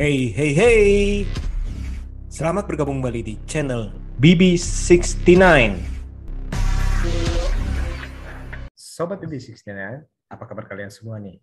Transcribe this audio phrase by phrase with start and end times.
[0.00, 0.88] Hey, hey, hey.
[2.32, 5.36] Selamat bergabung kembali di channel BB69.
[8.72, 9.68] Sobat BB69,
[10.24, 11.36] apa kabar kalian semua nih?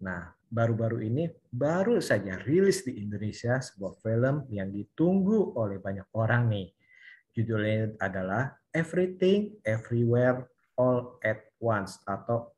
[0.00, 6.48] Nah, baru-baru ini baru saja rilis di Indonesia sebuah film yang ditunggu oleh banyak orang
[6.48, 6.72] nih.
[7.36, 10.48] Judulnya adalah Everything Everywhere
[10.80, 12.48] All at Once atau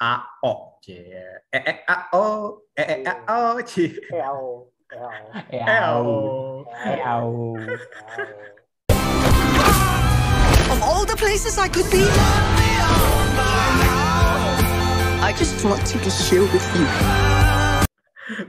[0.00, 0.80] EEAO.
[0.80, 1.12] Cie.
[1.52, 4.00] EEAO, EEAO, Cie.
[4.16, 4.72] Eau.
[5.52, 6.64] EAO.
[7.04, 7.56] Eau.
[10.72, 12.00] Of all the places I could be,
[15.20, 16.88] I just wanted to share with you.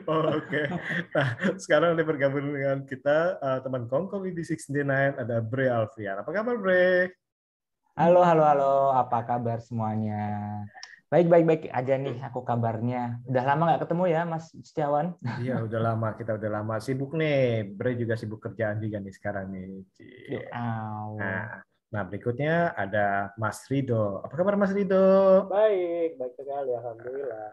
[0.08, 0.72] Oh, Oke.
[1.12, 6.16] Nah, sekarang udah bergabung dengan kita eh, teman Kongko BB69 ada Bre Alfian.
[6.16, 7.12] Apa kabar Bre?
[8.00, 8.96] Halo, halo, halo.
[8.96, 10.64] Apa kabar semuanya?
[11.12, 13.20] Baik, baik, baik aja nih aku kabarnya.
[13.28, 15.12] Udah lama nggak ketemu ya, Mas Setiawan?
[15.44, 17.68] Iya, udah lama kita udah lama sibuk nih.
[17.76, 19.84] Bre juga sibuk kerjaan juga nih sekarang nih.
[20.56, 21.20] Au.
[21.20, 24.24] Nah, nah berikutnya ada Mas Rido.
[24.24, 25.52] Apa kabar Mas Rido?
[25.52, 27.52] Baik, baik sekali, alhamdulillah.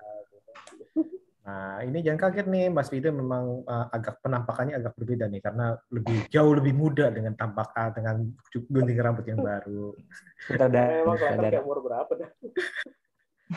[1.48, 5.80] Nah, ini jangan kaget nih, Mas Rido memang uh, agak penampakannya agak berbeda nih karena
[5.88, 8.20] lebih jauh lebih muda dengan tampak uh, dengan
[8.52, 9.96] gunting rambut yang baru.
[10.44, 12.28] Kita udah kayak umur berapa dah?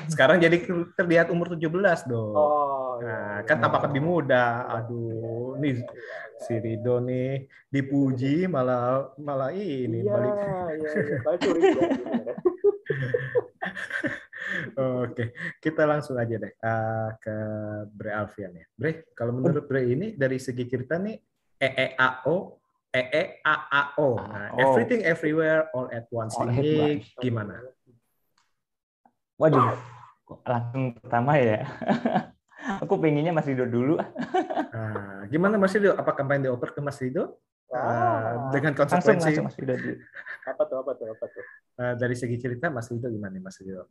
[0.08, 0.56] Sekarang jadi
[0.96, 1.68] terlihat umur 17
[2.08, 2.32] dong.
[2.32, 3.48] Oh, Nah, iya.
[3.50, 4.64] kan tampak lebih muda.
[4.70, 5.82] Aduh, nih
[6.38, 10.34] si Rido nih dipuji malah malah ini Iya, balik.
[10.38, 10.90] iya, iya.
[11.42, 12.36] Sebenarnya.
[14.78, 17.36] Oke, kita langsung aja deh uh, ke
[17.90, 18.66] Bre Alfian ya.
[18.74, 21.18] Bre, kalau menurut Bre ini dari segi cerita nih
[21.58, 22.36] E EEAO,
[22.90, 24.10] EEAAO.
[24.18, 24.60] Nah, AO.
[24.60, 27.18] Everything Everywhere All at Once All at ini once.
[27.18, 27.56] gimana?
[29.42, 29.74] Waduh,
[30.24, 31.66] kok langsung pertama ya.
[32.86, 33.98] aku pengennya Mas Rido dulu.
[34.72, 35.92] Nah, gimana Mas Rido?
[35.94, 37.36] Apakah main dioper ke Mas Rido?
[37.68, 38.52] Uh, Wah.
[38.52, 39.96] dengan Langsung, konsekuensi langsung Mas Rido dulu.
[40.52, 41.44] Apa tuh, apa tuh, apa tuh?
[41.78, 43.90] uh, dari segi cerita Mas Rido gimana nih Mas Rido?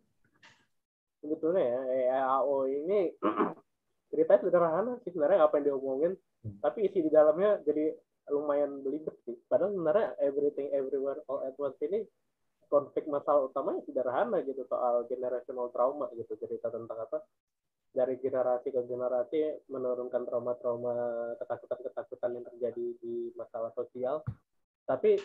[1.20, 3.00] Sebetulnya ya, EAO ini
[4.10, 6.56] ceritanya sederhana sih sebenarnya apa yang diomongin, Hmm.
[6.64, 7.92] tapi isi di dalamnya jadi
[8.32, 9.36] lumayan belibet sih.
[9.44, 12.00] Padahal sebenarnya Everything Everywhere All at Once ini
[12.70, 17.18] konflik masalah utamanya sederhana gitu soal generational trauma gitu cerita tentang apa
[17.90, 20.94] dari generasi ke generasi menurunkan trauma-trauma
[21.42, 24.22] ketakutan-ketakutan yang terjadi di masalah sosial.
[24.86, 25.18] Tapi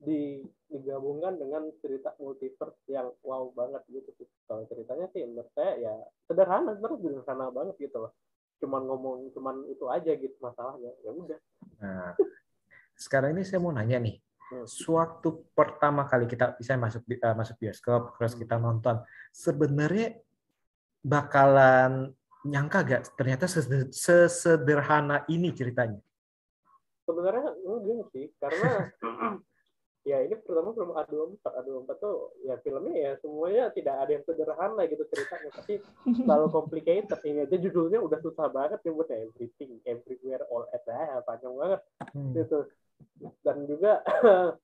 [0.00, 4.26] di, digabungkan dengan cerita multiverse yang wow banget gitu sih.
[4.50, 5.94] Kalau ceritanya sih menurut saya ya
[6.26, 8.12] sederhana sebenarnya sederhana banget gitu loh.
[8.58, 11.38] Cuman ngomong cuman itu aja gitu masalahnya ya udah.
[11.78, 12.10] Nah,
[12.98, 14.18] sekarang ini saya mau nanya nih.
[14.50, 14.66] Hmm.
[14.66, 18.40] Suatu pertama kali kita bisa masuk eh, masuk bioskop, terus Hmm.
[18.42, 18.96] kita nonton,
[19.30, 20.18] sebenarnya
[21.00, 22.10] bakalan
[22.42, 26.00] nyangka gak ternyata seseder- sesederhana ini ceritanya?
[27.00, 28.70] sebenarnya enggak sih karena
[30.06, 34.82] ya ini pertama film A24 A24 tuh ya filmnya ya semuanya tidak ada yang sederhana
[34.86, 35.74] gitu ceritanya tapi
[36.06, 41.50] selalu complicated ini aja judulnya udah susah banget nyebutnya everything everywhere all at ah, panjang
[41.58, 41.80] banget
[42.14, 42.30] Hmm.
[42.30, 42.58] gitu
[43.44, 44.00] dan juga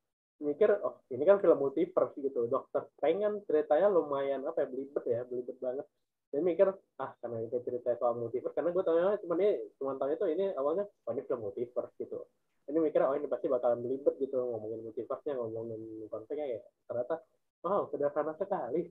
[0.47, 2.45] mikir oh ini kan film multiverse gitu.
[2.49, 5.87] Dokter Strange kan ceritanya lumayan apa ya belibet ya belibet banget.
[6.27, 6.69] Saya mikir
[7.01, 10.53] ah karena itu cerita soal multiverse karena gue tahu cuma ini cuma tahu itu ini
[10.59, 12.27] awalnya oh ini film multiverse gitu.
[12.67, 16.61] Ini mikir oh ini pasti bakalan belibet gitu ngomongin multiverse-nya ngomongin konfliknya ya.
[16.91, 17.23] Ternyata
[17.65, 18.91] wow sederhana sekali.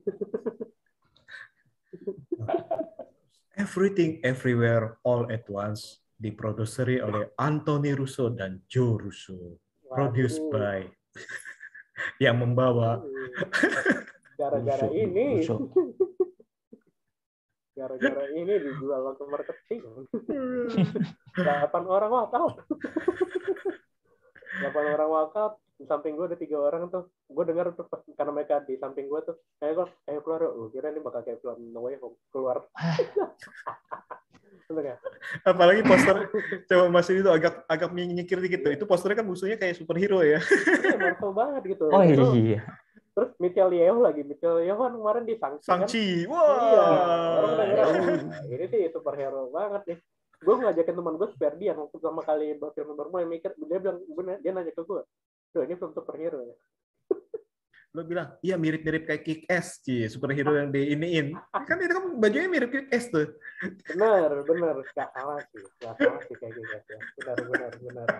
[3.56, 9.60] Everything Everywhere All at Once diproduseri oleh Anthony Russo dan Joe Russo.
[9.86, 10.50] Produced Waduh.
[10.50, 10.80] by
[12.24, 13.00] yang membawa
[14.34, 15.40] gara-gara ini.
[17.76, 19.84] Gara-gara ini dijual untuk marketing.
[21.36, 22.64] Delapan orang walkout
[24.56, 27.12] delapan orang walkout di samping gue ada tiga orang tuh.
[27.28, 29.36] Gue dengar tuh pas- karena mereka di samping gue tuh.
[29.60, 30.72] Kayak gue ayo keluar yuk.
[30.72, 32.16] Kira ini bakal kayak film No Way Home.
[32.32, 32.64] Keluar
[34.68, 34.96] Ya?
[35.42, 36.16] apalagi poster
[36.70, 38.72] coba Mas itu agak agak menyingkir dikit tuh.
[38.74, 40.38] Itu posternya kan musuhnya kayak superhero ya.
[40.40, 42.62] Iya, Marvel banget gitu Oh Itu iya.
[43.16, 46.84] terus Michelle Yeoh lagi Michelle Yeoh kan kemarin di Shang-Chi kan iya
[47.40, 47.96] orang udah ngira Wah.
[47.96, 49.98] "Wah, ini sih superhero banget nih
[50.36, 54.22] gue ngajakin teman gue Sperdian waktu pertama kali film baru mulai mikir dia bilang gue
[54.44, 55.00] dia nanya ke gue
[55.56, 56.56] Duh, ini film superhero ya
[57.96, 61.32] Lo bilang, iya mirip-mirip kayak Kick Ass, Ci, superhero yang di iniin.
[61.68, 63.24] Kan itu kan bajunya mirip Kick Ass tuh.
[63.62, 68.10] Benar benar gak salah sih gak salah sih kayak gitu ya benar benar benar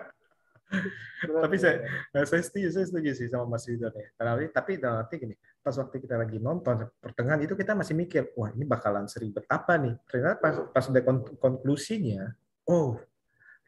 [1.23, 1.79] Benar, Tapi saya-.
[2.11, 4.07] Nah, saya setuju, saya setuju sih sama Mas Ridwan ya.
[4.19, 8.35] Tapi, tapi dalam arti gini, pas waktu kita lagi nonton pertengahan itu kita masih mikir,
[8.35, 9.95] wah ini bakalan seribet apa nih?
[10.11, 12.35] Ternyata pas, pas udah kon- konklusinya,
[12.67, 12.99] oh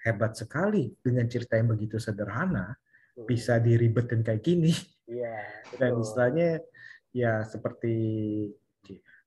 [0.04, 2.76] hebat sekali dengan cerita yang begitu sederhana
[3.28, 4.76] bisa diribetin kayak gini.
[5.08, 5.44] iya
[5.76, 6.60] Dan istilahnya
[7.16, 7.96] ya seperti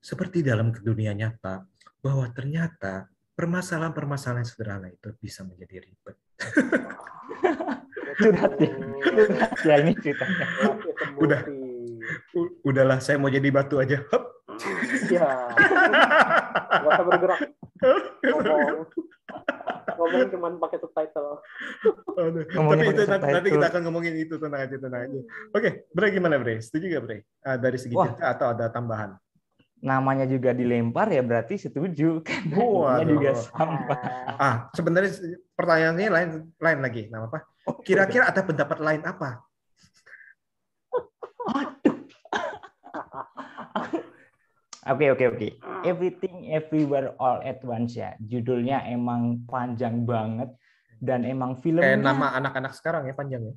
[0.03, 1.65] seperti dalam dunia nyata
[2.03, 3.07] bahwa ternyata
[3.39, 6.17] permasalahan-permasalahan sederhana itu bisa menjadi ribet.
[8.21, 8.73] Curhat ya.
[9.07, 10.47] Curhat ya ini ceritanya.
[11.17, 11.41] Udah.
[12.67, 14.03] Udahlah, saya mau jadi batu aja.
[14.11, 14.43] Hup.
[15.09, 15.49] iya
[16.83, 17.41] gak usah bergerak
[18.23, 18.87] ngomong
[19.99, 21.41] ngomong cuman pakai subtitle
[22.13, 22.45] Aduh.
[22.47, 25.21] Tapi itu nanti, nanti kita akan ngomongin itu tenang aja tenang aja.
[25.57, 26.61] Oke, Bre gimana Bre?
[26.61, 27.17] Setuju gak Bre?
[27.41, 29.17] Ah, dari segi cerita atau ada tambahan?
[29.83, 32.23] Namanya juga dilempar ya berarti setuju.
[32.23, 33.03] Karena Waduh.
[33.03, 33.99] ininya juga sama.
[34.39, 35.11] Ah, sebenarnya
[35.59, 37.03] pertanyaannya lain lain lagi.
[37.11, 37.43] Nama apa?
[37.83, 39.43] Kira-kira ada pendapat lain apa?
[44.83, 45.49] Oke oke oke.
[45.87, 48.19] Everything Everywhere All at Once ya.
[48.19, 50.51] Judulnya emang panjang banget
[50.99, 51.99] dan emang filmnya.
[51.99, 53.55] Kayak nama anak-anak sekarang ya panjang ya.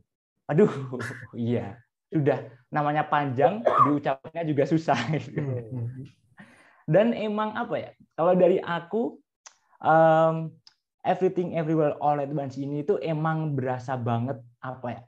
[0.53, 0.69] Aduh,
[1.37, 1.81] iya.
[2.15, 2.39] Sudah
[2.71, 4.95] namanya panjang, diucapnya juga susah.
[5.19, 5.43] gitu.
[6.93, 7.91] Dan emang apa ya?
[8.15, 9.19] Kalau dari aku,
[9.83, 10.55] um,
[11.03, 15.01] Everything Everywhere All at Once ini itu emang berasa banget apa ya?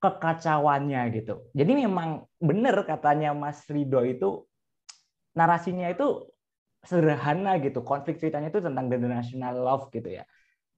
[0.00, 1.44] kekacauannya gitu.
[1.52, 4.48] Jadi memang benar katanya Mas Rido itu
[5.36, 6.24] narasinya itu
[6.80, 7.84] sederhana gitu.
[7.84, 10.24] Konflik ceritanya itu tentang the national love gitu ya.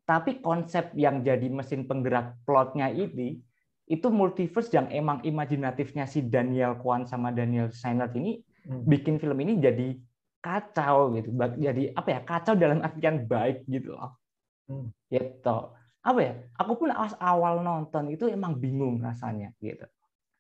[0.02, 3.38] Tapi konsep yang jadi mesin penggerak plotnya ini
[3.92, 8.86] itu multiverse yang emang imajinatifnya si Daniel Kwan sama Daniel Steinert ini Hmm.
[8.86, 9.98] bikin film ini jadi
[10.38, 11.34] kacau gitu.
[11.58, 12.20] Jadi apa ya?
[12.22, 14.18] Kacau dalam artian baik gitu loh.
[14.70, 14.90] Hmm.
[15.10, 15.56] Gitu.
[16.02, 16.32] Apa ya?
[16.58, 19.86] Aku pun awal awal nonton itu emang bingung rasanya gitu.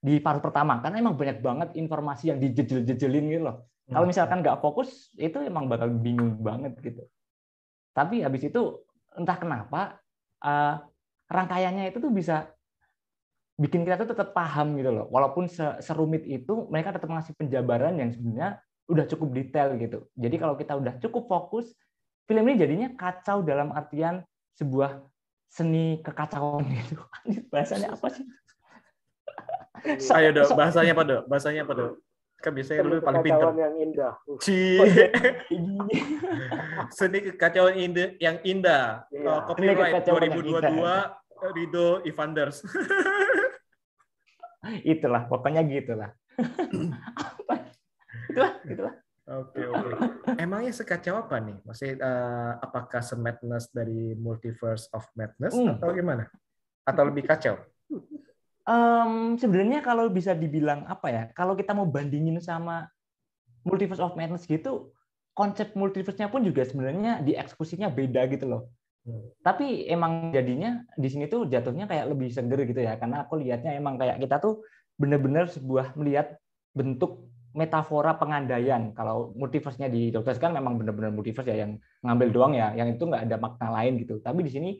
[0.02, 3.66] Di part pertama karena emang banyak banget informasi yang dijejel-jejelin gitu loh.
[3.90, 7.02] Kalau misalkan nggak fokus itu emang bakal bingung banget gitu.
[7.92, 8.86] Tapi habis itu
[9.18, 9.98] entah kenapa
[10.42, 10.74] eh,
[11.26, 12.50] rangkaiannya itu tuh bisa
[13.56, 15.06] bikin kita tuh tetap paham gitu loh.
[15.08, 20.08] Walaupun se- serumit itu mereka tetap ngasih penjabaran yang sebenarnya udah cukup detail gitu.
[20.16, 21.70] Jadi kalau kita udah cukup fokus,
[22.24, 24.24] film ini jadinya kacau dalam artian
[24.56, 25.00] sebuah
[25.48, 27.00] seni kekacauan gitu.
[27.52, 28.24] Bahasanya apa sih?
[30.14, 31.22] Ayo dong, bahasanya apa dong?
[31.26, 31.92] Bahasanya apa dong?
[32.38, 33.38] Kan biasanya lu paling pinter.
[33.38, 34.12] kekacauan yang indah
[34.44, 34.78] Ci.
[36.90, 39.06] Seni kekacauan indah yang indah.
[39.10, 39.26] Iya.
[39.26, 42.62] Oh, copyright Seni kekacauan yang 2022 Rido Ivanders.
[44.86, 46.10] Itulah, pokoknya gitulah.
[47.18, 47.54] Apa?
[48.30, 48.94] itulah, itulah.
[49.22, 49.90] Oke oke.
[50.34, 51.54] Emangnya sekacau apa nih?
[51.62, 55.78] Maksudnya eh, apakah semadness dari multiverse of madness Hmm.
[55.78, 56.26] atau gimana?
[56.82, 57.58] Atau lebih kacau?
[58.62, 61.22] Em, sebenarnya kalau bisa dibilang apa ya?
[61.34, 62.86] Kalau kita mau bandingin sama
[63.62, 64.90] Multiverse of Madness gitu,
[65.38, 68.62] konsep multiverse-nya pun juga sebenarnya dieksekusinya beda gitu loh.
[69.02, 69.34] Hmm.
[69.42, 73.74] Tapi emang jadinya di sini tuh jatuhnya kayak lebih seger gitu ya, karena aku lihatnya
[73.74, 74.62] emang kayak kita tuh
[74.94, 76.38] bener-bener sebuah melihat
[76.70, 78.94] bentuk metafora pengandaian.
[78.94, 83.02] Kalau multiverse-nya di Doctor kan memang bener-bener multiverse ya yang ngambil doang ya, yang itu
[83.02, 84.22] nggak ada makna lain gitu.
[84.22, 84.70] Tapi di sini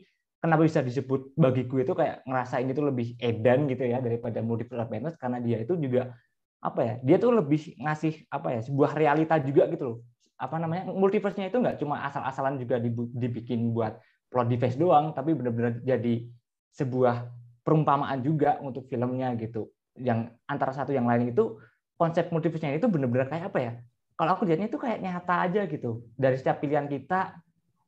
[0.43, 4.91] kenapa bisa disebut bagiku itu kayak ngerasain itu lebih edan gitu ya daripada multiverse of
[4.91, 6.15] madness karena dia itu juga
[6.63, 9.97] apa ya dia tuh lebih ngasih apa ya sebuah realita juga gitu loh
[10.35, 12.75] apa namanya multiverse-nya itu nggak cuma asal-asalan juga
[13.15, 13.95] dibikin buat
[14.33, 16.25] plot device doang tapi benar-benar jadi
[16.73, 17.29] sebuah
[17.63, 19.71] perumpamaan juga untuk filmnya gitu.
[19.95, 21.61] Yang antara satu yang lain itu
[21.95, 23.73] konsep multiverse-nya itu benar-benar kayak apa ya?
[24.13, 26.05] Kalau aku lihatnya itu kayak nyata aja gitu.
[26.13, 27.39] Dari setiap pilihan kita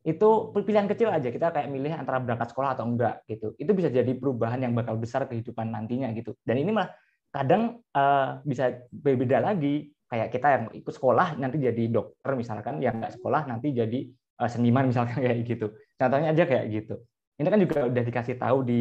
[0.05, 1.27] itu pilihan kecil aja.
[1.29, 3.53] Kita kayak milih antara berangkat sekolah atau enggak gitu.
[3.59, 6.33] Itu bisa jadi perubahan yang bakal besar kehidupan nantinya gitu.
[6.45, 6.93] Dan ini malah
[7.29, 9.91] kadang eh, bisa berbeda lagi.
[10.05, 14.05] Kayak kita yang ikut sekolah nanti jadi dokter misalkan yang nggak sekolah nanti jadi
[14.41, 15.65] eh, seniman misalkan kayak gitu
[15.99, 16.93] contohnya aja kayak gitu
[17.39, 18.73] ini kan juga udah dikasih tahu di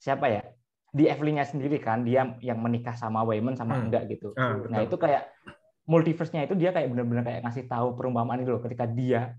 [0.00, 0.42] siapa ya
[0.90, 3.86] di Evelyn-nya sendiri kan dia yang menikah sama Wayman sama Hmm.
[3.88, 5.30] enggak gitu Ah, nah itu kayak
[5.86, 9.34] multiverse-nya itu dia kayak benar-benar kayak ngasih tahu perumpamaan itu loh ketika dia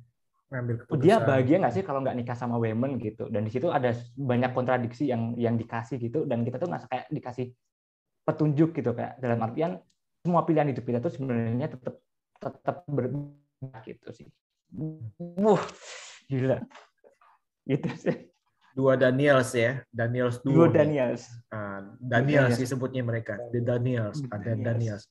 [0.52, 1.00] ngambil Oh, keputusan.
[1.00, 4.52] dia bahagia nggak sih kalau nggak nikah sama women gitu dan di situ ada banyak
[4.52, 7.46] kontradiksi yang yang dikasih gitu dan kita tuh nggak kayak dikasih
[8.28, 9.72] petunjuk gitu kayak dalam artian
[10.24, 11.96] semua pilihan hidup kita tuh sebenarnya tetap
[12.44, 14.28] tetap berbeda gitu sih.
[15.38, 15.64] Wah,
[16.26, 16.64] gila.
[17.68, 18.18] Gitu sih.
[18.72, 20.80] Dua Daniels ya, Daniels Dua dua.
[20.80, 21.28] Daniels.
[21.52, 24.64] Ah, Daniels sih sebutnya mereka, The Daniels, The ada Daniels.
[24.64, 25.04] Daniels.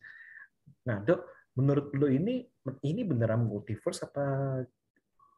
[0.88, 1.20] Nah, Dok,
[1.60, 2.48] menurut lo ini
[2.80, 4.24] ini beneran multiverse apa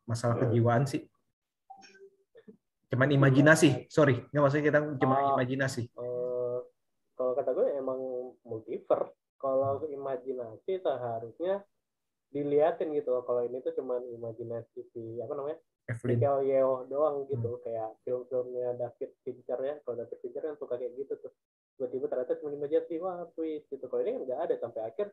[0.06, 1.02] masalah kejiwaan sih?
[2.86, 5.28] Cuman imajinasi, sorry, nggak maksudnya kita cuma Oh.
[5.34, 5.82] imajinasi.
[5.90, 6.58] Eh,
[7.18, 7.98] kalau kata gue emang
[8.46, 9.16] multiverse.
[9.34, 11.66] Kalau imajinasi seharusnya
[12.32, 13.12] diliatin gitu.
[13.22, 15.60] Kalau ini tuh cuman imajinasi si apa namanya?
[16.02, 17.60] Michael Yeoh doang gitu.
[17.60, 19.74] Kayak film-filmnya David Fincher ya.
[19.84, 21.32] Kalau David Fincher kan suka kayak gitu tuh.
[21.76, 23.84] Tiba-tiba ternyata cuma imajinasi, wah twist gitu.
[23.86, 25.06] Kalau ini kan nggak ada sampai akhir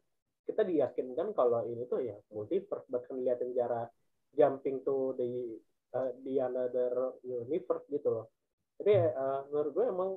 [0.47, 2.87] kita diyakinkan kalau ini tuh ya multiverse.
[2.87, 3.85] Bahkan diliatin cara
[4.33, 5.59] jumping to the
[5.93, 8.25] uh, the another universe gitu loh.
[8.79, 10.11] Jadi uh, menurut gue emang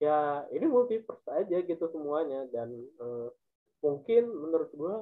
[0.00, 2.72] ya ini multiverse aja gitu semuanya dan
[3.02, 3.28] uh,
[3.84, 4.94] mungkin menurut gue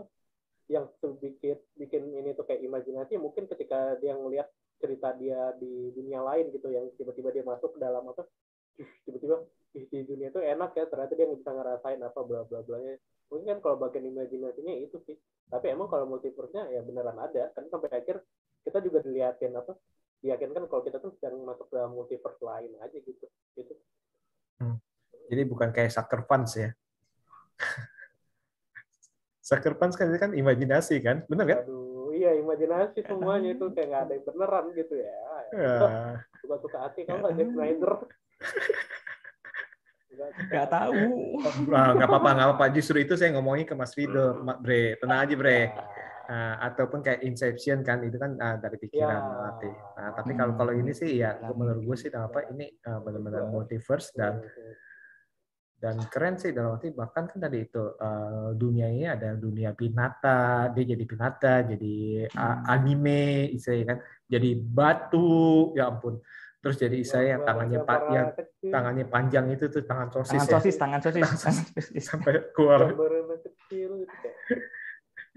[0.68, 4.48] yang sedikit bikin ini tuh kayak imajinasi mungkin ketika dia ngelihat
[4.80, 8.24] cerita dia di dunia lain gitu yang tiba-tiba dia masuk ke dalam apa
[8.80, 9.44] "Ih, tiba-tiba
[9.76, 12.96] "Ih, di dunia itu enak ya ternyata dia nggak bisa ngerasain apa bla bla blanya
[13.28, 15.20] mungkin kan kalau bagian imajinasinya itu sih.
[15.52, 17.52] Tapi emang kalau multiverse-nya ya beneran ada.
[17.52, 18.24] Kan sampai akhir
[18.64, 19.76] kita juga dilihatin apa
[20.24, 23.74] diyakinkan kalau kita tuh sedang masuk dalam multiverse lain aja gitu gitu.
[25.28, 26.72] Jadi bukan kayak sucker punch ya.
[29.48, 31.58] sucker punch kan itu kan imajinasi kan, bener kan?
[31.68, 31.87] aduh
[32.18, 35.18] iya imajinasi semuanya itu kayak nggak ada yang beneran gitu ya
[35.54, 35.76] Ya.
[36.42, 37.92] suka-suka hati kalau nggak Zack Snyder
[40.50, 41.38] Gak tahu.
[41.70, 42.66] Ah, nggak apa-apa, nggak apa-apa.
[42.74, 44.98] Justru itu saya ngomongin ke Mas Rido, Mak Bre.
[44.98, 45.70] Tenang aja, Bre.
[46.26, 49.30] Ah, ataupun kayak Inception kan itu kan ah, dari pikiran Ya.
[49.30, 49.70] berarti.
[49.70, 54.10] Nah, tapi kalau kalau ini sih ya menurut gue sih apa ini ah, benar-benar multiverse
[54.12, 54.42] dan
[55.78, 60.70] dan keren sih dalam arti bahkan kan tadi itu eh, dunia ini ada dunia pinata
[60.74, 66.18] dia jadi pinata jadi ah, anime istilahnya kan jadi batu ya ampun
[66.58, 68.28] terus jadi saya yang tangannya pak yang
[68.74, 71.22] tangannya panjang itu tuh tangan sosis Tangan ya sosis, tangan sosis.
[71.22, 72.02] Tangan sosis.
[72.02, 72.90] sampai keluar
[73.46, 74.02] kecil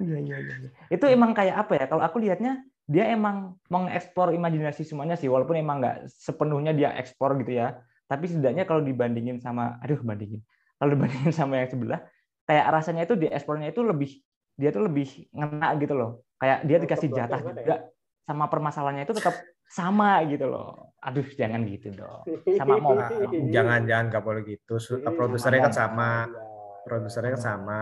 [0.02, 0.38] iya, iya.
[0.42, 0.70] iya.
[0.90, 1.86] Itu emang kayak apa ya?
[1.86, 7.38] Kalau aku lihatnya dia emang mengeksplor imajinasi semuanya sih, walaupun emang nggak sepenuhnya dia ekspor
[7.40, 7.78] gitu ya.
[8.12, 10.44] Tapi setidaknya kalau dibandingin sama, aduh bandingin,
[10.75, 12.03] kalau dibandingin sama yang sebelah,
[12.44, 14.20] kayak rasanya itu dieksplornya itu lebih,
[14.60, 16.27] dia tuh lebih ngena gitu loh.
[16.36, 17.51] Kayak dia Tetap dikasih jatah ya?
[17.56, 17.75] juga
[18.27, 19.36] sama permasalahannya itu tetap
[19.72, 20.91] sama gitu loh.
[21.00, 22.27] Aduh, jangan gitu dong.
[22.60, 23.00] Sama mau.
[23.00, 23.08] Nah,
[23.48, 26.10] jangan jangan nggak boleh gitu Iya, produsernya kan sama
[26.84, 27.80] produsernya kan sama.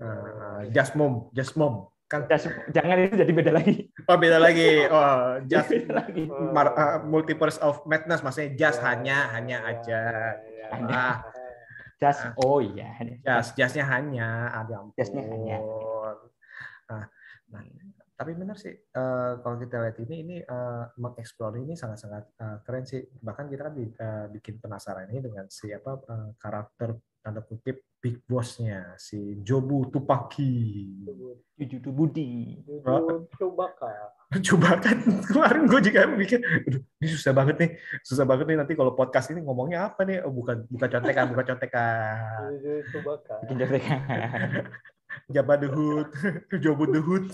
[0.00, 2.26] Ah, just mom just mom kan
[2.74, 3.86] Jangan itu jadi beda lagi.
[4.10, 6.26] Oh beda lagi oh just lagi.
[6.26, 10.02] Uh, multiverse of madness maksudnya just Iya, hanya hanya iya, aja
[10.50, 10.66] iya.
[10.74, 10.94] Hanya.
[10.98, 11.16] ah
[12.00, 12.96] Just, oh iya.
[13.20, 15.60] just justnya hanya ada ampun Justnya hanya.
[16.88, 17.04] nah,
[17.52, 17.60] nah
[18.16, 22.84] tapi benar sih eh, kalau kita lihat ini ini eh, mengeksplor ini sangat-sangat eh, keren
[22.88, 28.24] sih bahkan kita kan eh, bikin penasaran ini dengan siapa eh, karakter tanda kutip big
[28.24, 30.88] bossnya si Jobu Tupaki.
[31.60, 32.64] Jujur Budi.
[33.36, 34.08] Coba kak.
[34.46, 34.96] Coba kan
[35.26, 37.70] kemarin gue juga mikir "Aduh, ini susah banget nih
[38.06, 40.24] susah banget nih nanti kalau podcast ini ngomongnya apa nih?
[40.24, 42.48] Oh, bukan bukan contekan bukan contekan.
[43.28, 43.38] Kak.
[43.44, 43.82] Bikin joget.
[45.34, 46.08] Jabba the Hood
[46.62, 47.26] Jobu the Hood.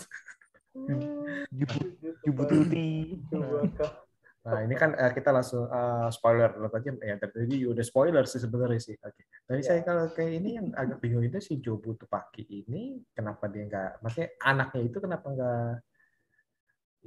[2.24, 3.22] Jubut Tuti.
[4.46, 6.90] Nah ini kan eh, kita langsung eh, spoiler aja.
[7.02, 8.94] Ya tadi udah spoiler sih sebenarnya sih.
[8.94, 9.26] Oke.
[9.42, 13.66] Tapi saya kalau kayak ini yang agak bingung itu si Jobu Tupaki ini kenapa dia
[13.66, 15.70] nggak maksudnya anaknya itu kenapa nggak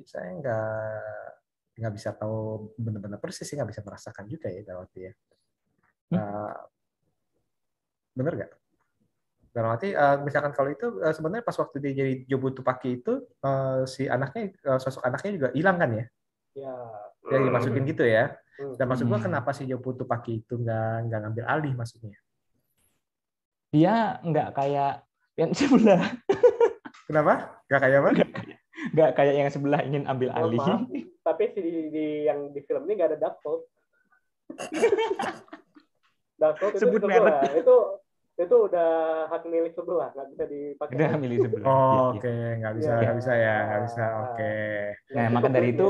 [0.04, 0.68] saya nggak
[1.80, 5.14] nggak bisa tahu benar-benar persis sih nggak bisa merasakan juga ya dalam arti ya.
[6.12, 6.56] Eh,
[8.20, 8.52] bener nggak?
[9.56, 13.24] Dalam arti eh, misalkan kalau itu eh, sebenarnya pas waktu dia jadi Jobu Tupaki itu
[13.24, 16.06] eh, si anaknya eh, sosok anaknya juga hilang kan ya?
[16.60, 16.76] Ya
[17.26, 18.76] yang dimasukin gitu ya Hmm.
[18.76, 19.26] dan maksud gua Hmm.
[19.26, 22.16] kenapa si Jobu Tupaki itu nggak nggak ngambil alih maksudnya
[23.70, 26.04] Dia nggak kayak yang sebelah,
[27.06, 27.34] kenapa
[27.66, 28.10] nggak kayak apa
[28.90, 30.60] nggak kayak yang sebelah ingin ambil Mohon alih.
[30.60, 30.82] maaf,
[31.24, 33.64] tapi si di, di- yang di film ini nggak ada Darkhold.
[36.36, 37.44] Darkhold itu Sebut sebelah.
[37.54, 37.76] Itu
[38.36, 38.90] itu udah
[39.28, 40.96] hak milik sebelah, nggak bisa dipakai.
[40.96, 41.68] Udah milih sebelah.
[41.68, 42.04] oh, Iya, iya.
[42.10, 43.00] oke nggak bisa Iya.
[43.00, 44.54] nggak bisa ya nggak bisa oke
[45.10, 45.88] Nah, maka dari itu.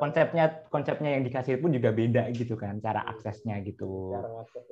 [0.00, 4.16] Konsepnya konsepnya yang dikasih pun juga beda gitu kan, cara aksesnya gitu.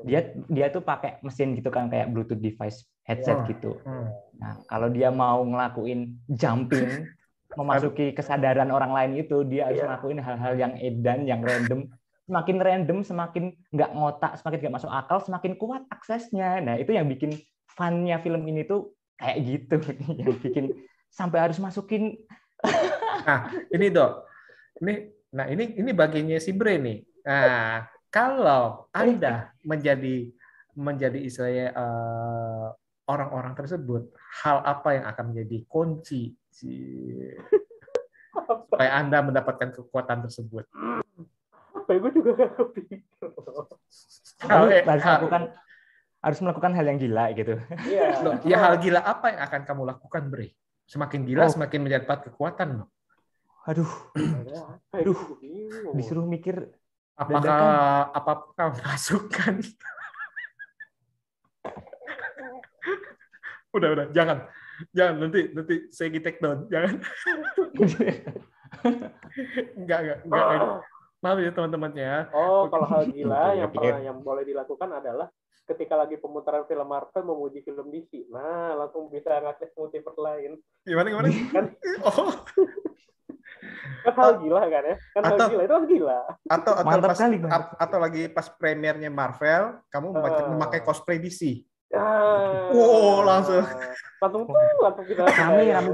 [0.03, 3.47] Dia dia tuh pakai mesin gitu kan kayak Bluetooth device headset Oh.
[3.47, 3.71] gitu.
[3.85, 4.09] Hmm.
[4.41, 6.89] Nah, kalau dia mau ngelakuin jumping,
[7.61, 9.87] memasuki kesadaran orang lain itu, dia harus Iya.
[9.87, 11.93] ngelakuin hal-hal yang edan, yang random,
[12.25, 16.61] semakin random, semakin nggak ngotak, semakin nggak masuk akal, semakin kuat aksesnya.
[16.61, 17.37] Nah itu yang bikin
[17.69, 19.77] funnya film ini tuh kayak gitu,
[20.21, 20.73] yang bikin
[21.09, 22.17] sampai harus masukin.
[23.25, 24.25] Nah, ini dok,
[24.81, 26.99] ini, nah ini ini bagiannya si Bre nih.
[27.23, 30.33] Nah, kalau anda menjadi
[30.73, 32.67] menjadi istilahnya eh,
[33.05, 34.09] orang-orang tersebut,
[34.41, 37.37] hal apa yang akan menjadi kunci si-
[38.33, 40.65] supaya anda mendapatkan kekuatan tersebut?
[41.69, 43.01] apa ya gue juga gak kepikir
[44.45, 45.43] Harus, harus melakukan
[46.19, 47.55] harus melakukan hal yang gila gitu.
[47.89, 50.53] iya Loh, ya hal gila apa yang akan kamu lakukan, Bre?
[50.85, 51.53] Semakin gila, Oh.
[51.53, 52.69] semakin mendapat kekuatan.
[52.83, 52.89] loh.
[53.69, 54.65] Aduh, apa ya?
[54.97, 55.37] Aduh,
[55.93, 56.73] disuruh mikir
[57.19, 59.59] Apakah apakah masukan?
[63.77, 64.07] udah udah.
[64.15, 64.47] Jangan.
[64.95, 65.27] Jangan.
[65.27, 66.71] Nanti nanti saya take down.
[66.71, 67.03] Jangan.
[67.75, 68.23] Enggak
[69.83, 70.79] enggak enggak, enggak.
[71.19, 72.31] maaf ya teman-teman ya.
[72.31, 75.27] Oh, kalau hal gila yang pernah yang boleh dilakukan adalah
[75.67, 78.31] ketika lagi pemutaran film Marvel memuji film DC.
[78.31, 80.55] Nah, langsung bisa ngakses multiverse lain.
[80.87, 81.35] gimana gimana?
[81.51, 81.75] Kan?
[82.07, 82.47] Oh
[84.03, 84.97] kan hal gila kan ya?
[85.11, 86.19] Kan hal Atau- gila itu hal gila.
[86.49, 87.51] atau atau Mantap pas sekali, Bang.
[87.51, 90.49] ap- atau lagi pas premiernya Marvel kamu Ah.
[90.49, 93.65] memakai cosplay DC Ah, Wow, langsung.
[94.21, 95.91] langsung tuh langsung kita kami kami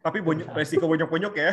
[0.00, 1.52] tapi bonyok, resiko bonyok-bonyok ya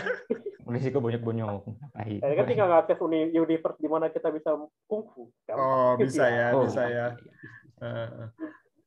[0.64, 1.64] Risiko banyak-banyak.
[1.94, 2.20] Baik.
[2.20, 4.52] Ya kan tinggal ngakses uni- universe di mana kita bisa
[4.84, 5.32] kungfu.
[5.44, 5.64] Gampang.
[5.64, 7.08] oh bisa ya Oh, bisa ya
[7.78, 8.28] Eh,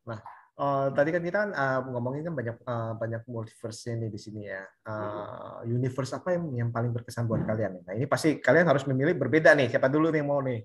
[0.03, 0.21] Nah,
[0.61, 4.45] eh, tadi kan kita kan eh, ngomongin kan banyak eh, banyak multiverse nih di sini
[4.45, 4.63] ya.
[4.65, 7.81] Eh, universe apa yang yang paling berkesan buat kalian?
[7.81, 9.73] Nah, ini pasti kalian harus memilih berbeda nih.
[9.73, 10.61] Siapa dulu nih mau nih?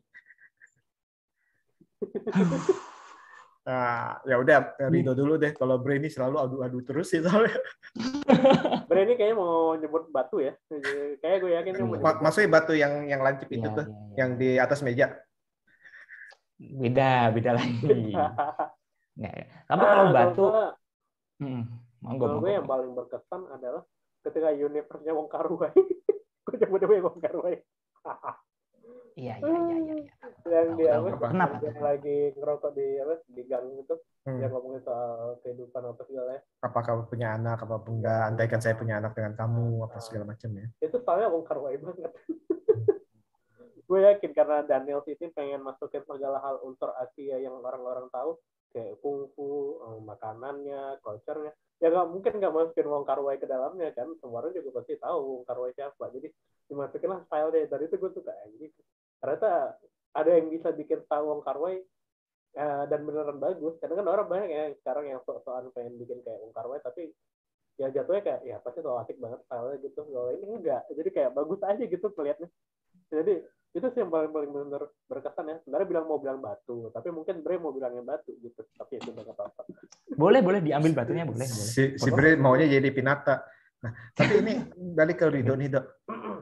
[3.66, 5.50] Nah, ya udah Rido dulu deh.
[5.58, 7.58] Kalau ini selalu adu-adu terus sih soalnya.
[8.96, 10.54] Ini kayaknya mau nyebut batu ya.
[11.18, 14.14] Kayak gue yakin dia mau nyebut Maksudnya batu yang yang lancip itu Iya, tuh, iya.
[14.22, 15.18] yang di atas meja.
[16.56, 18.14] beda beda lagi.
[19.15, 19.45] Ya, ya.
[19.65, 20.75] Tapi Ah, kalau batu, gua-
[21.39, 21.62] hmm,
[22.00, 23.84] monggo Kalau gue yang paling berkesan adalah
[24.22, 25.72] ketika universe-nya Wong Kar Wai.
[25.72, 27.58] gue nyebut-nyebut Wong Kar Wai.
[29.15, 29.95] Iya iya iya iya.
[29.95, 30.12] iya.
[30.43, 31.32] yang Tahu, dia apa?
[31.32, 31.56] Kenapa?
[31.63, 33.95] Yang lagi ngerokok di apa di gang itu,
[34.28, 34.39] Hmm.
[34.43, 36.41] yang ngomongin soal kehidupan apa segala ya.
[36.60, 38.21] Apa kamu punya anak, apa enggak?
[38.28, 40.67] Andaikan saya punya anak dengan kamu, apa segala macam ya.
[40.84, 42.12] Itu soalnya Wong Kar Wai banget.
[43.88, 48.36] gue yakin karena Daniel City pengen masukin segala hal unsur Asia yang orang-orang tahu
[48.76, 51.56] kayak kungfu, eh, makanannya, culture-nya.
[51.80, 54.12] Ya nggak mungkin nggak masukin Wong Kar Wai ke dalamnya kan.
[54.20, 56.12] Semua orang juga pasti tahu Wong Kar Wai siapa.
[56.12, 56.28] Jadi
[56.68, 57.64] dimasukin lah style deh.
[57.72, 58.72] Dari itu gue suka anjing.
[59.24, 59.52] Ternyata
[60.16, 61.80] ada yang bisa bikin tahu Wong Kar Wai
[62.56, 63.80] eh, dan beneran bagus.
[63.80, 67.16] Karena kan orang banyak ya sekarang yang sok-sokan pengen bikin kayak Wong Kar Wai tapi
[67.76, 70.00] ya jatuhnya kayak ya pasti tuh asik banget style gitu.
[70.04, 70.84] Kalau ini enggak.
[70.92, 72.48] Jadi kayak bagus aja gitu kelihatnya.
[73.12, 73.44] Jadi
[73.76, 75.56] itu sih yang paling paling benar berkesan ya.
[75.60, 78.64] Sebenarnya bilang mau bilang batu, tapi mungkin Bre mau bilangnya batu gitu.
[78.72, 79.62] Tapi itu nggak apa-apa.
[80.16, 81.68] Boleh boleh diambil batunya boleh boleh.
[81.76, 83.44] Si, si Bre maunya jadi pinata.
[83.84, 84.54] Nah, tapi ini
[84.96, 85.86] balik ke Ridho nih, Dok.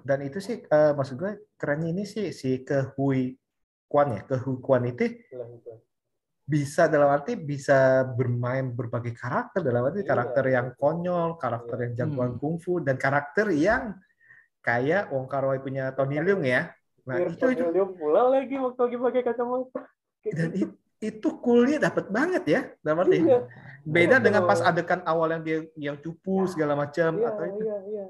[0.06, 3.34] Dan itu sih eh, maksud gue kerennya ini sih si kehui
[3.89, 5.74] Kwan ya, kehui Kwan itu Bilang itu.
[6.43, 10.10] bisa dalam arti bisa bermain berbagai karakter dalam arti Iya.
[10.12, 12.39] karakter yang konyol, karakter yang jagoan Hmm.
[12.39, 13.96] kungfu dan karakter yang
[14.60, 16.67] kayak Wong Kar Wai punya Tony Leung ya.
[17.03, 19.81] Nah, Biar itu itu dia pula lagi waktu lagi pakai kacamata.
[20.37, 20.71] Dan gitu.
[20.71, 23.43] it- itu coolnya dapat banget ya dalam arti Iya.
[23.83, 24.23] beda Betul.
[24.23, 28.05] dengan pas adegan awal yang dia yang cupu segala macam Iya, atau itu iya, iya.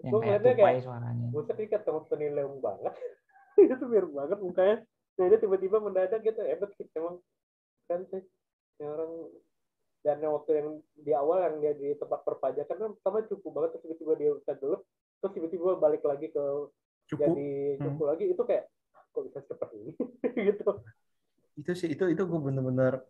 [0.00, 1.26] Yang Gue kayak tupai kayak, suaranya.
[1.28, 2.00] buset ini ketemu
[2.32, 2.94] Leung banget.
[3.76, 4.76] itu biar banget mukanya.
[5.20, 7.16] Nah, dia tiba-tiba mendadak gitu, hebat gitu emang.
[7.84, 8.24] Kan sih,
[8.80, 9.12] yang orang
[10.00, 13.70] dan yang waktu yang di awal yang dia di tempat perpajakan kan pertama cukup banget
[13.76, 14.76] terus tiba-tiba dia bisa dulu
[15.20, 16.44] terus tiba-tiba balik lagi ke
[17.10, 17.48] cupu jadi
[17.82, 18.64] cukup lagi itu kayak
[19.10, 19.92] kok bisa seperti ini
[20.54, 20.64] gitu
[21.58, 23.02] itu sih itu itu gue bener-bener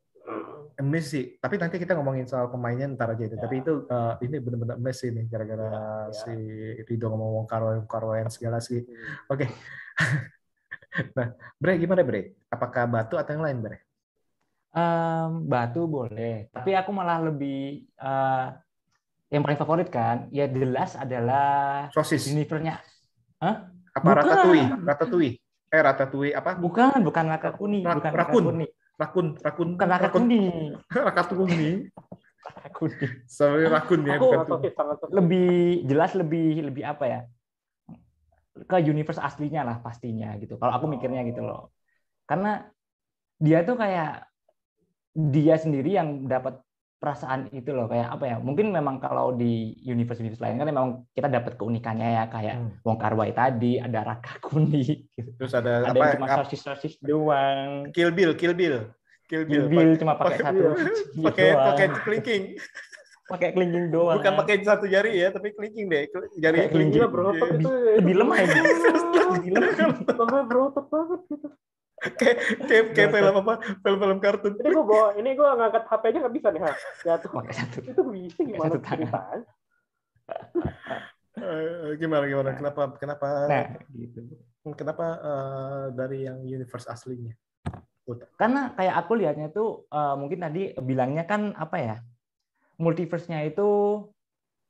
[0.76, 3.42] emes sih tapi nanti kita ngomongin soal pemainnya ntar aja itu Ya.
[3.44, 6.12] tapi itu eh, ini bener-bener emes sih nih gara-gara Ya, ya.
[6.16, 6.34] si
[6.88, 8.80] Rido ngomong Wong Kar Wai Wong Kar Wai segala sih
[9.28, 9.44] oke
[11.16, 11.28] nah
[11.60, 13.78] Bre gimana Bre apakah batu atau yang lain Bre
[14.70, 18.46] Em, batu boleh, tapi aku malah lebih eh,
[19.26, 22.78] yang paling favorit kan, ya jelas adalah sosis universe-nya.
[24.00, 24.16] Apa bukan.
[24.24, 25.34] ratatouille ratatouille
[25.70, 28.44] eh ratatouille apa Bukan, bukan raka kuning, Ra- bukan rakun.
[28.98, 30.48] rakun rakun bukan raka rakun kuning,
[31.06, 31.70] rakatuni
[32.40, 33.20] raka kuning.
[33.28, 34.60] sorry rakun ya Aku- bukan tuh.
[35.12, 35.50] Lebih
[35.86, 37.20] jelas, lebih lebih apa ya?
[38.66, 40.56] Ke universe aslinya lah pastinya gitu.
[40.56, 41.70] Kalau aku mikirnya gitu loh,
[42.26, 42.66] karena
[43.38, 44.26] dia tuh kayak
[45.14, 46.58] dia sendiri yang dapat
[47.00, 50.86] perasaan itu loh kayak apa ya mungkin memang kalau di universe universe lain kan memang
[51.10, 52.76] kita dapat keunikannya ya kayak Hmm.
[52.82, 55.30] Wong Kar Wai tadi ada Raka Kuni gitu.
[55.34, 56.04] Terus ada, ada apa?
[56.06, 58.84] yang cuma ap- sosis sosis doang Kill Bill, Kill Bill.
[59.26, 59.64] Kill Bill.
[59.64, 60.92] Bill, Bill Pakai- cuma pakai satu jari
[61.26, 61.66] pakai doang.
[61.66, 62.44] pakai clinking.
[63.24, 66.02] pakai kelingking doang Bukan pakai satu jari ya, tapi clinking deh.
[66.36, 66.66] Jari.
[66.68, 67.92] Gila berotot lebih, itu ya.
[68.02, 68.58] lebih lemah ini
[69.30, 69.72] lebih lemah
[70.10, 71.48] Sampai berotot banget gitu.
[72.20, 73.54] Kayak kayak kayak film apa?
[73.84, 74.52] Film-film kartun.
[74.56, 76.72] Ini gue bawa, ini gue ngangkat HP aja nggak bisa nih, ha.
[77.04, 77.28] Jatuh.
[77.32, 79.10] pakai satu Itu bisa gimana satu ceritanya?
[81.40, 82.50] Eh, gimana gimana?
[82.58, 84.20] Kenapa kenapa nah gitu
[84.76, 87.32] kenapa eh, dari yang universe aslinya?
[88.34, 91.96] karena kayak aku lihatnya tuh eh, mungkin tadi bilangnya kan apa ya
[92.76, 93.68] multiverse-nya itu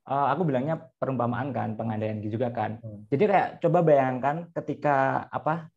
[0.04, 3.08] eh, aku bilangnya perumpamaan kan pengandaian juga kan Hmm.
[3.08, 5.72] jadi kayak coba bayangkan ketika apa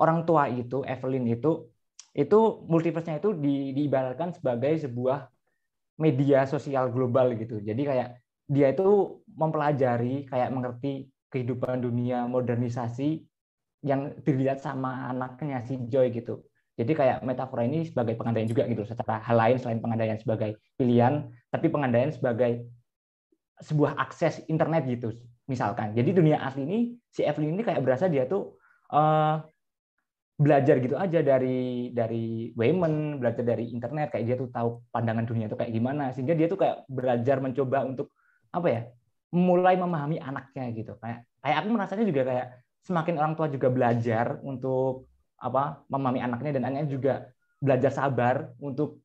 [0.00, 1.68] orang tua itu Evelyn itu
[2.16, 5.28] itu multiverse-nya itu di, diibaratkan sebagai sebuah
[6.00, 8.08] media sosial global gitu jadi kayak
[8.46, 13.24] dia itu mempelajari kayak mengerti kehidupan dunia modernisasi
[13.84, 18.84] yang dilihat sama anaknya si Joy gitu jadi kayak metafora ini sebagai pengandaian juga gitu
[18.84, 22.68] secara hal lain selain pengandaian sebagai pilihan, tapi pengandaian sebagai
[23.64, 25.16] sebuah akses internet gitu
[25.48, 25.96] misalkan.
[25.96, 26.78] Jadi dunia asli ini
[27.08, 28.60] si Evelyn ini kayak berasa dia tuh
[28.92, 29.36] eh,
[30.36, 35.48] belajar gitu aja dari dari Wayman, belajar dari internet kayak dia tuh tahu pandangan dunia
[35.48, 38.12] itu kayak gimana sehingga dia tuh kayak belajar mencoba untuk
[38.52, 38.82] apa ya?
[39.34, 40.96] mulai memahami anaknya gitu.
[41.02, 42.46] Kayak kayak aku merasanya juga kayak
[42.86, 47.14] semakin orang tua juga belajar untuk apa memahami anaknya dan anaknya juga
[47.58, 49.02] belajar sabar untuk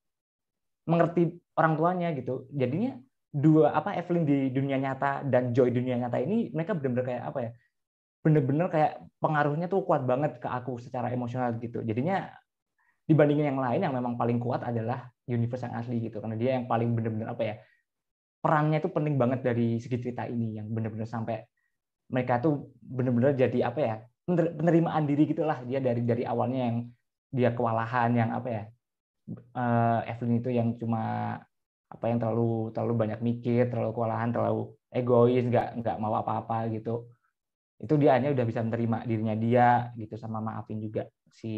[0.86, 2.48] mengerti orang tuanya gitu.
[2.54, 2.96] Jadinya
[3.32, 7.24] dua apa Evelyn di dunia nyata dan Joy di dunia nyata ini mereka benar-benar kayak
[7.28, 7.52] apa ya?
[8.22, 11.82] Bener-bener kayak pengaruhnya tuh kuat banget ke aku secara emosional gitu.
[11.82, 12.30] Jadinya
[13.10, 16.22] dibandingin yang lain yang memang paling kuat adalah universe yang asli gitu.
[16.22, 17.56] Karena dia yang paling bener-bener apa ya
[18.42, 21.46] perannya itu penting banget dari segi cerita ini yang bener-bener sampai
[22.14, 23.96] mereka tuh bener-bener jadi apa ya
[24.28, 25.62] pener- penerimaan diri gitulah.
[25.66, 26.78] Dia dari dari awalnya yang
[27.32, 28.64] dia kewalahan yang apa ya
[29.58, 31.02] eh, Evelyn itu yang cuma
[31.92, 37.12] apa yang terlalu terlalu banyak mikir terlalu kewalahan terlalu egois nggak nggak mau apa-apa gitu
[37.82, 41.54] itu dia hanya udah bisa menerima dirinya dia gitu sama maafin juga si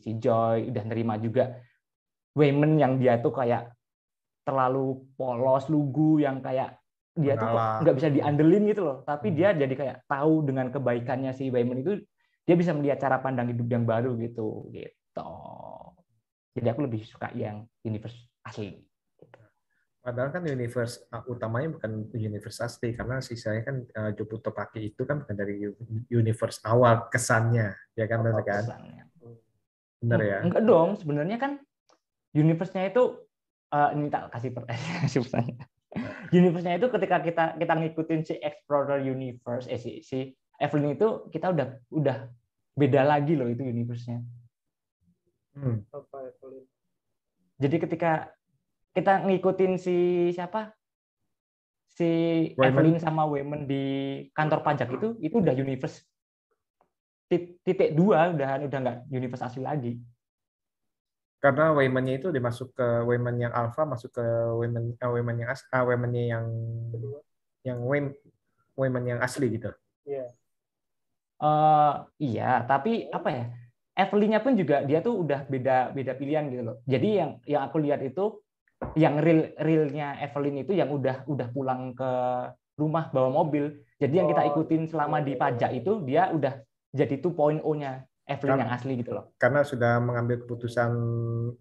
[0.00, 1.60] si Joy udah nerima juga
[2.32, 3.72] Wayman yang dia tuh kayak
[4.44, 6.80] terlalu polos lugu yang kayak
[7.16, 7.80] dia tuh Mengalah.
[7.84, 9.36] nggak bisa diandelin gitu loh tapi Hmm.
[9.36, 11.92] dia jadi kayak tahu dengan kebaikannya si Wayman itu
[12.46, 15.28] dia bisa melihat cara pandang hidup yang baru gitu gitu
[16.56, 18.80] jadi aku lebih suka yang universe asli
[20.06, 25.02] Padahal kan universe uh, utamanya bukan universe asli karena sisanya kan uh, Jobu Topaki itu
[25.02, 25.66] kan bukan dari
[26.14, 29.02] universe awal kesannya ya kan benar kan Kesannya.
[29.98, 31.58] benar ya Enggak dong, sebenarnya kan
[32.38, 33.18] universe-nya itu
[33.74, 34.62] eh, ini tak kasih per
[35.02, 35.68] kasih pertanyaan.
[36.30, 40.30] Universe-nya itu ketika kita kita ngikutin si Explorer Universe eh si, si
[40.62, 42.30] Evelyn itu kita udah udah
[42.78, 44.22] beda lagi loh itu universe-nya.
[45.58, 45.82] Hmm.
[47.58, 48.35] Jadi ketika
[48.96, 49.96] kita ngikutin si
[50.32, 50.72] siapa?
[51.92, 52.08] Si
[52.56, 52.96] Wayman.
[52.96, 53.84] Evelyn sama Wayman di
[54.32, 56.00] kantor pajak itu itu udah universe
[57.28, 59.94] tit- titik dua udah udah nggak universe asli lagi.
[61.36, 64.24] karena Wayman-nya itu dimasuk ke Wayman yang alpha masuk ke
[64.56, 66.46] Wayman eh, Wayman yang as ah, Wayman-nya yang
[67.62, 68.16] yang Wayman
[68.74, 69.70] Wayman yang asli gitu
[70.08, 70.32] Iya.
[71.36, 73.44] Eh iya, tapi apa ya?
[73.96, 76.76] Evelyn-nya pun juga dia tuh udah beda beda pilihan gitu loh.
[76.88, 78.40] Jadi yang yang aku lihat itu
[78.94, 82.10] yang real realnya Evelyn itu yang udah udah pulang ke
[82.76, 83.72] rumah bawa mobil.
[83.96, 86.60] Jadi yang kita Oh, ikutin selama di pajak itu dia udah
[86.92, 89.30] jadi 2.0-nya Evelyn Kan- yang asli gitu loh.
[89.36, 90.90] karena sudah mengambil keputusan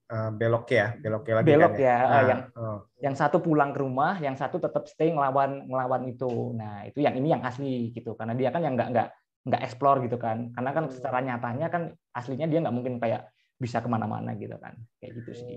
[0.02, 2.78] uh, belok ya beloknya lagi Belok kan ya, Nah, yang- oh.
[2.98, 6.28] Yang satu pulang ke rumah, yang satu tetap stay ngelawan ngelawan itu.
[6.52, 8.18] Nah, itu yang ini yang asli gitu.
[8.18, 9.08] Karena dia kan yang nggak nggak
[9.46, 10.50] nggak explore gitu kan.
[10.52, 10.92] Karena kan Hmm.
[10.92, 14.74] secara nyatanya kan aslinya dia nggak mungkin kayak bisa ke mana-mana gitu kan.
[14.98, 15.54] Kayak gitu sih.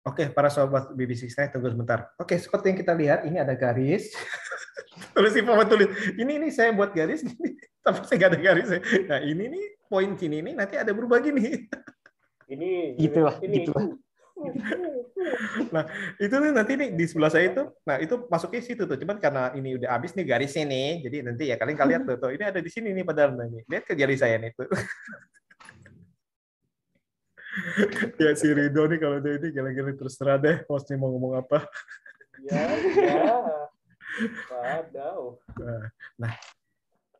[0.00, 2.08] Oke, para sobat BBC saya tunggu sebentar.
[2.16, 4.08] Oke, seperti yang kita lihat ini ada garis.
[5.12, 5.88] tulis si Paman tulis.
[6.16, 8.68] Ini ini saya buat garis gini, tapi saya nggak ada garis.
[9.04, 11.44] Nah ini nih poin sini nih nanti ada berubah gini.
[12.50, 13.62] Ini Gitu lah, ini.
[13.62, 13.86] gitu lah.
[16.18, 18.98] itu nih nanti nih di sebelah saya itu, nah itu masuknya situ tuh.
[18.98, 22.34] Cuman karena ini udah habis nih garisnya nih, jadi nanti ya kalian kalian tuh, tuh
[22.34, 23.62] ini ada di sini nih padahal nah, nih.
[23.70, 24.66] Lihat ke garis saya nih tuh.
[28.22, 31.66] Ya si Rido nih kalau dia ini gila-gila terserah deh, hostnya mau ngomong apa.
[32.40, 32.62] Ya,
[32.96, 33.28] ya.
[34.50, 35.38] Wadaw.
[36.18, 36.34] Nah,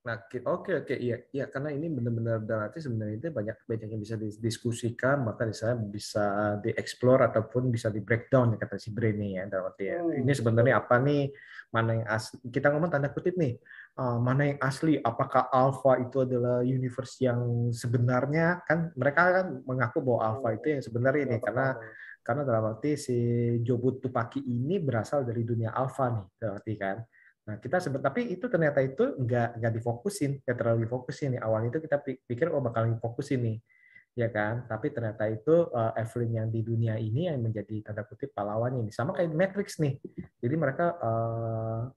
[0.01, 0.95] ki- oke oke.
[0.97, 5.53] Iya iya karena ini benar-benar dalam arti sebenarnya itu banyak banyak yang bisa didiskusikan bahkan
[5.53, 6.25] misalnya bisa
[6.65, 10.01] dieksplor ataupun bisa di breakdown ya kata si Brene ya dalam arti ya.
[10.01, 10.25] Hmm.
[10.25, 11.29] Ini sebenarnya apa nih?
[11.71, 13.61] Mana yang asli kita ngomong tanda kutip nih
[14.01, 14.97] uh, mana yang asli?
[14.97, 18.65] Apakah alpha itu adalah universe yang sebenarnya?
[18.65, 21.67] Kan mereka kan mengaku bahwa alpha itu yang sebenarnya ini Yang karena
[22.21, 23.17] karena dalam arti si
[23.65, 26.97] Jobut Tupaki ini berasal dari dunia alfa nih dalam arti kan
[27.51, 31.35] nah kita sebut tapi itu ternyata itu nggak nggak difokusin nggak terlalu difokusin.
[31.35, 33.59] Nih awalnya itu kita pi- pikir oh bakal difokusin nih.
[34.15, 34.71] Ya kan?
[34.71, 38.93] Tapi ternyata itu uh, Evelyn yang di dunia ini yang menjadi tanda kutip pahlawannya ini.
[38.95, 39.99] Sama kayak Matrix nih.
[40.39, 41.91] Jadi mereka uh,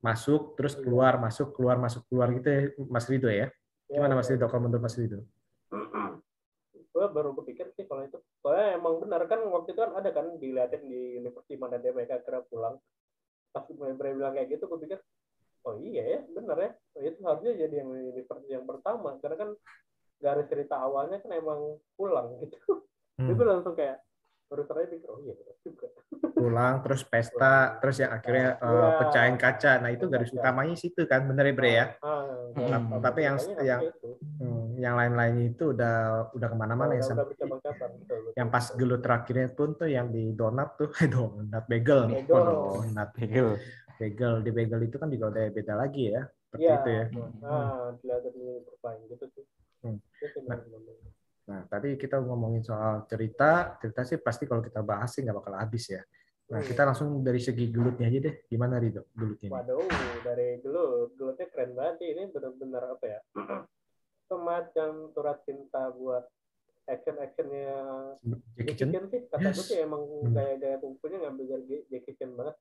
[0.00, 3.52] masuk terus keluar masuk keluar masuk keluar gitu ya Mas Rido ya?
[3.92, 4.40] Ya, gimana Mas ya.
[4.40, 5.20] Rido kalau menurut Mas Rido?
[6.96, 8.16] Gue baru kepikir sih kalau itu.
[8.40, 12.24] Soalnya emang benar kan waktu itu kan ada kan dilihatin di universitas mana dia mereka
[12.24, 12.80] kira pulang
[13.56, 14.98] pas mereka bilang kayak gitu gue pikir
[15.66, 16.70] oh iya ya benar ya.
[16.94, 17.90] Oh, itu harusnya jadi yang
[18.46, 19.18] yang pertama.
[19.18, 19.50] Karena kan
[20.22, 22.58] garis cerita awalnya kan emang pulang gitu.
[23.16, 23.38] Jadi Hmm.
[23.40, 23.96] gue langsung kayak
[24.46, 25.86] baru terakhir pikir oh iya benar juga.
[26.32, 28.88] Pulang terus pesta terus yang akhirnya Nah, iya.
[29.00, 29.72] pecahin kaca.
[29.82, 30.38] Nah itu garis Kaca.
[30.38, 31.86] utamanya situ kan bener ya Bre ya?
[32.00, 32.24] Ah,
[32.56, 32.72] Hmm.
[32.88, 33.80] ah, tapi yang yang
[34.40, 35.94] hmm, yang lain-lainnya itu udah
[36.32, 40.32] udah ke mana-mana ya udah, betul, betul, yang pas gelut terakhirnya pun tuh yang di
[40.32, 42.24] donat tuh donat bagel nih.
[42.30, 43.60] Oh, donat Bagel.
[43.98, 44.32] bagel.
[44.40, 47.04] Di bagel itu kan juga udah beda lagi ya seperti Iya, itu ya.
[47.44, 49.44] Ah bersaing gitu sih
[49.84, 50.00] Hmm.
[50.16, 50.60] Itu sih Nah.
[51.46, 55.54] Nah tadi kita ngomongin soal cerita cerita sih pasti kalau kita bahas sih nggak bakal
[55.54, 56.02] habis ya
[56.46, 56.68] nah Hmm.
[56.70, 59.50] kita langsung dari segi gelutnya aja deh gimana Rido gelutnya?
[59.50, 59.82] Waduh,
[60.22, 62.08] dari gelut, gelutnya keren banget sih.
[62.14, 63.20] Ini benar-benar apa ya?
[64.30, 66.22] Semacam surat cinta buat
[66.86, 67.74] action-actionnya
[68.54, 69.26] Jackie Chan sih.
[69.26, 70.34] Kata gue sih emang Hmm.
[70.38, 72.54] gaya-gaya kungfunya ngambil dari Jackie Chan banget.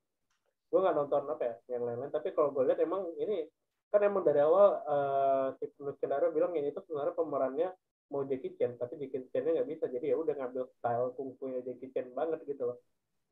[0.74, 2.10] Gue nggak nonton apa ya, yang lain-lain.
[2.10, 3.46] Tapi kalau gue lihat emang ini
[3.94, 6.02] kan emang dari awal eh, si penulis
[6.34, 7.70] bilang ini tuh sebenarnya pemerannya
[8.12, 9.86] mau Jackie Chan, tapi Jackie Chan-nya nggak bisa.
[9.90, 12.78] Jadi ya udah ngambil style kungfunya Jackie Chan banget gitu loh.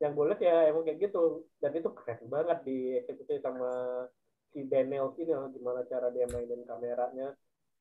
[0.02, 1.46] Yang lihat ya emang kayak gitu.
[1.62, 3.70] Dan itu keren banget dieksekusi sama
[4.50, 7.34] si Daniel ini loh, gimana cara dia mainin kameranya,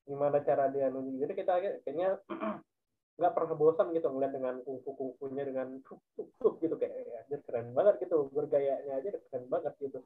[0.06, 1.21] gimana cara dia nunjuk.
[1.21, 1.53] Jadi kita
[1.86, 2.17] kayaknya
[3.13, 7.21] nggak pernah bosan gitu ngeliat dengan kungfu kungfunya dengan tuk tuk tuk gitu kayak ya,
[7.21, 10.01] anjir keren banget gitu bergayanya aja keren banget gitu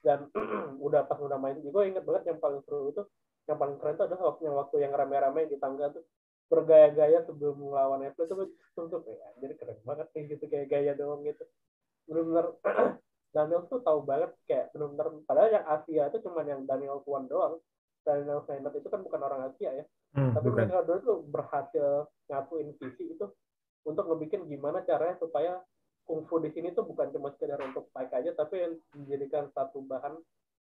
[0.00, 0.32] dan
[0.86, 3.04] udah pas udah main gue inget banget yang paling seru itu
[3.44, 6.04] yang paling keren itu adalah waktu yang waktu yang rame-rame di tangga tuh
[6.48, 10.92] bergaya-gaya sebelum melawan Apple itu gue tuh ya jadi keren banget nih gitu kayak gaya
[10.96, 11.44] doang gitu.
[12.08, 12.46] Benar-benar
[13.36, 17.60] Daniel tuh tahu banget kayak benar-benar padahal yang Asia itu cuma yang Daniel Tuan doang.
[18.06, 19.84] Daniel Sennett itu kan bukan orang Asia ya.
[20.16, 20.64] Hmm, tapi bukan.
[20.64, 21.88] mereka dulu tuh berhasil
[22.32, 23.26] nyatuin visi itu
[23.84, 25.60] untuk ngebikin gimana caranya supaya
[26.08, 28.64] kungfu di sini tuh bukan cuma sekedar untuk fight aja tapi
[28.96, 30.16] dijadikan satu bahan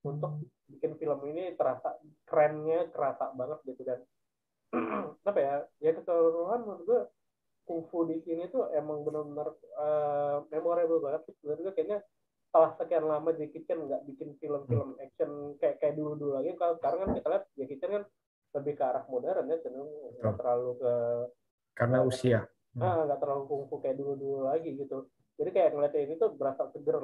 [0.08, 0.40] untuk
[0.72, 4.00] bikin film ini terasa kerennya kerasa banget gitu dan
[5.28, 7.00] apa ya ya keseluruhan menurut gue
[7.66, 11.98] kungfu di sini tuh emang benar-benar eh, memorable banget sih menurut gue kayaknya
[12.48, 16.52] setelah sekian lama Jackie Chan nggak bikin film-film action kayak kayak dulu-dulu lagi.
[16.60, 18.04] Kalau sekarang kan kita lihat Jackie Chan kan
[18.56, 20.92] lebih ke arah modern ya cenderung nggak terlalu ke
[21.76, 22.40] karena usia.
[22.76, 25.08] Ah nggak terlalu kungfu kayak dulu-dulu lagi gitu.
[25.36, 26.96] Jadi kayak ngeliatnya ini tuh berasa seger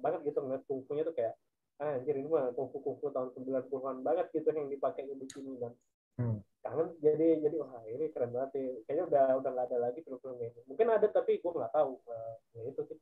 [0.00, 1.36] banget gitu ngeliat kungfunya tuh kayak
[1.78, 5.76] ah anjir ini mah kungfu kungfu tahun 90-an banget gitu yang dipakai di sini dan
[6.18, 6.42] Hmm.
[6.66, 8.66] kangen jadi jadi wah ini keren banget sih.
[8.90, 10.60] Kayaknya udah udah nggak ada lagi film-film ini.
[10.66, 12.98] Mungkin ada tapi gue nggak tahu Nah, ya itu sih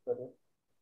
[0.00, 0.32] sebenarnya.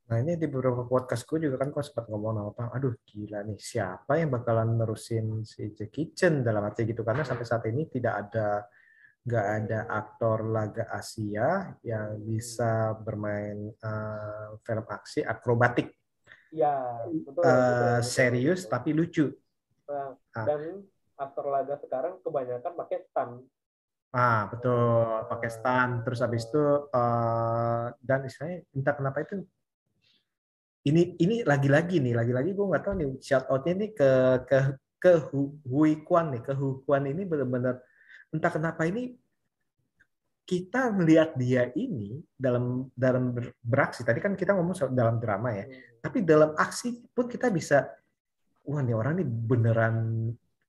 [0.06, 3.44] Nah ini di beberapa podcast gue juga kan kok sempat ngomong sama orang, aduh gila
[3.44, 7.84] nih siapa yang bakalan nerusin si Jackie Chan dalam arti gitu karena sampai saat ini
[7.92, 8.64] tidak ada
[9.28, 15.92] nggak ada aktor laga Asia yang bisa bermain eh, film aksi akrobatik
[16.48, 18.72] ya betul, eh, betul, serius betul.
[18.72, 19.26] tapi lucu.
[19.92, 20.48] Nah, Ah.
[20.48, 20.80] dan
[21.20, 23.44] aktor laga sekarang kebanyakan pakai stunt
[24.12, 29.40] Ah betul pakai stand terus habis itu eh, dan istilahnya entah kenapa itu
[30.82, 34.10] ini ini lagi-lagi nih lagi-lagi gue nggak tahu nih shout outnya nih ke
[34.50, 34.58] ke
[34.98, 37.78] ke Hu- Hui Kwan nih ke Hui Kwan ini benar-benar
[38.30, 39.14] entah kenapa ini
[40.42, 44.02] kita melihat dia ini dalam dalam ber- beraksi.
[44.02, 45.64] Tadi kan kita ngomong dalam drama ya.
[46.02, 47.86] Tapi dalam aksi pun kita bisa
[48.66, 49.94] wah nih orang nih beneran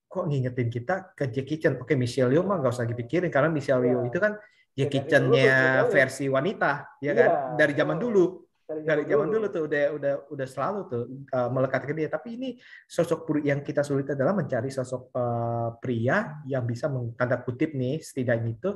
[0.05, 1.81] kok ngingetin kita ke Jackie Chan?
[1.81, 4.09] Oke Michelle Yeoh mah nggak usah dipikirin karena Michelle Yeoh Iya.
[4.13, 4.33] itu kan
[4.73, 5.85] Ya, Jackie Chan-nya ya.
[5.85, 7.29] versi wanita ya Iya, kan?
[7.61, 11.03] Dari zaman dulu dari zaman dulu tuh udah udah udah selalu tuh
[11.35, 12.49] uh, melekat ke dia tapi ini
[12.87, 16.87] sosok yang kita sulit adalah mencari sosok uh, pria yang bisa
[17.19, 18.71] tanda kutip nih setidaknya itu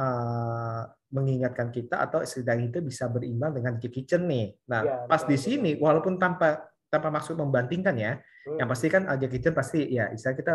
[0.00, 5.20] uh, mengingatkan kita atau setidaknya itu bisa berimbang dengan Jackie Chan nih nah Ya, pas
[5.22, 5.46] betul, di betul.
[5.46, 8.12] sini walaupun tanpa tanpa maksud membandingkan ya.
[8.46, 8.56] Hmm.
[8.62, 10.54] Yang pasti kan uh, Jackie Chan pasti ya istilah kita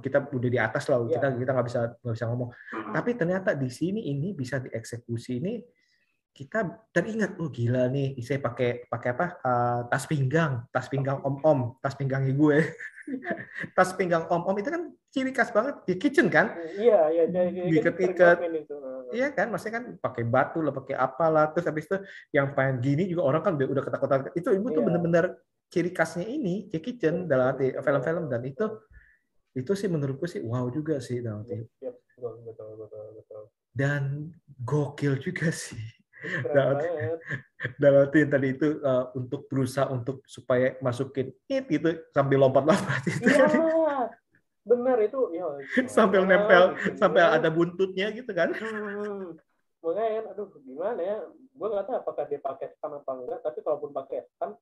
[0.00, 1.18] kita udah di atas lah Iya.
[1.18, 2.50] kita kita nggak bisa nggak bisa ngomong.
[2.94, 5.54] Tapi ternyata di sini ini bisa dieksekusi ini
[6.34, 11.38] kita teringat oh gila nih saya pakai pakai apa uh, tas pinggang tas pinggang om
[11.46, 12.58] om tas pinggangnya gue
[13.78, 17.70] tas pinggang om om itu kan ciri khas banget di kitchen kan Iya, iya, jadi
[17.70, 18.36] Diikat-ikat.
[18.50, 18.74] itu.
[18.74, 22.02] Nah, Iya kan, maksudnya kan pakai batu lah, pakai apalah, terus habis itu
[22.34, 24.26] yang pengen gini juga orang kan udah, ketakutan.
[24.34, 24.86] Itu ibu tuh Iya.
[24.90, 25.24] bener-bener
[25.70, 28.66] ciri khasnya ini, Jackie Chan dalam arti film-film dan itu
[29.54, 31.62] itu sih menurutku sih wow juga sih dalam arti.
[31.62, 33.42] Yep, betul, betul, betul, betul.
[33.70, 34.34] Dan
[34.66, 35.78] gokil juga sih
[37.80, 43.46] Yang tadi itu uh, untuk berusaha untuk supaya masukin it gitu sambil lompat-lompat itu Iya,
[43.46, 43.52] kan
[44.64, 45.20] benar itu.
[45.36, 45.46] Ya,
[45.88, 47.36] sambil nempel gitu, sampai gimana?
[47.36, 48.48] ada buntutnya gitu kan.
[48.56, 49.36] Hmm,
[49.84, 51.16] makanya kan, aduh gimana ya?
[51.54, 54.56] Gue nggak tahu apakah dia pakai stun apa enggak, tapi kalaupun pakai stun,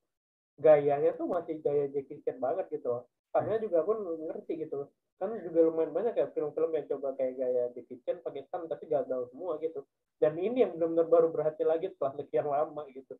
[0.58, 3.06] gayanya tuh masih gaya Jackie Chan banget gitu.
[3.32, 3.96] Karena juga pun
[4.28, 4.86] ngerti gitu.
[5.16, 8.84] Kan juga lumayan banyak ya film-film yang coba kayak gaya Jackie Chan pakai stun tapi
[8.90, 9.88] gagal semua gitu.
[10.20, 13.16] Dan ini yang benar-benar baru berhasil lagi setelah sekian lama gitu.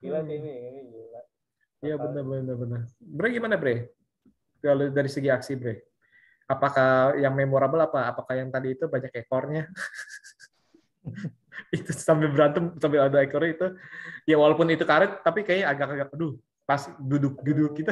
[0.00, 0.48] Gila sih Hmm.
[0.48, 1.20] ini, ini gila.
[1.80, 2.80] Iya benar benar benar.
[3.00, 3.92] Bre gimana Bre?
[4.60, 5.80] Kalau dari segi aksi Bre,
[6.48, 8.08] apakah yang memorable apa?
[8.12, 9.68] Apakah yang tadi itu banyak ekornya?
[11.76, 13.66] itu sambil berantem sambil ada ekornya itu,
[14.28, 16.36] ya walaupun itu karet, tapi kayak agak-agak, aduh,
[16.70, 17.90] pas duduk-duduk kita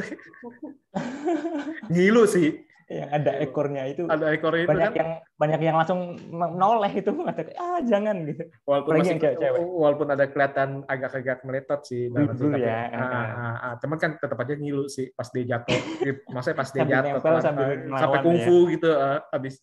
[1.91, 2.63] ngilu sih.
[2.89, 5.99] Yang ada ekornya itu Ada ekornya itu banyak kan, yang banyak yang langsung
[6.33, 7.11] noleh itu
[7.61, 8.49] ah jangan gitu.
[8.65, 9.61] walaupun apalagi masih, yang cewek-cewek.
[9.61, 12.09] walaupun ada kelihatan agak-agak meletot sih.
[12.09, 12.89] dalam Dulu ya.
[12.89, 13.73] Ah, ah, ah.
[13.83, 15.75] Cuman kan tetap aja ngilu sih pas dia jatuh.
[16.33, 18.23] Maksudnya pas dia jatuh kan, sambil ah, sampai ya.
[18.25, 19.59] kungfu gitu ah, habis.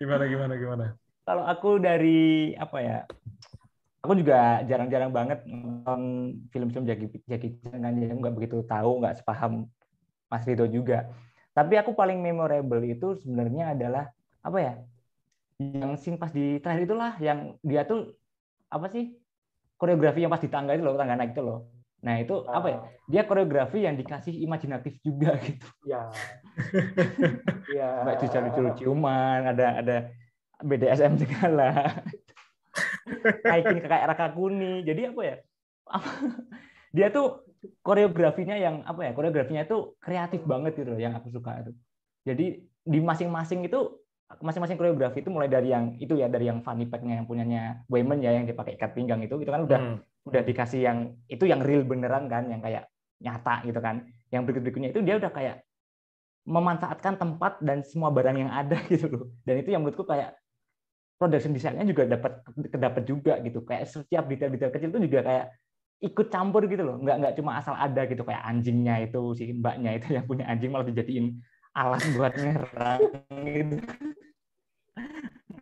[0.00, 0.86] gimana gimana gimana?
[1.28, 2.98] Kalau aku dari apa ya?
[4.04, 6.00] Aku juga jarang-jarang banget nonton
[6.52, 9.64] film-film Jackie, Jackie Chan kan jadi nggak begitu tahu, nggak sepaham
[10.28, 11.08] Mas Rido juga.
[11.56, 14.12] Tapi aku paling memorable itu sebenarnya adalah
[14.44, 14.74] apa ya?
[15.56, 18.12] Yang scene pas di terakhir itulah yang dia tuh
[18.68, 19.16] apa sih?
[19.80, 21.72] Koreografi yang pas di tangga itu loh, tangga naik itu loh.
[22.04, 22.78] Nah, itu apa ya?
[23.08, 25.64] Dia koreografi yang dikasih imajinatif juga gitu.
[25.88, 26.12] Ya.
[27.72, 28.04] ya.
[28.04, 29.96] Mbak Cuca lucu-lucuman, ada ada
[30.60, 31.72] BDSM segala.
[33.44, 34.82] Naikin ke kayak Raka Kuni.
[34.84, 35.36] Jadi apa ya?
[36.96, 37.42] Dia tuh
[37.84, 39.12] koreografinya yang apa ya?
[39.12, 41.72] Koreografinya itu kreatif banget gitu loh yang aku suka itu.
[42.24, 42.46] Jadi
[42.84, 43.80] di masing-masing itu
[44.40, 48.24] masing-masing koreografi itu mulai dari yang itu ya dari yang funny pack-nya yang punyanya Wayman
[48.24, 49.98] ya yang dipakai ikat pinggang itu itu kan udah Hmm.
[50.24, 52.88] udah dikasih yang itu yang real beneran kan yang kayak
[53.20, 55.56] nyata gitu kan yang berikut berikutnya itu dia udah kayak
[56.44, 60.36] memanfaatkan tempat dan semua barang yang ada gitu loh dan itu yang menurutku kayak
[61.16, 63.62] production desainnya juga dapat kedapat juga gitu.
[63.62, 65.46] Kayak setiap detail-detail kecil itu juga kayak
[66.04, 66.96] ikut campur gitu loh.
[67.00, 68.22] Nggak nggak cuma asal ada gitu.
[68.26, 71.38] Kayak anjingnya itu si mbaknya itu yang punya anjing malah dijadiin
[71.74, 73.00] alat buat nyerang
[73.50, 73.76] gitu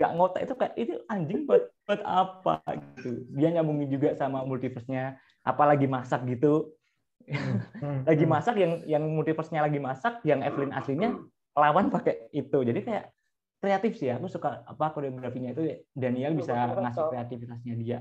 [0.02, 2.58] nggak ngotak itu kayak itu anjing buat buat apa?
[2.98, 3.22] Gitu.
[3.38, 5.14] Dia nyambungin juga sama multiverse-nya.
[5.46, 6.74] Apalagi masak gitu.
[7.22, 8.02] Hmm.
[8.02, 8.34] lagi Hmm.
[8.34, 11.14] masak yang yang multiverse-nya lagi masak yang Evelyn aslinya
[11.54, 12.58] lawan pakai itu.
[12.66, 13.14] Jadi kayak
[13.62, 15.62] kreatif sih aku suka apa koreografinya itu
[15.94, 17.98] Daniel bisa ngasih kreativitasnya dia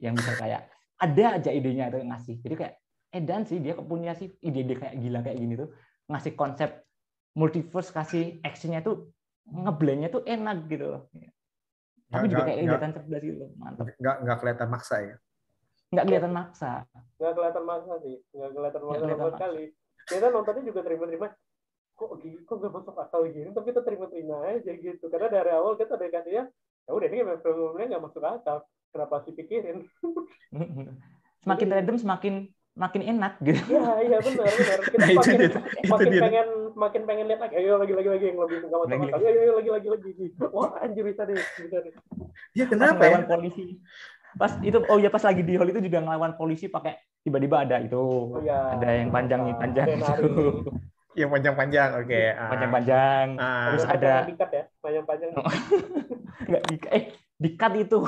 [0.00, 2.40] yang bisa kayak ada aja idenya tuh ngasih.
[2.40, 2.74] Jadi kayak
[3.12, 5.68] Edan sih dia punya sih ide-ide kayak gila kayak gini tuh
[6.08, 6.70] ngasih konsep
[7.36, 9.12] multiverse kasih actionnya tuh
[9.46, 11.02] ngeblendnya tuh enak gitu loh.
[11.12, 11.28] Tapi
[12.08, 13.84] Nggak- juga kayak kelihatan cerdas gitu mantap.
[14.00, 15.16] nggak nggak kelihatan maksa ya.
[15.86, 16.70] nggak kelihatan maksa.
[17.20, 19.36] Nggak kelihatan maksa sih nggak kelihatan maksa kelihatan sama maksa.
[19.38, 19.64] sekali
[20.06, 21.26] kita nontonnya juga terima-terima
[21.96, 23.48] kok gini kok gak masuk akal gini?
[23.50, 25.04] Tapi kita terima-terima aja gitu.
[25.08, 26.44] Karena dari awal kita udah kasih ya
[26.86, 28.62] ya udah ini memang filmnya nggak masuk akal.
[28.92, 29.88] Kenapa sih pikirin?
[31.42, 32.34] Semakin random semakin
[32.76, 33.60] makin enak gitu.
[33.72, 34.78] Ya iya benar benar.
[34.92, 36.20] Kita Nah, itu makin dia, itu makin dia.
[36.20, 37.54] pengen makin pengen lihat lagi.
[37.56, 39.18] Ayo lagi lagi lagi yang lebih nggak masuk Lagi, akal.
[39.18, 40.10] ayo ayo lagi lagi lagi
[40.52, 41.92] wah anjir bisa deh bisa deh.
[42.52, 43.00] Iya pas kenapa ya?
[43.16, 43.64] ngelawan polisi.
[44.36, 46.92] Pas itu oh ya pas lagi di hall itu juga ngelawan polisi pakai
[47.24, 47.96] tiba-tiba ada itu.
[47.96, 50.28] Oh ya ada yang panjang nih panjang itu
[51.16, 52.20] Yang panjang-panjang, oke.
[52.30, 52.50] ah.
[52.52, 53.64] panjang-panjang Ah.
[53.66, 55.44] terus ada dikat ya panjang-panjang Oh.
[56.46, 57.98] nggak di eh dikat itu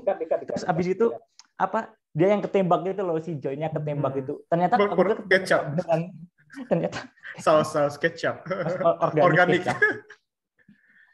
[0.00, 1.06] dikat dikat dikat terus abis itu
[1.54, 4.22] apa dia yang ketembak gitu loh si Joy-nya ketembak Hmm.
[4.22, 5.60] itu ternyata Ber- ber- aku kira kecap.
[5.70, 6.00] beneran
[6.66, 6.98] ternyata
[7.36, 8.46] Saus-saus kecap.
[8.80, 9.60] or- organik, Organik.
[9.62, 9.78] kecap.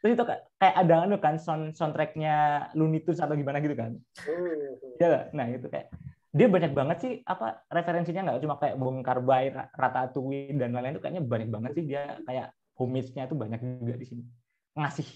[0.01, 0.43] terus itu kayak
[0.79, 2.35] ada anu kan sound soundtracknya
[2.73, 4.97] Looney Tunes atau gimana gitu kan Hmm.
[4.97, 5.91] Iya, nah itu kayak
[6.31, 11.03] dia banyak banget sih apa referensinya nggak cuma kayak bongkar bay, ratatouille dan lain-lain itu
[11.03, 11.85] kayaknya banyak banget sih.
[11.91, 14.23] Dia kayak homage-nya tuh banyak juga di sini.
[14.79, 15.09] Ngasih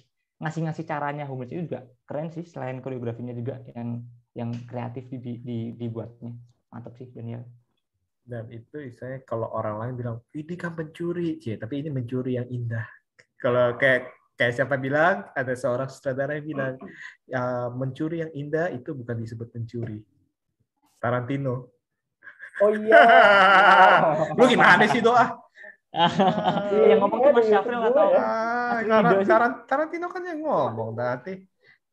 [0.42, 4.02] ngasih ngasih caranya homage itu juga keren sih selain koreografinya juga yang
[4.34, 6.34] yang kreatif di, di, dibuatnya.
[6.74, 7.46] Mantap sih Daniel.
[8.24, 12.50] Dan itu saya kalau orang lain bilang ini kan pencuri, Cie, tapi ini mencuri yang
[12.50, 12.88] indah.
[13.38, 16.74] Kalau kayak kayak siapa bilang ada seorang sutradara yang bilang
[17.30, 20.02] ya, mencuri yang indah itu bukan disebut pencuri.
[21.04, 21.68] Tarantino.
[22.64, 22.96] Oh iya.
[24.40, 25.36] Lu gimana sih doa?
[26.74, 28.82] yang ngomong tuh Mas Syafril atau Ah,
[29.68, 31.44] Tarantino kan yang ngomong berarti.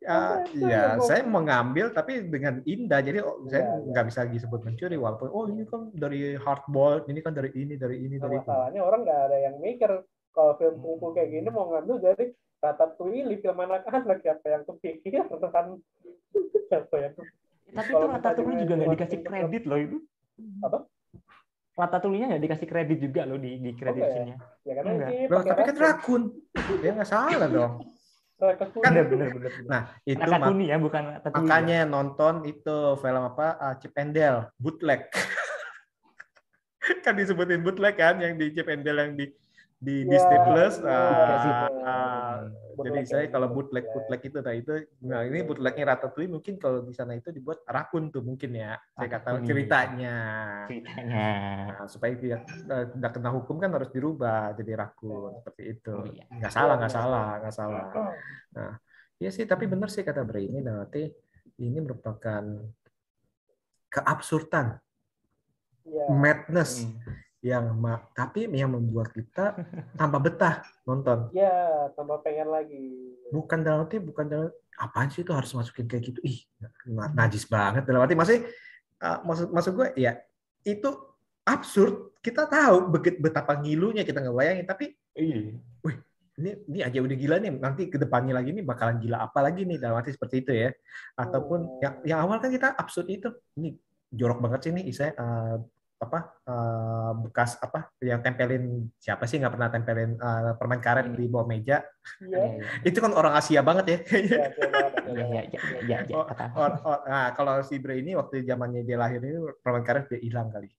[0.02, 3.86] Ya, ya, saya mengambil tapi dengan indah, jadi oh, saya Iya, iya.
[3.94, 8.02] nggak bisa disebut mencuri walaupun oh ini kan dari hardball, ini kan dari ini, dari
[8.02, 8.50] ini, Nah, dari itu.
[8.50, 10.02] masalahnya orang nggak ada yang mikir
[10.34, 15.22] kalau film kungfu kayak gini mau ngambil dari Ratatouille film anak-anak siapa yang kepikir
[15.54, 15.78] kan
[16.74, 17.14] siapa yang
[17.72, 19.98] tapi itu Kalau Ratatouille juga nggak dikasih kredit loh itu.
[20.62, 20.78] Apa?
[21.72, 24.38] Ratatouille-nya nggak dikasih kredit juga loh di di kredit scene-nya.
[24.68, 25.10] ya karena Enggak.
[25.10, 26.22] ini Loh, tapi kan rakun.
[26.84, 27.74] Dia nggak salah dong.
[28.42, 28.86] Ratatouille.
[28.90, 29.52] Bener bener bener.
[29.56, 29.70] bener.
[29.70, 31.48] Nah, itu mak- Nakatuni ya bukan Ratatouille.
[31.48, 35.02] makanya nonton itu film apa uh, Chip and Dale, bootleg.
[37.06, 39.30] kan disebutin bootleg kan yang di Chip and Dale yang di
[39.82, 40.76] di Ya, Disney Plus.
[40.78, 41.02] iya,
[41.42, 41.54] sih.
[41.82, 42.36] ah,
[42.78, 43.82] jadi saya ya, kalau bootleg.
[43.90, 44.72] bootleg bootleg itu nah itu
[45.02, 48.78] nah ini bootlegnya Ratatouille mungkin kalau di sana itu dibuat rakun tuh mungkin ya.
[48.94, 49.50] Saya Ratatouille.
[49.50, 50.16] ceritanya.
[50.70, 51.28] ceritanya.
[51.74, 55.94] Nah, supaya tidak eh, tidak kena hukum kan harus dirubah jadi rakun seperti itu.
[55.94, 56.26] Oh, iya.
[56.30, 57.86] Nggak salah, nggak salah, nggak salah.
[58.54, 58.74] Nah,
[59.18, 61.10] iya sih, tapi benar sih kata Bre ini berarti
[61.58, 62.44] ini merupakan
[63.90, 64.78] keabsurdan,
[65.82, 66.06] Iya.
[66.14, 67.18] madness Hmm.
[67.42, 69.58] Yang ma- tapi yang membuat kita
[69.98, 71.34] tambah betah nonton.
[71.34, 73.18] Ya, tambah pengen lagi.
[73.34, 76.20] Bukan dalam arti bukan dalam apaan sih itu harus masukin kayak gitu.
[76.22, 76.46] Ih,
[76.86, 78.46] na- najis banget dalam arti masih
[79.02, 80.22] maksud maksud gue ya
[80.62, 80.90] itu
[81.42, 82.14] absurd.
[82.22, 85.58] Kita tahu betapa ngilunya kita ngebayangin tapi Iya.
[86.38, 89.66] ini ini aja udah gila nih nanti ke depannya lagi nih bakalan gila apa lagi
[89.68, 90.70] nih dalam arti seperti itu ya
[91.18, 93.28] ataupun yang yang awal kan kita absurd itu
[93.60, 93.76] ini
[94.14, 95.56] jorok banget sih nih saya eh,
[96.02, 101.30] apa eh, bekas apa yang tempelin siapa sih nggak pernah tempelin eh, permen karet di
[101.30, 101.86] bawah meja
[102.18, 102.66] Iya.
[102.82, 106.24] itu kan orang Asia banget ya Iya iya iya iya iya
[107.06, 110.74] nah kalau si Bre ini waktu zamannya dia lahir ini permen karet dia hilang kali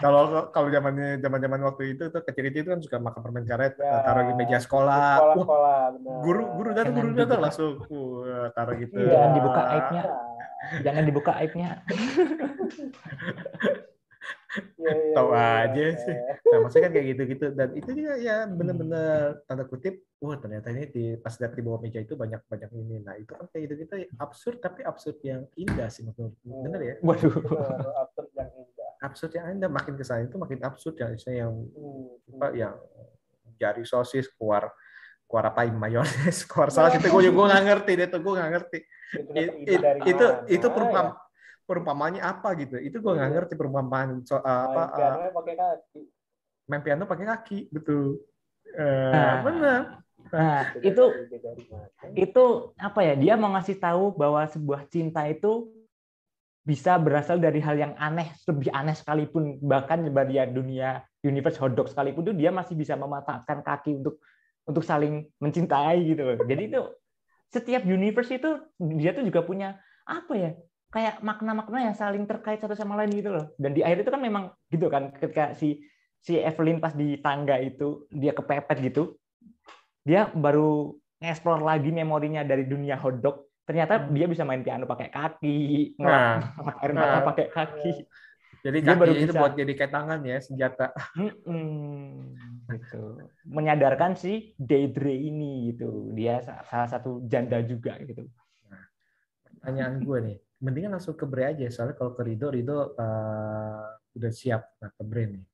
[0.00, 3.76] kalau kalau zamannya zaman zaman waktu itu tuh kecil itu kan suka makan permen karet
[3.76, 4.00] Ya.
[4.00, 6.16] taruh di meja sekolah Wah, Sekolah-sekolah, benar.
[6.24, 9.12] guru guru datang guru datang langsung uh, taruh gitu Iya.
[9.12, 10.02] Jangan dibuka aibnya.
[10.80, 11.82] Jangan dibuka aibnya.
[14.78, 16.16] Iya, iya, Tahu iya, aja sih.
[16.46, 19.10] nah maksudnya kan kayak gitu-gitu dan itu juga ya bener-bener
[19.44, 23.02] tanda kutip wah ternyata ini di pas lihat di bawah meja itu banyak banyak ini
[23.02, 27.34] nah itu kan kayak gitu-gitu absurd tapi absurd yang indah sih menurut bener ya Waduh.
[27.98, 28.90] Absurd yang indah.
[29.02, 32.38] absurd yang indah makin ke sana itu makin absurd yang misalnya yang Hmm.
[32.38, 32.74] apa yang
[33.54, 34.70] jari sosis keluar
[35.26, 36.06] keluar apa mayones
[36.48, 38.78] keluar saus itu gue gue nggak ngerti deh tuh gue nggak ngerti
[39.14, 40.72] It- dapat ide it- dari itu mana, itu ya?
[40.74, 41.06] perumpam
[41.64, 43.36] perumpamaannya apa gitu itu gue nggak Iya.
[43.40, 46.00] ngerti perumpamaan so, apa Main pianonya pakai kaki.
[46.68, 48.20] main piano pakai kaki betul
[48.74, 49.38] Eh, Nah.
[49.44, 49.80] benar
[50.34, 51.46] Nah, Itu itu
[52.16, 52.44] itu
[52.74, 53.14] apa ya?
[53.14, 55.70] Dia mau ngasih tahu bahwa sebuah cinta itu
[56.64, 62.24] bisa berasal dari hal yang aneh, lebih aneh sekalipun bahkan dari dunia universe hodok sekalipun
[62.24, 64.18] tuh dia masih bisa mematahkan kaki untuk
[64.64, 66.36] untuk saling mencintai gitu loh.
[66.40, 66.80] Jadi itu
[67.52, 69.68] setiap universe itu dia tuh juga punya
[70.04, 70.52] apa ya?
[70.94, 73.50] kayak makna-makna yang saling terkait satu sama lain gitu loh.
[73.58, 75.82] Dan di akhir itu kan memang gitu kan ketika si
[76.22, 79.18] si Evelyn pas di tangga itu dia kepepet gitu.
[80.06, 83.42] Dia baru ngeksplor lagi memorinya dari dunia hotdog.
[83.66, 86.54] Ternyata dia bisa main piano pakai kaki, Nah.
[86.78, 87.22] air mata Nah.
[87.26, 87.90] pakai kaki.
[88.62, 89.40] jadi Dia baru kaki itu bisa.
[89.42, 90.86] buat jadi kayak tangan ya senjata
[91.18, 92.38] Mm-mm,
[92.70, 93.20] gitu.
[93.44, 96.12] Menyadarkan si Deidre ini gitu.
[96.16, 98.24] Dia sa- salah satu janda juga gitu.
[99.44, 104.32] pertanyaan gue nih mendingan langsung ke Bre aja soalnya kalau ke Rido Rido eh, udah
[104.32, 105.44] siap nah ke Bre nih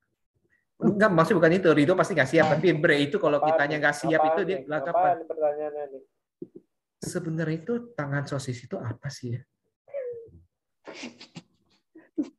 [0.81, 1.69] Enggak, maksud bukan itu.
[1.77, 2.47] Rido pasti nggak siap.
[2.57, 5.13] Tapi Bre itu kalau kitanya nggak siap Apaan itu dia Apaan kapan?
[5.21, 6.03] nih pertanyaannya nih?
[7.05, 9.41] Sebenarnya itu tangan sosis itu apa sih ya?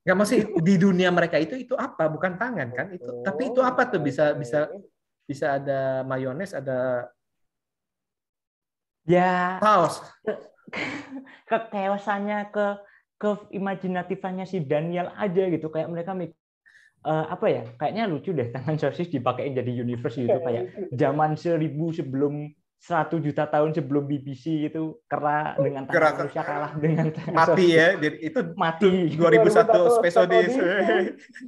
[0.04, 2.08] Nggak masih di dunia mereka itu itu apa?
[2.10, 2.88] Bukan tangan kan?
[2.94, 3.22] Itu.
[3.26, 4.68] Tapi itu apa tuh bisa bisa
[5.26, 7.10] bisa ada mayones, ada
[9.10, 9.98] Ya saus.
[11.50, 12.68] kekeosannya ke
[13.18, 16.32] ke imajinatifannya si Daniel aja gitu kayak mereka mik
[17.06, 21.92] eh, apa ya kayaknya lucu deh tangan sosis dipakein jadi universe gitu kayak zaman seribu
[21.92, 22.50] sebelum
[22.82, 27.66] satu juta tahun sebelum BBC itu kera dengan tangan Kera- manusia kalah dengan tangan Mati
[27.70, 27.88] ya.
[27.94, 30.62] Jadi itu mati 2001 Space Odyssey.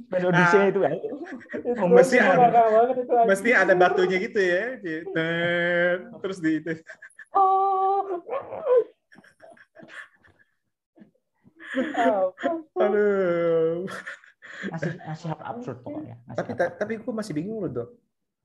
[0.06, 0.70] Space Odyssey Nah.
[0.70, 0.92] itu kan
[1.74, 2.48] Itu Mesti ada-
[2.94, 3.14] itu.
[3.26, 4.78] Mesti ada batunya gitu ya.
[4.78, 5.26] Gitu.
[6.22, 6.70] Terus di itu.
[7.34, 8.22] Oh.
[12.78, 13.86] Aduh.
[14.70, 16.14] Masih masih absurd pokoknya.
[16.24, 17.88] Masih Tapi tapi gue masih bingung loh dok.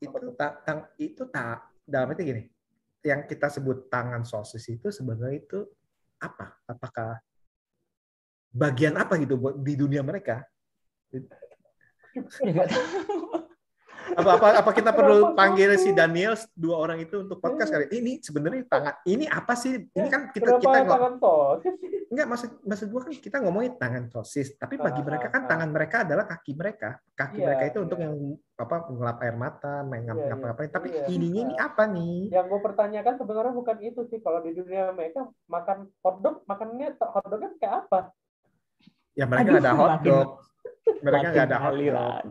[0.02, 2.44] Itu tak tang itu tak dalam arti gini.
[3.00, 5.60] Yang kita sebut tangan sosis itu sebenarnya itu
[6.20, 6.60] apa?
[6.68, 7.20] Apakah
[8.52, 10.44] bagian apa gitu buat di dunia mereka?
[12.44, 13.49] Ya, tahu.
[14.16, 18.18] Apa apa apa kita perlu panggil si Daniel dua orang itu untuk podcast kali ini
[18.18, 19.78] sebenarnya tangan ini apa sih?
[19.78, 21.14] Ini kan kita Kenapa kita nggak tangan
[22.10, 25.42] enggak maksud maksud gua kan kita ngomongin tangan sosis, tapi bagi Ah, mereka ah, kan
[25.46, 25.50] ah.
[25.50, 26.90] tangan mereka adalah kaki mereka.
[27.14, 28.06] Kaki Iya, mereka itu untuk iya.
[28.10, 28.16] yang
[28.60, 30.36] apa ngelap air mata, main ngap iya.
[30.36, 30.72] ngapain.
[30.74, 31.06] Tapi Iya.
[31.14, 32.18] ininya ini apa nih?
[32.34, 34.20] Yang gue pertanyakan sebenarnya bukan itu sih.
[34.26, 38.00] Kalau di dunia mereka makan hotdog, makannya hotdognya kayak apa?
[39.14, 40.30] Ya mereka Aduh, nggak ada hotdog.
[41.06, 42.24] Mereka nggak ada hotdog.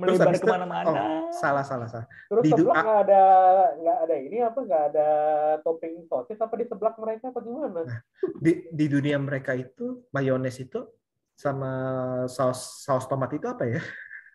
[0.00, 0.88] Melebar ke mana-mana.
[0.88, 2.08] oh, salah salah salah.
[2.32, 2.82] Terus Di seblak ah.
[2.82, 3.24] nggak ada
[3.76, 5.08] nggak ada ini apa nggak ada
[5.60, 7.80] topping sosis apa di seblak mereka apa gimana?
[8.40, 10.88] Di di dunia mereka itu mayones itu
[11.36, 11.72] sama
[12.28, 13.80] saus saus tomat itu apa ya?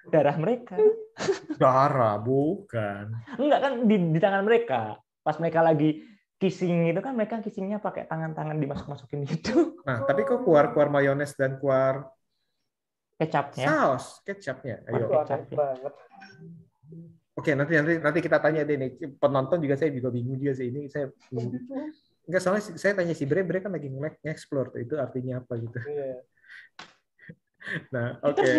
[0.05, 0.77] Darah mereka.
[1.61, 3.13] Darah, bukan.
[3.41, 5.01] Enggak kan di, di tangan mereka.
[5.25, 6.05] Pas mereka lagi
[6.37, 9.79] kissing itu kan mereka kissingnya pakai tangan-tangan dimasuk-masukin gitu.
[9.87, 12.11] Nah, tapi kok keluar keluar mayones dan keluar
[13.15, 13.67] Kecapnya.
[13.71, 14.83] saus kecapnya?
[14.91, 15.07] Ayo.
[15.07, 15.55] Aduh, kecap aneh ya.
[15.55, 15.93] banget.
[17.35, 18.89] Oke, nanti nanti nanti kita tanya deh nih
[19.19, 21.11] penonton juga saya juga bingung juga sih ini saya
[22.25, 25.79] enggak soalnya saya tanya si Bre, Bre kan lagi nge-explore tuh itu artinya apa gitu.
[25.83, 26.23] Iya.
[27.91, 28.51] Nah, oke.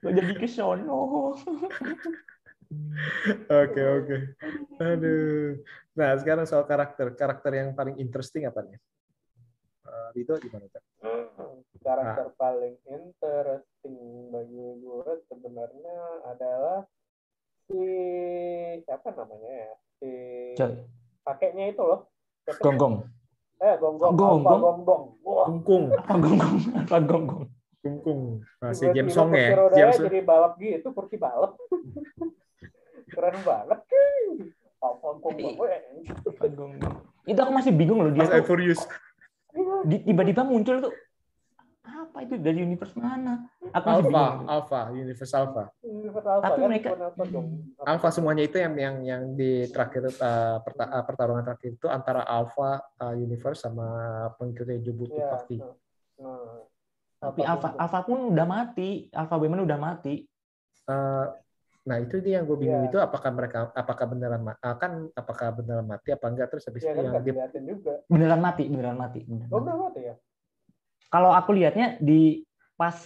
[0.00, 1.34] Gak jadi ke sono.
[3.50, 4.16] Oke, oke.
[4.82, 5.62] Aduh.
[5.94, 7.14] Nah, sekarang soal karakter.
[7.14, 8.78] Karakter yang paling interesting apa nih?
[9.84, 10.82] Eh, Dito gimana, Cak?
[11.84, 16.88] Karakter paling interesting bagi gue sebenarnya adalah
[17.68, 17.80] si
[18.88, 19.72] siapa namanya ya?
[20.00, 20.10] Si
[20.56, 20.74] Coy,
[21.28, 22.08] kakeknya itu loh.
[22.64, 23.04] Gonggong.
[23.60, 24.12] Eh, gonggong.
[24.16, 24.60] Gonggong?
[24.64, 25.04] Gonggong.
[25.24, 26.56] Wah, Kungkung, Apa gonggong?
[26.72, 27.44] Apa gonggong?
[27.84, 28.40] kungkung.
[28.64, 29.52] Nah, si tiba-tiba James Song ya.
[29.76, 31.52] James jadi balap gitu, kursi balap.
[33.12, 33.80] Keren banget.
[34.80, 35.20] Gonggong.
[35.20, 36.72] Gonggong?
[37.28, 38.40] Itu aku masih bingung loh dia tuh
[39.84, 40.92] tiba-tiba muncul tuh
[41.84, 43.44] apa itu dari universe mana?
[43.70, 44.48] Aku masih Alpha, bingung.
[44.48, 45.64] Alpha, Universe Alpha.
[45.80, 47.46] Universe Alpha Tapi kan, mereka- Alpha dong.
[47.78, 52.24] Alpha semuanya itu yang yang yang di terakhir uh, perta- uh, pertarungan terakhir itu antara
[52.24, 53.86] Alpha uh, Universe sama
[54.34, 55.28] pengikutnya Jobutu Iya.
[55.28, 55.56] Party.
[55.60, 56.64] Nah,
[57.20, 58.88] Tapi Alpha Alpha Alpha pun udah mati.
[59.10, 60.24] Alpha Women udah mati.
[60.84, 61.28] Uh,
[61.84, 62.88] nah itu dia yang gue bingung Iya.
[62.88, 66.80] itu apakah mereka apakah beneran ma- uh, kan apakah beneran mati apa enggak terus habis
[66.80, 67.92] Iya itu kan yang dia juga.
[68.08, 69.20] Beneran mati, beneran mati.
[69.22, 69.68] beneran Oh, mati.
[69.68, 70.14] udah mati ya?
[71.14, 72.42] Kalau aku lihatnya di
[72.74, 72.98] pas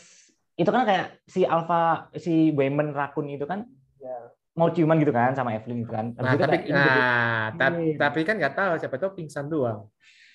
[0.57, 4.15] itu kan kayak si Alpha si Women Rakun itu kan Ya.
[4.55, 6.15] mau ciuman gitu kan sama Evelyn gitu kan.
[6.15, 7.95] Habis nah tapi kayak nah ta- Iya.
[7.99, 9.91] tapi kan nggak tahu siapa tahu pingsan doang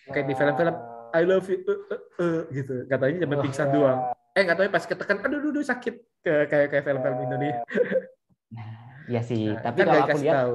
[0.05, 3.43] Kayak di film-film, Nah, I love you uh, uh, uh, gitu katanya cuma Wah.
[3.43, 3.73] pingsan ya.
[3.73, 3.99] doang
[4.29, 7.23] eh nggak tahu ya pas ketekan aduh aduh, aduh sakit Kayak- kayak kayak film-film Ya.
[7.25, 7.61] Indonesia
[8.49, 8.69] Nah,
[9.09, 9.45] ya sih.
[9.49, 10.53] Nah, tapi kan kalau nggak aku lihat tahu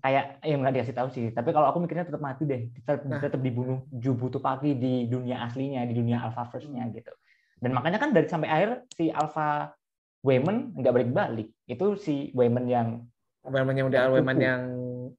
[0.00, 1.26] kayak ya nggak dikasih tahu sih.
[1.30, 2.72] Tapi kalau aku mikirnya tetap mati deh.
[2.72, 3.20] Tetap, Nah.
[3.20, 7.12] tetap dibunuh Jubutu Paki di dunia aslinya, di dunia Alpha Verse-nya gitu.
[7.60, 9.72] Dan makanya kan dari sampai akhir si Alpha
[10.24, 11.48] Women nggak balik-balik.
[11.64, 12.88] Itu si Women yang
[13.46, 14.42] Weman yang udah Yang cupu.
[14.42, 14.62] yang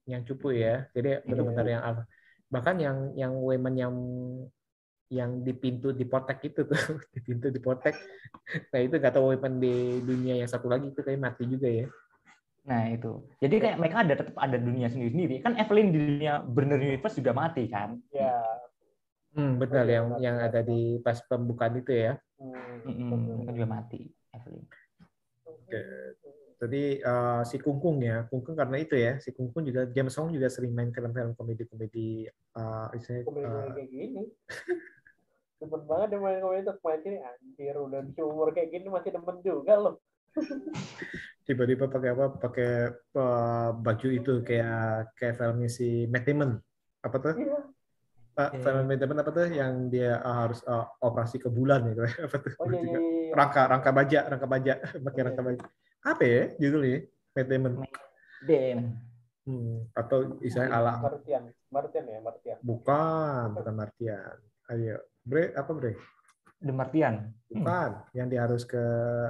[0.04, 0.74] yang cupu ya.
[0.92, 1.72] Jadi benar-benar Iya.
[1.78, 2.02] yang alpha.
[2.48, 3.94] Bahkan yang yang Weman yang
[5.08, 6.76] yang di pintu di potek itu tuh,
[7.16, 7.96] di pintu di potek.
[8.68, 11.88] Nah, itu nggak tahu Weman di dunia yang satu lagi itu kayak mati juga ya.
[12.68, 13.12] Nah itu.
[13.40, 15.40] Jadi kayak mereka ada tetap ada dunia sendiri-sendiri.
[15.40, 17.96] Kan Evelyn di dunia Burner Universe juga mati kan.
[18.12, 18.44] Ya.
[19.32, 22.12] Hmm, benar Iya, yang mati, yang ada di pas pembukaan itu ya.
[22.36, 24.00] Hmm, mereka juga mati.
[24.36, 24.64] Evelyn.
[26.58, 30.50] Jadi eh, si Kungkung ya, Kungkung karena itu ya, si Kungkung juga James Hong juga
[30.50, 34.22] sering main film-film komedi-komedi eh istilahnya, komedi eh, kayak gini.
[35.58, 39.14] Demen banget dia main komedi terus main sini anjir udah di umur kayak gini masih
[39.14, 39.94] demen juga loh.
[41.48, 42.26] tiba-tiba pakai apa?
[42.36, 46.60] Pakai eh, baju itu kayak kayak filmnya si Matt Damon.
[47.00, 47.34] Apa tuh?
[47.40, 47.58] Iya.
[48.38, 52.04] Eh, film Matt Damon apa tuh yang dia eh, harus eh, operasi ke bulan gitu.
[52.28, 52.52] Apa tuh?
[52.60, 52.98] Oh iya iya.
[53.00, 53.32] iya.
[53.32, 54.72] Rangka rangka baja, rangka baja,
[55.08, 55.64] pakai rangka baja.
[56.04, 57.08] Apa ya judulnya?
[57.32, 57.72] Matt Damon.
[58.44, 59.08] Damn.
[59.48, 62.58] Hmm, atau istilahnya ala Martian, Martian ya Martian.
[62.60, 64.36] bukan, bukan Martian.
[64.68, 65.96] Ayo, Bre, apa Bre?
[66.58, 67.14] The Martian.
[67.48, 68.82] Bukan, yang dia harus ke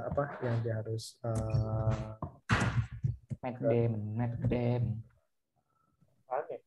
[0.03, 0.41] apa?
[0.43, 1.93] Yang dia harus eh,
[3.39, 4.03] Matt Damon.
[4.17, 4.97] Matt Damon.
[6.29, 6.59] Aneh.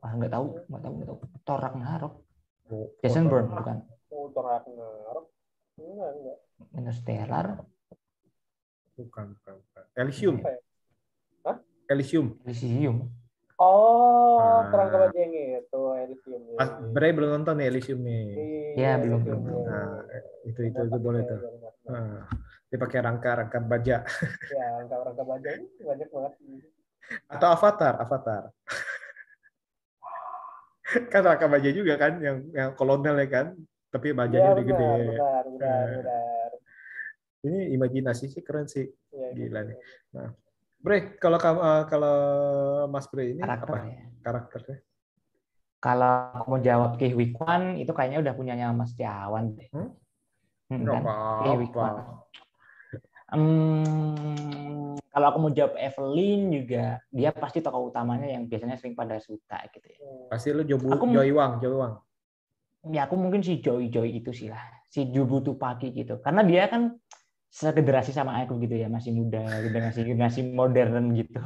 [0.00, 1.18] Wah nggak tahu, nggak tahu, nggak tahu.
[1.44, 2.14] Thor Ragnarok.
[2.72, 3.78] oh, Jason Bourne bukan.
[4.10, 5.26] Oh, Ragnarok.
[5.78, 6.38] Enggak, enggak.
[6.74, 7.46] Interstellar.
[8.94, 9.84] Bukan, bukan, bukan.
[9.98, 10.36] Elysium.
[11.44, 11.54] Ya?
[11.90, 12.26] Elysium.
[12.46, 13.10] Elysium.
[13.54, 14.66] Oh, Ah.
[14.66, 16.42] kerangka baja yang itu Elysium.
[16.44, 16.90] Iya, Mas iya.
[16.90, 18.22] Bray belum nonton nih Elysium nih.
[18.74, 19.62] Iya, belum, Elysium, belum.
[19.62, 19.70] iya.
[19.70, 20.02] Nah,
[20.42, 21.38] itu itu itu boleh tuh.
[21.86, 22.26] Nah,
[22.66, 23.96] dia pakai rangka-rangka baja
[24.50, 26.32] Ya, rangka-rangka baja ini banyak banget.
[27.30, 28.42] atau avatar, avatar.
[31.12, 33.46] kan rangka baja juga kan yang yang kolonel ya kan,
[33.88, 34.90] tapi Iya, bajanya benar, udah gede.
[35.06, 35.94] benar, benar, Eh.
[35.94, 36.50] benar.
[37.44, 38.90] Ini imajinasi sih keren sih.
[39.12, 39.68] Iya, Gila gitu.
[39.70, 39.78] nih.
[40.84, 42.16] Bre, kalau eh, kalau
[42.92, 44.04] Mas Bre ini karakter apa ya.
[44.20, 44.76] karakternya?
[45.80, 49.68] Kalau aku mau jawab Ki Wikwan itu kayaknya udah punyanya Mas Tiawan deh.
[49.72, 49.96] Hmm?
[50.68, 51.02] Hmm, kan?
[51.56, 51.94] Wikwan.
[53.32, 59.16] Hmm, kalau aku mau jawab Evelyn juga dia pasti tokoh utamanya yang biasanya sering pada
[59.24, 59.98] suka gitu ya.
[60.28, 61.94] Pasti lu Jobu, Aku- Joy Wang, Joy Wang.
[62.92, 64.60] Ya aku mungkin si Joy Joy itu sih lah,
[64.92, 66.20] si Jubu Tupaki gitu.
[66.20, 66.92] Karena dia kan
[67.54, 71.42] segenerasi sama aku gitu ya, masih muda, generasi generasi modern gitu.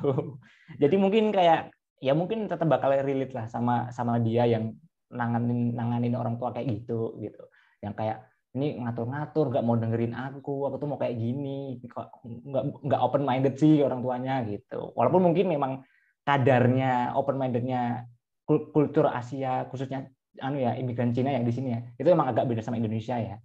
[0.83, 1.69] Jadi mungkin kayak
[2.01, 4.73] ya mungkin tetap bakal relate lah sama sama dia yang
[5.13, 7.45] nanganin nanganin orang tua kayak gitu gitu.
[7.85, 8.19] Yang kayak
[8.57, 13.23] ini ngatur-ngatur, nggak mau dengerin aku, aku tuh mau kayak gini, kok nggak nggak open
[13.29, 14.97] minded sih orang tuanya gitu.
[14.97, 15.85] Walaupun mungkin memang
[16.25, 18.09] kadarnya open mindednya
[18.49, 20.09] kultur Asia khususnya
[20.41, 23.37] anu ya imigran Cina yang di sini ya itu emang agak beda sama Indonesia ya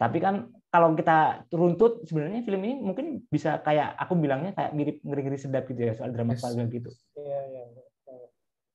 [0.00, 4.96] tapi kan kalau kita runtut sebenarnya film ini mungkin bisa kayak aku bilangnya kayak mirip
[5.00, 6.44] ngeri-ngeri sedap gitu ya soal drama Yes.
[6.44, 6.90] keluarga gitu.
[7.16, 7.62] Iya, iya.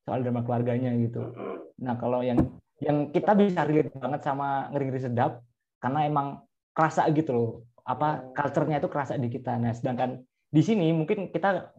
[0.04, 1.32] soal drama keluarganya gitu.
[1.80, 5.40] Nah kalau yang yang kita bisa relate banget sama ngeri-ngeri sedap
[5.80, 6.28] karena emang
[6.74, 7.50] kerasa gitu loh.
[7.86, 9.56] Apa culture-nya itu kerasa di kita.
[9.62, 11.72] Nah sedangkan di sini mungkin kita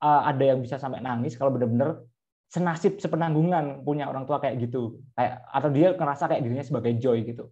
[0.00, 2.06] uh, ada yang bisa sampai nangis kalau benar-benar
[2.48, 5.02] senasib sepenanggungan punya orang tua kayak gitu.
[5.18, 7.50] Kayak atau dia ngerasa kayak dirinya sebagai joy gitu.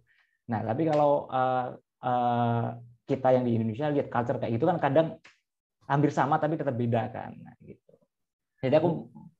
[0.49, 1.77] Nah tapi kalau uh,
[2.07, 5.07] uh, kita yang di Indonesia lihat culture kayak gitu kan kadang
[5.87, 7.93] hampir sama tapi tetap beda kan nah, gitu.
[8.57, 8.89] Jadi aku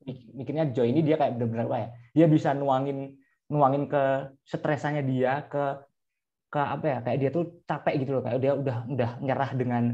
[0.08, 5.04] mik- mikirnya joy ini dia kayak benar-benar apa ya dia bisa nuangin nuangin ke stresannya
[5.04, 5.84] dia ke
[6.48, 9.84] ke apa ya kayak dia tuh capek gitu loh kayak dia udah udah nyerah dengan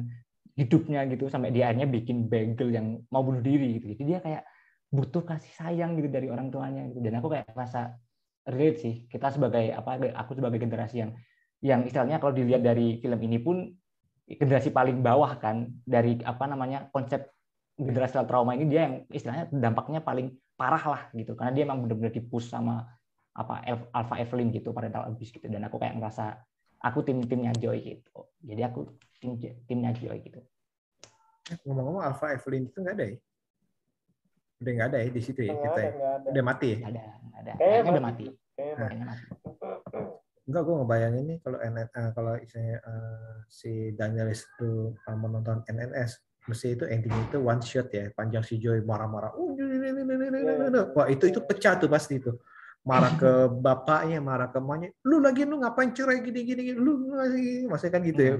[0.54, 3.90] hidupnya gitu sampai dia akhirnya bikin bagel yang mau bunuh diri gitu.
[3.98, 4.42] Jadi dia kayak
[4.94, 7.02] butuh kasih sayang gitu dari orang tuanya gitu.
[7.02, 7.98] Dan aku kayak rasa
[8.46, 11.10] relate sih kita sebagai apa aku sebagai generasi yang
[11.60, 13.70] yang istilahnya kalau dilihat dari film ini pun
[14.24, 17.28] generasi paling bawah kan dari apa namanya konsep
[17.76, 22.14] generasi trauma ini dia yang istilahnya dampaknya paling parah lah gitu karena dia emang benar-benar
[22.14, 22.86] dipush sama
[23.34, 26.38] apa Alpha Evelyn gitu parental abuse gitu dan aku kayak ngerasa
[26.80, 28.86] aku tim timnya Joy gitu jadi aku
[29.18, 29.36] tim
[29.66, 30.40] timnya Joy gitu
[31.68, 33.16] Ngomong-ngomong Alpha Evelyn itu nggak ada ya?
[34.64, 35.92] Udah nggak ada ya di situ ya kita ada, ya?
[35.92, 36.28] ada.
[36.32, 36.78] Udah mati ya?
[36.88, 37.02] Ada
[37.36, 38.26] ada Kayaknya udah mati.
[38.56, 39.24] kayaknya mati
[40.44, 45.64] Enggak, gue ngebayangin nih kalau NN, eh, kalau misalnya eh, si Danielis itu eh, menonton
[45.64, 49.32] NNS, mesti itu ending itu one shot ya, panjang si Joy marah-marah.
[49.32, 52.36] "Uh, ini." Wah itu itu pecah tuh pasti itu.
[52.84, 54.92] Marah ke bapaknya, marah ke emaknya.
[55.08, 56.76] Lu lagi lu ngapain cerai gini gini, gini?
[56.76, 58.36] lu masih maksudnya kan gitu ya.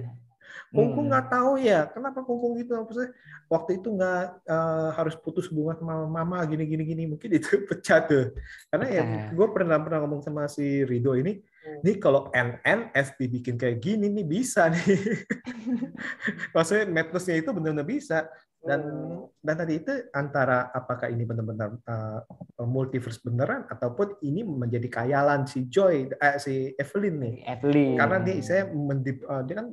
[0.74, 1.10] Kungkung Hmm.
[1.16, 2.76] nggak tahu ya, kenapa Kungkung gitu?
[2.76, 3.16] Maksudnya
[3.48, 8.04] waktu itu nggak eh, harus putus hubungan sama mama gini gini gini, mungkin itu pecah
[8.04, 8.36] tuh.
[8.68, 9.32] Karena ya Pecah.
[9.32, 11.40] gue pernah pernah ngomong sama si Rido ini,
[11.84, 14.84] Nih kalau NNS dibikin kayak gini nih bisa nih.
[16.54, 18.28] Maksudnya madness-nya itu benar-benar bisa.
[18.64, 19.28] Dan Hmm.
[19.44, 22.20] dan tadi itu antara apakah ini benar-benar uh,
[22.64, 27.36] multiverse beneran ataupun ini menjadi kayalan si Joy, eh, si Evelyn nih.
[27.44, 29.68] Evelyn Karena dia saya mendip, uh, dia kan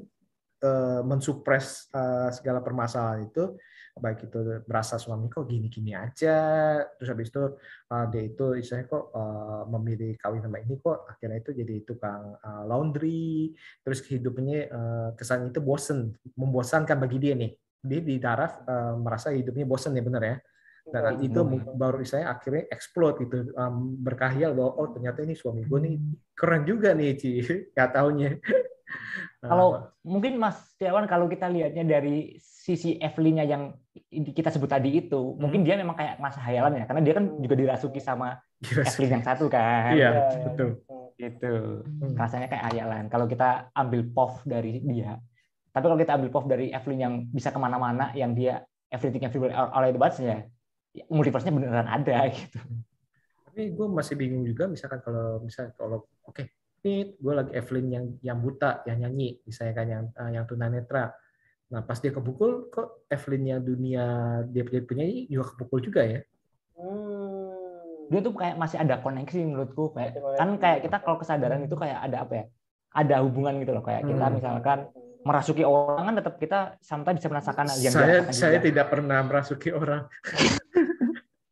[0.67, 3.55] uh, mensupres uh, segala permasalahan itu
[3.99, 6.37] baik itu berasa suami kok gini-gini aja
[6.95, 7.43] terus habis itu
[7.91, 12.39] uh, dia itu istilahnya kok uh, memilih kawin sama ini kok akhirnya itu jadi tukang
[12.39, 13.51] uh, laundry
[13.83, 17.51] terus hidupnya uh, kesannya itu bosen membosankan bagi dia nih.
[17.81, 20.37] Dia di darah uh, merasa hidupnya bosen ya benar ya.
[20.81, 21.25] Dan Betul.
[21.29, 21.39] itu
[21.77, 25.93] baru saya akhirnya explode gitu um, berkahiyal bahwa oh ternyata ini suami gue nih
[26.33, 27.29] keren juga nih Ci.
[27.73, 28.29] Nggak taunya.
[29.41, 33.73] Kalau mungkin Mas Tiawan kalau kita lihatnya dari sisi Evelyn-nya yang
[34.11, 37.55] kita sebut tadi itu, mungkin dia memang kayak masa hayalan ya, karena dia kan juga
[37.55, 38.35] dirasuki sama.
[38.61, 39.95] Evelyn yang satu kan.
[39.95, 40.69] Iya, Iya, betul.
[41.17, 41.53] Gitu.
[41.81, 42.13] Hmm.
[42.13, 43.03] Rasanya kayak hayalan.
[43.09, 45.17] Kalau kita ambil POV dari dia,
[45.71, 49.55] tapi kalau kita ambil POV dari Evelyn yang bisa ke mana-mana, yang dia everything everywhere
[49.55, 50.43] all, all at once ya,
[50.91, 52.59] ya multiverse-nya beneran ada gitu.
[53.47, 56.43] Tapi gue masih bingung juga misalkan kalau misalnya kalau oke
[56.83, 61.15] ini gue lagi Evelyn yang yang buta yang nyanyi misalnya kan yang eh, yang tunanetra.
[61.71, 64.05] Nah pas dia kepukul kok Evelyn yang dunia
[64.51, 66.19] dia punya penyanyi juga kepukul juga ya.
[66.75, 68.11] Hmm.
[68.11, 71.75] Dia tuh kayak masih ada koneksi menurutku kayak Masih kan kayak kita kalau kesadaran itu
[71.79, 72.45] kayak ada apa ya?
[72.91, 74.35] Ada hubungan gitu loh kayak kita Hmm.
[74.35, 74.79] misalkan
[75.21, 78.65] merasuki orang kan tetap kita sometimes bisa merasakan yang saya saya juga.
[78.67, 80.09] tidak pernah merasuki orang.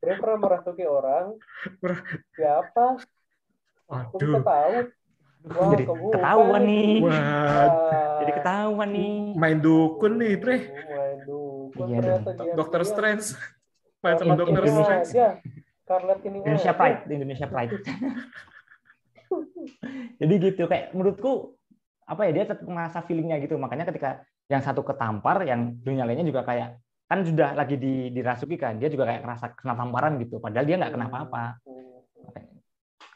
[0.04, 1.26] Dia pernah merasuki orang.
[2.36, 2.86] Siapa?
[3.88, 4.74] Aku bisa tahu.
[5.40, 6.92] Wah, jadi kebuka ketahuan nih.
[7.00, 7.68] Wah, Wah.
[8.20, 9.12] Jadi ketahuan nih.
[9.40, 10.58] main dukun nih, Bre.
[10.68, 12.54] Main dukun Iya, ternyata Do- dia.
[12.60, 12.82] Dokter.
[12.84, 13.26] Strange.
[14.04, 15.00] Main sama Dokter Indonesia.
[15.08, 15.40] Strange.
[15.80, 16.72] Scarlet ini Indonesia.
[16.76, 17.72] Pride, Indonesia Pride.
[20.20, 21.56] Jadi gitu kayak menurutku
[22.04, 23.56] apa ya dia tetap merasa feelingnya gitu.
[23.56, 24.22] Makanya ketika
[24.52, 26.76] yang satu ketampar, yang dunia lainnya juga kayak
[27.10, 30.38] kan sudah lagi di, dirasuki kan, dia juga kayak ngerasa kena tamparan gitu.
[30.38, 31.44] Padahal dia nggak kena apa-apa.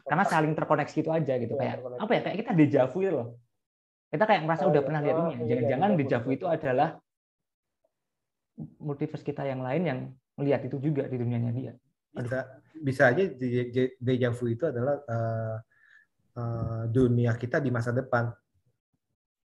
[0.04, 0.10] Hmm.
[0.12, 1.54] Karena saling terkoneksi itu aja gitu.
[1.56, 2.22] Iya, Kayak apa ya?
[2.28, 3.28] Kayak kita dejavu gitu loh.
[4.12, 4.88] Kita kayak ngerasa Oh, udah iya.
[4.88, 5.34] pernah lihat Oh, ini.
[5.34, 6.90] iya, Jangan-jangan iya, dejavu itu adalah
[8.78, 10.00] multiverse kita yang lain yang
[10.38, 11.74] melihat itu juga di dunianya dia.
[12.14, 12.40] Bisa
[12.78, 15.56] bisa aja de- de- deja vu itu adalah eh,
[16.38, 18.30] eh, dunia kita di masa depan.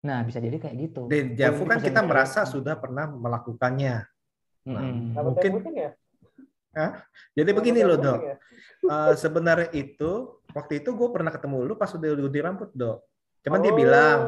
[0.03, 1.07] Nah, bisa jadi kayak gitu.
[1.09, 2.51] Deja vu kan kita merasa lain.
[2.53, 4.05] sudah pernah melakukannya.
[4.63, 5.17] Mm-mm.
[5.17, 5.91] Apa Mungkin ya?
[7.35, 8.19] jadi Apa begini loh, Dok.
[8.23, 8.35] ya?
[8.83, 12.97] Eh, sebenarnya itu waktu itu gue pernah ketemu lu pas udah gunting rambut, Dok.
[13.43, 13.75] Cuman dia Oh.
[13.75, 14.19] bilang,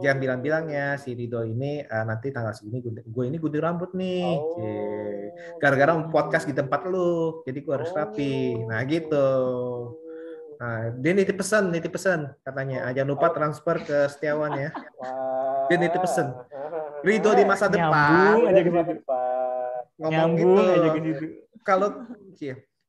[0.00, 4.34] jangan bilang-bilangnya si Rido ini eh, nanti tanggal segini gue ini gunting rambut nih.
[4.34, 5.30] Oh.
[5.56, 8.58] Gara-gara podcast di tempat lu, jadi gue harus rapi.
[8.60, 9.28] Nah gitu.
[10.58, 12.82] Nah, dia nitip pesan, nitip pesan katanya.
[12.82, 14.70] Ah, Jangan lupa transfer ke Setiawan ya.
[15.70, 16.34] Dia nitip pesen.
[16.98, 18.98] Ridho di masa Nyambung depan aja Di ke masa situ.
[18.98, 19.72] depan.
[19.98, 20.74] ngomong Nyambung gitu.
[20.74, 21.26] aja ke situ.
[21.62, 21.88] Kalau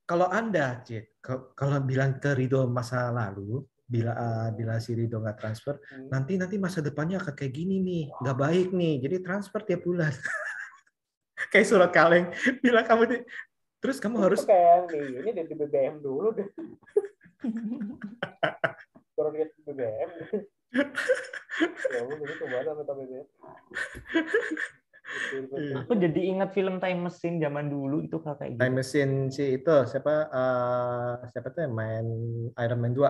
[0.09, 0.81] kalau Anda,
[1.21, 6.09] ke- kalau bilang ke Ridho masa lalu, bila ah, bila si Ridho nggak transfer, Hmm.
[6.09, 9.05] nanti nanti masa depannya akan kayak gini nih, nggak baik nih.
[9.05, 10.09] Jadi transfer tiap bulan.
[11.53, 12.33] kayak surat kaleng.
[12.57, 13.21] Bilang kamu nih,
[13.77, 14.99] terus kamu harus Itu kayak yang di
[15.29, 16.49] ini di BBM dulu deh.
[19.13, 20.09] Turun di BBM.
[21.89, 23.25] ya jadi ke mana BBM?
[25.83, 28.61] Aku jadi ingat film Time Machine zaman dulu itu kayak gitu.
[28.61, 32.05] time machine si itu siapa eh, siapa tuh yang main
[32.55, 33.09] Iron Man 2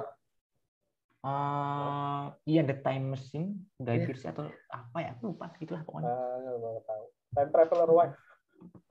[1.20, 4.06] Eh, iya The Time Machine, Guy Iya.
[4.08, 5.12] Pearce atau apa ya?
[5.20, 6.08] Aku lupa gitulah pokoknya.
[6.08, 7.04] Ah, tahu.
[7.36, 8.16] Time Traveler Wife.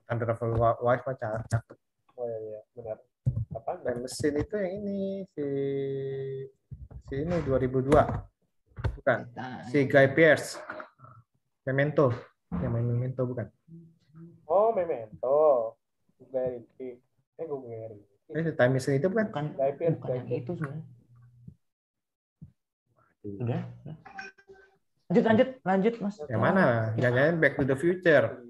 [0.05, 1.77] Time Travel Wa- Wife mah ca- cakep.
[2.21, 2.99] Oh iya, iya, benar.
[3.57, 3.81] Apa?
[3.81, 4.99] Time machine itu yang ini
[5.33, 5.47] si
[7.09, 7.97] si ini 2002
[9.01, 9.19] bukan
[9.65, 10.61] si Guy Pearce
[11.65, 12.13] Memento
[12.55, 13.47] yang main Memento bukan
[14.45, 15.77] Oh, Memento.
[16.25, 16.99] Guy Ritchie.
[17.37, 18.01] Eh, gue ngeri.
[18.29, 20.85] eh si Time machine itu bukan bukan yang itu sebenarnya.
[23.25, 23.63] Udah.
[25.09, 26.17] Lanjut, lanjut, lanjut, Mas.
[26.27, 28.41] yang mana jangan Back to the Future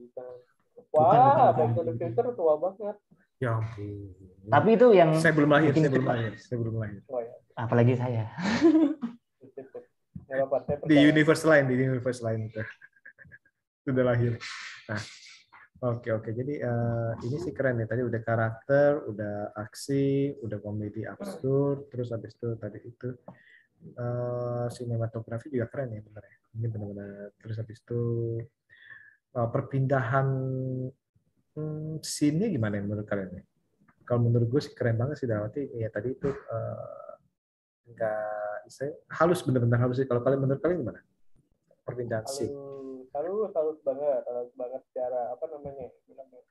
[0.88, 2.96] Wah, Bukan, bukan, Back to the Future tua banget.
[3.38, 4.10] ya ampun
[4.48, 7.34] Tapi itu yang saya belum lahir saya belum lahir saya belum lahir Oh ya.
[7.54, 8.24] apalagi saya.
[10.28, 12.58] Apa-apa, saya di universe lain di universe lain itu
[13.88, 14.32] sudah lahir.
[14.92, 15.02] Nah
[15.96, 16.30] oke oke.
[16.36, 17.86] Jadi eh, ini sih keren ya.
[17.88, 23.08] Tadi udah karakter udah aksi udah komedi absurd terus habis itu tadi itu
[23.96, 26.36] eh, sinematografi juga keren ya benar ya.
[26.58, 28.02] Ini benar-benar terus habis itu
[29.32, 30.28] eh, perpindahan
[31.56, 33.44] hmm, scene gimana ya menurut kalian ya?
[34.08, 37.12] kalau menurut gue sih keren banget sih Dawati ya tadi itu eh,
[37.92, 40.08] enggak saya halus bener-bener halus sih.
[40.08, 41.00] Kalau kalian menurut kalian gimana?
[41.84, 42.67] Perpindahan scene
[43.18, 46.42] halus halus banget halus banget secara apa namanya bilangnya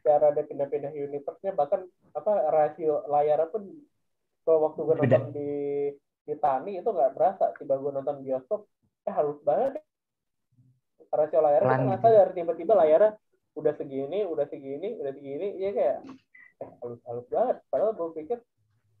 [0.00, 1.84] secara ada pindah-pindah universe-nya bahkan
[2.16, 3.68] apa rasio layarnya pun
[4.48, 5.04] kalau waktu gue Beda.
[5.04, 5.52] nonton di
[6.24, 8.64] di Tani itu nggak berasa tiba gue nonton bioskop
[9.04, 9.76] eh halus banget
[11.12, 12.04] rasio kita nggak gitu.
[12.08, 13.10] sadar tiba-tiba layarnya
[13.52, 15.98] udah segini udah segini udah segini ya kayak
[16.58, 18.38] eh halus halus banget padahal gue pikir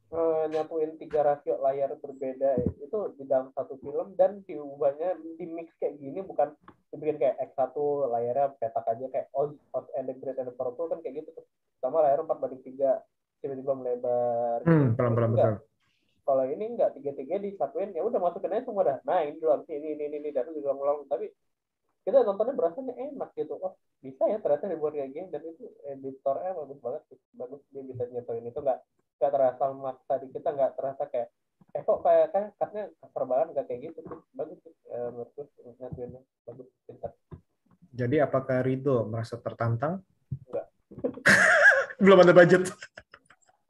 [0.08, 5.68] eh, nyatuin tiga rasio layar berbeda itu di dalam satu film dan diubahnya di mix
[5.76, 6.56] kayak gini bukan
[6.88, 7.76] dibikin kayak X1
[8.08, 11.36] layarnya petak aja kayak Oz, Oz and the Great and the Powerful kan kayak gitu
[11.36, 11.46] tuh.
[11.84, 14.58] Sama layar 4 banding 3 tiba-tiba melebar.
[14.64, 15.56] Hmm, pelan-pelan betul.
[16.28, 18.98] kalau ini enggak tiga-tiga disatuin ya udah masukin aja semua dah.
[19.04, 21.08] Nah ini doang ini ini ini, ini dan itu diulang-ulang.
[21.08, 21.32] Tapi
[22.04, 23.56] kita nontonnya berasanya enak gitu.
[23.60, 27.18] Oh bisa ya ternyata dibuat kayak gini dan itu editornya bagus banget sih.
[27.32, 28.80] Bagus dia bisa nyatuin itu enggak
[29.18, 31.28] enggak terasa maksa di kita enggak terasa kayak
[31.68, 34.18] eh kok kayak kayak katanya kasar banget enggak kayak gitu sih.
[34.32, 35.42] Bagus sih eh, menurutku
[35.76, 37.10] nyatuinnya bagus pintar.
[37.90, 40.00] Jadi apakah Rido merasa tertantang?
[40.46, 40.66] Enggak.
[42.02, 42.70] belum ada budget.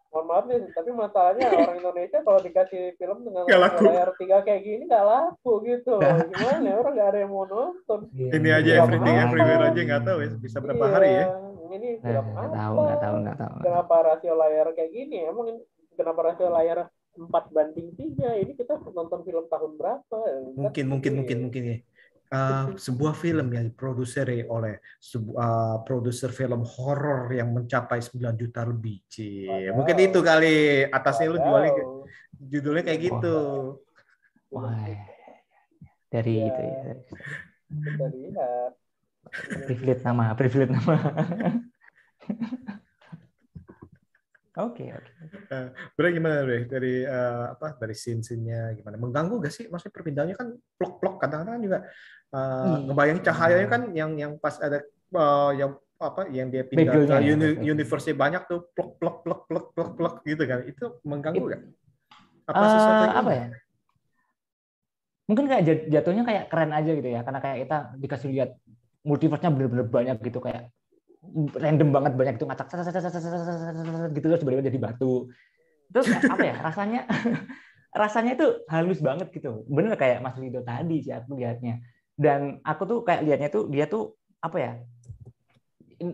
[0.09, 3.83] Mohon maaf nih tapi masalahnya orang Indonesia kalau dikasih film dengan Nggak laku.
[3.85, 5.95] layar tiga kayak gini nggak laku gitu.
[6.33, 6.75] Gimana ya?
[6.77, 8.01] orang nggak ada yang mau nonton.
[8.13, 9.25] Ini aja Iya, everything apa?
[9.25, 11.27] everywhere aja nggak tahu ya bisa berapa Iya, hari ya
[11.71, 13.57] ini Nah, film apa tahu, nggak tahu, nggak tahu.
[13.61, 16.79] kenapa rasio layar kayak gini emang ini- kenapa rasio layar
[17.13, 21.19] 4 banding 3 ini kita nonton film tahun berapa Kan mungkin mungkin ini.
[21.19, 21.79] mungkin mungkin ya
[22.29, 25.51] uh, sebuah film yang diproduseri oleh sebuah
[25.83, 29.01] produser film horor yang mencapai 9 juta lebih.
[29.07, 29.49] Cie.
[29.49, 29.83] Wow.
[29.83, 30.55] Mungkin itu kali
[30.87, 31.73] atasnya lu jualnya
[32.39, 33.37] judulnya kayak gitu.
[34.49, 34.77] Wah,
[36.07, 36.47] dari Ya.
[36.47, 36.77] itu ya.
[37.69, 38.73] Kita lihat.
[39.69, 40.97] Privilege nama, privilege nama.
[44.59, 45.11] Oke, oke.
[45.95, 46.67] Berarti gimana Bre?
[46.67, 48.99] dari eh, apa dari scene-scene-nya gimana?
[48.99, 49.71] Mengganggu gak sih?
[49.71, 51.79] Maksudnya perpindahannya kan plok-plok kadang-kadang juga
[52.35, 52.79] eh, Iya.
[52.91, 57.35] ngebayangin cahayanya kan yang yang pas ada eh, yang apa yang dia pindah ke ya,
[57.35, 60.67] uni- universe banyak tuh plok plok plok plok plok plok gitu kan.
[60.67, 61.63] Itu mengganggu gak?
[62.51, 63.47] Apa Eh, sesuatu yang apa ya?
[65.29, 68.51] Mungkin kayak jat- jatuhnya kayak keren aja gitu ya, karena kayak kita dikasih lihat
[69.07, 70.71] multiverse-nya benar-benar banyak gitu kayak
[71.59, 72.67] random banget banyak itu ngacak
[74.15, 75.29] gitu terus tiba-tiba jadi batu.
[75.89, 77.01] Terus apa ya rasanya
[78.03, 79.67] rasanya itu halus banget gitu.
[79.67, 81.83] Bener kayak Mas Lido tadi sih aku lihatnya
[82.19, 84.73] dan aku tuh kayak lihatnya tuh dia tuh apa ya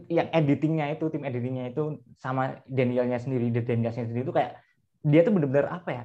[0.08, 4.60] yang editingnya itu tim editingnya itu sama Danielnya sendiri Danielnya sendiri itu kayak
[5.04, 6.04] dia tuh bener-bener apa ya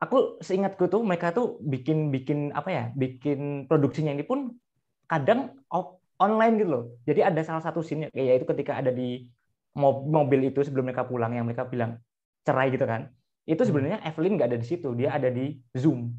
[0.00, 4.52] aku seingatku tuh mereka tuh bikin bikin apa ya bikin produksinya ini pun
[5.06, 6.84] kadang off- online gitu loh.
[7.04, 9.26] Jadi ada salah satu scene kayak itu ketika ada di
[9.76, 12.00] mo- mobil itu sebelum mereka pulang yang mereka bilang
[12.42, 13.12] cerai gitu kan.
[13.46, 16.10] Itu sebenarnya Evelyn nggak ada di situ dia ada di Zoom.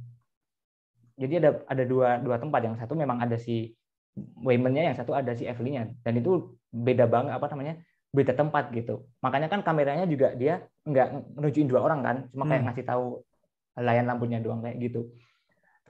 [1.17, 2.61] Jadi ada ada dua dua tempat.
[2.61, 3.73] Yang satu memang ada si
[4.17, 5.93] Wayman-nya yang satu ada si Evelyn-nya.
[6.05, 7.81] Dan itu beda banget apa namanya
[8.13, 9.05] beda tempat gitu.
[9.25, 12.17] Makanya kan kameranya juga dia nggak nunjukin dua orang kan.
[12.29, 12.67] Cuma kayak Hmm.
[12.71, 13.05] ngasih tahu
[13.77, 15.09] layar lampunya doang kayak gitu.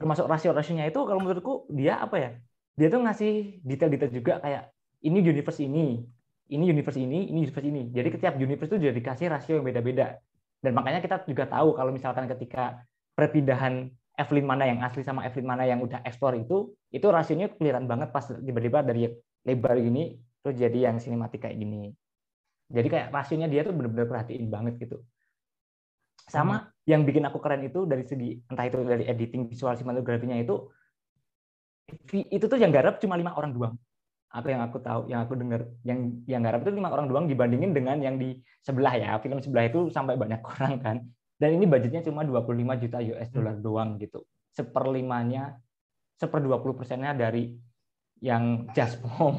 [0.00, 2.30] Termasuk rasio-rasionya itu kalau menurutku dia apa ya
[2.78, 4.70] dia tuh ngasih detail-detail juga kayak
[5.02, 6.06] ini universe ini
[6.48, 7.82] ini universe ini ini universe ini.
[7.92, 10.16] Jadi setiap universe itu juga dikasih rasio yang beda-beda.
[10.58, 12.82] Dan makanya kita juga tahu kalau misalkan ketika
[13.14, 17.86] perpindahan Evelyn mana yang asli sama Evelyn mana yang udah ekspor itu itu rasionya kelihatan
[17.86, 19.06] banget pas tiba-tiba dari
[19.46, 21.94] lebar gini terus jadi yang sinematik kayak gini.
[22.68, 24.98] Jadi kayak rasionya dia tuh bener-bener perhatiin banget gitu.
[26.28, 30.68] Sama yang bikin aku keren itu dari segi entah itu dari editing visual sinematografinya itu
[32.12, 33.74] itu tuh yang garap cuma lima orang doang.
[34.28, 37.72] Apa yang aku tahu yang aku dengar yang yang garap itu lima orang doang dibandingin
[37.72, 39.16] dengan yang di sebelah ya.
[39.24, 40.96] Film sebelah itu sampai banyak orang kan.
[41.38, 44.26] Dan ini budgetnya cuma 25 juta US dollar doang gitu.
[44.52, 45.56] Seperlimanya
[46.18, 47.54] seper 20 persennya dari
[48.18, 49.38] yang Just Mom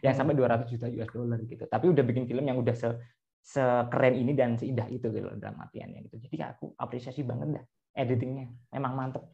[0.00, 1.68] yang sampai 200 juta US dollar gitu.
[1.68, 2.90] Tapi udah bikin film yang udah se
[3.38, 6.20] sekeren ini dan seindah itu gitu dalam artiannya gitu.
[6.20, 7.64] Jadi aku apresiasi banget dah
[7.96, 8.50] editingnya.
[8.74, 9.24] Memang mantep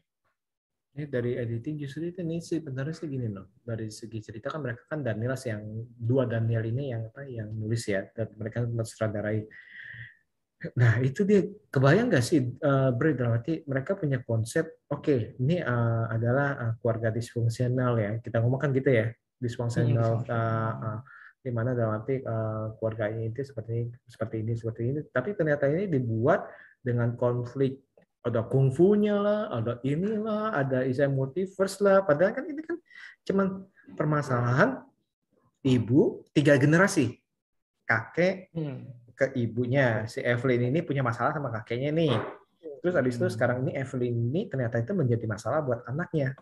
[0.94, 3.50] Ini dari editing justru itu nih sih benernya sih gini loh.
[3.58, 7.82] Dari segi cerita kan mereka kan Daniel yang dua Daniel ini yang apa yang nulis
[7.90, 9.42] ya dan mereka mensutradarai.
[10.78, 15.60] Nah itu dia kebayang nggak sih uh, Bre dalam arti mereka punya konsep oke ini
[15.60, 20.98] uh, adalah uh, keluarga disfungsional ya kita ngomongkan gitu ya disfungsional uh, uh,
[21.44, 25.36] di mana dalam arti uh, keluarga ini itu seperti ini seperti ini seperti ini tapi
[25.36, 26.48] ternyata ini dibuat
[26.80, 27.84] dengan konflik
[28.24, 32.00] ada kungfunya lah, ada inilah, ada istilah multiverse lah.
[32.08, 32.80] Padahal kan ini kan
[33.28, 34.80] cuman permasalahan
[35.60, 37.20] ibu tiga generasi,
[37.84, 39.12] kakek hmm.
[39.12, 40.08] ke ibunya.
[40.08, 42.16] Si Evelyn ini punya masalah sama kakeknya nih.
[42.80, 46.32] Terus habis itu sekarang ini Evelyn ini ternyata itu menjadi masalah buat anaknya.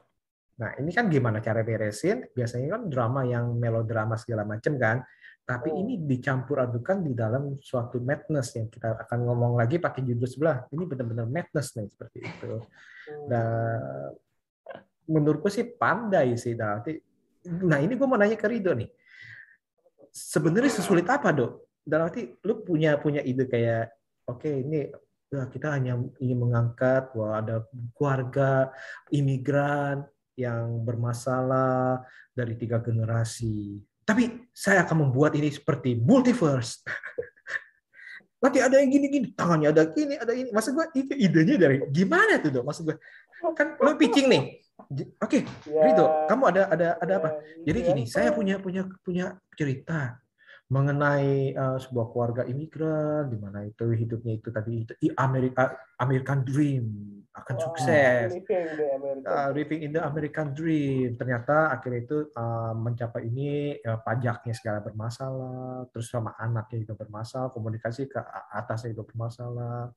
[0.63, 2.31] Nah ini kan gimana cara beresin?
[2.31, 5.03] Biasanya kan drama yang melodrama segala macam kan.
[5.43, 10.31] Tapi ini dicampur adukan di dalam suatu madness yang kita akan ngomong lagi pakai judul
[10.31, 10.65] sebelah.
[10.71, 12.63] Ini benar-benar madness nih seperti itu.
[13.27, 14.15] Dan
[15.11, 16.95] menurutku sih pandai sih nanti.
[17.67, 18.87] Nah ini gue mau nanya ke Rido nih.
[20.15, 21.67] Sebenarnya sesulit apa dok?
[21.83, 23.91] Dalam arti lu punya punya ide kayak
[24.31, 24.87] oke ini
[25.27, 27.57] ya, kita hanya ingin mengangkat bahwa ada
[27.99, 28.71] keluarga
[29.11, 30.07] imigran
[30.39, 36.83] yang bermasalah dari tiga generasi tapi saya akan membuat ini seperti multiverse.
[38.43, 40.51] Nanti ada yang gini-gini, tangannya ada gini, ada ini.
[40.51, 42.65] Maksud gue itu idenya dari gimana tuh dok?
[42.67, 42.97] Maksud gue
[43.55, 44.43] kan lo pitching nih.
[45.23, 47.31] Oke, Ya, Rido, kamu ada ada ada apa?
[47.63, 47.87] ya, Jadi ya.
[47.95, 50.19] gini, saya punya punya punya cerita
[50.73, 56.85] mengenai uh, sebuah keluarga imigran di mana itu hidupnya itu tadi itu Amerika American Dream
[57.33, 58.45] akan Wah, sukses living
[58.77, 61.17] the American uh, living in the American Dream.
[61.17, 67.49] Ternyata akhirnya itu uh, mencapai ini uh, pajaknya segala bermasalah, terus sama anaknya juga bermasalah,
[67.57, 68.21] komunikasi ke
[68.53, 69.93] atasnya juga bermasalah.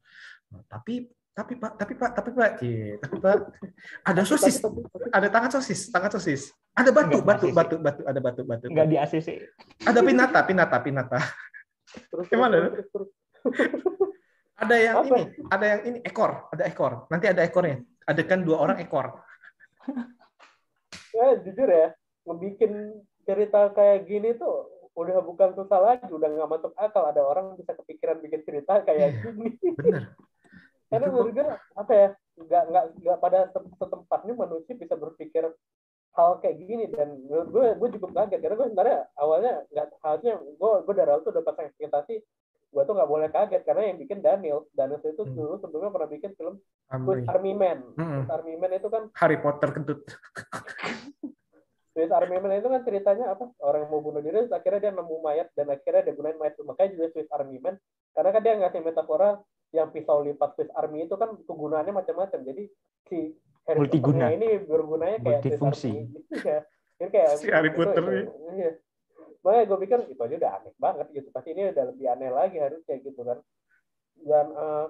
[0.51, 2.51] Nah, tapi tapi pak tapi pak tapi pak
[3.03, 3.35] tapi pak
[4.07, 4.63] ada sosis.
[5.11, 6.55] ada tangan sosis tangan sosis.
[6.71, 8.71] Ada batu batu batu batu ada batu batu.
[8.71, 9.27] nggak di ACC
[9.83, 11.19] ada pinata pinata pinata.
[12.07, 12.71] Terus, Gimana?
[12.71, 13.09] terus, terus,
[13.43, 14.11] terus.
[14.63, 15.11] ada yang Apa?
[15.11, 17.03] ini ada yang ini ekor ada ekor.
[17.11, 17.83] Nanti ada ekornya.
[18.07, 19.19] Ada kan dua orang ekor.
[21.11, 21.91] Ya jujur ya
[22.23, 22.95] ngebikin
[23.27, 27.11] cerita kayak gini tuh udah bukan susah lagi udah nggak masuk akal.
[27.11, 29.59] Ada orang bisa kepikiran bikin cerita kayak gini.
[29.75, 30.15] bener
[30.95, 35.43] karena gue apa ya nggak nggak nggak pada tem- setempatnya manusia bisa berpikir
[36.15, 36.87] hal kayak gini.
[36.87, 38.39] Dan menurut gue gue cukup kaget.
[38.39, 42.15] Karena gue sebenarnya awalnya nggak harusnya gue gue dari awal tuh udah pasang ekspektasi
[42.71, 43.61] gue tuh nggak boleh kaget.
[43.63, 45.35] Karena yang bikin Daniel Daniel itu Hmm.
[45.35, 46.55] dulu sebelumnya pernah bikin film.
[46.85, 47.79] Swiss Army Man.
[47.95, 48.23] Mm-mm.
[48.23, 49.99] Swiss Army Man itu kan Harry Potter kentut.
[51.95, 53.47] Swiss Army Man itu kan ceritanya apa?
[53.63, 56.67] Orang yang mau bunuh diri akhirnya dia nemu mayat dan akhirnya dia gunain mayat itu.
[56.67, 57.79] Makanya juga Swiss Army Man
[58.11, 59.39] karena kan dia ngasih metafora
[59.71, 62.63] yang pisau lipat Swiss Army itu kan kegunaannya macam-macam jadi
[63.07, 63.33] si
[63.65, 64.29] Harry Multiguna.
[64.29, 65.91] Ini bergunanya kayak Swiss Multifungsi.
[65.91, 66.59] Army gitu ya
[66.95, 68.25] Jadi kayak Si Harry Potter itu- nih.
[68.55, 68.71] iya.
[69.41, 72.57] makanya gue pikir itu aja udah aneh banget gitu pasti ini udah lebih aneh lagi
[72.57, 73.37] harusnya gitu kan
[74.25, 74.85] dan eh,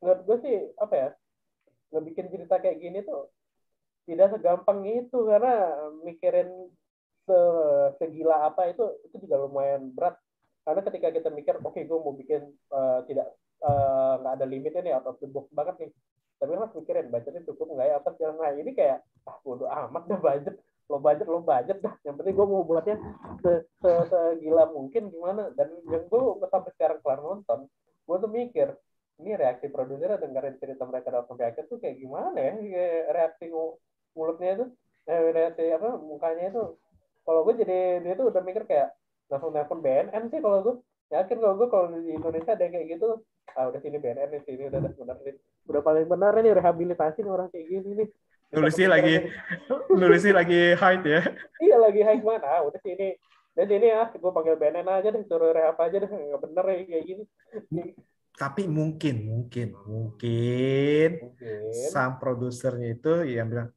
[0.00, 1.08] menurut gue sih apa ya
[1.92, 3.28] ngebikin cerita kayak gini tuh
[4.08, 5.52] tidak segampang itu karena
[6.00, 6.48] mikirin
[7.28, 7.38] se
[8.00, 10.16] segila apa itu itu juga lumayan berat
[10.64, 14.94] karena ketika kita mikir oke gue mau bikin eh, tidak eh, nggak ada limitnya nih
[14.96, 15.18] out of
[15.54, 15.90] banget nih.
[16.38, 17.94] Tapi mas mikirin budgetnya cukup nggak ya?
[17.98, 20.54] Apa segala nah ini kayak ah bodo amat dah budget.
[20.88, 21.94] Lo budget lo budget dah.
[22.06, 22.96] Yang penting gue mau buatnya
[23.42, 23.50] se,
[23.82, 25.50] se, segila mungkin gimana.
[25.58, 27.66] Dan yang gue sampai sekarang kelar nonton
[28.08, 28.68] gue tuh mikir
[29.18, 32.54] ini reaksi produser dengerin cerita mereka dalam sampai akhir tuh kayak gimana ya?
[33.10, 33.76] Reaksi mu-
[34.14, 34.64] mulutnya itu
[35.10, 36.62] eh, reaksi apa mukanya itu
[37.26, 38.94] kalau gue jadi dia tuh udah mikir kayak
[39.28, 40.74] langsung telepon BNN sih kalau gue
[41.12, 43.08] yakin kalau gue kalau di Indonesia ada yang kayak gitu
[43.56, 45.36] ah udah sini BNN nih sini udah benar nih.
[45.68, 48.08] Udah paling benar nih rehabilitasi nih orang kayak gini nih.
[48.48, 49.14] Nulisnya lagi
[50.00, 51.22] nulisnya lagi hide ya.
[51.60, 52.46] Iya lagi high mana?
[52.48, 53.16] Ah udah sini.
[53.52, 56.76] Dan sini ah gue panggil BNN aja deh suruh rehab aja deh nggak bener ya
[56.86, 57.24] kayak gini.
[58.38, 61.58] Tapi mungkin mungkin mungkin mungkin.
[61.90, 63.68] sang produsernya itu yang bilang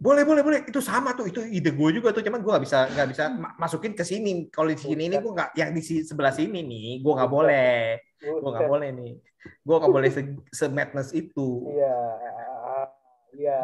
[0.00, 0.58] boleh boleh boleh.
[0.64, 3.54] Itu sama tuh itu ide gue juga tuh cuman gue nggak bisa nggak bisa ma-
[3.60, 4.48] masukin ke sini.
[4.48, 8.50] Kalau di sini ini gue nggak yang di sebelah sini nih gue nggak boleh gue
[8.50, 9.12] nggak boleh nih
[9.62, 11.96] gue nggak boleh se, se madness itu Iya,
[13.36, 13.62] iya.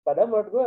[0.00, 0.66] Padahal menurut gue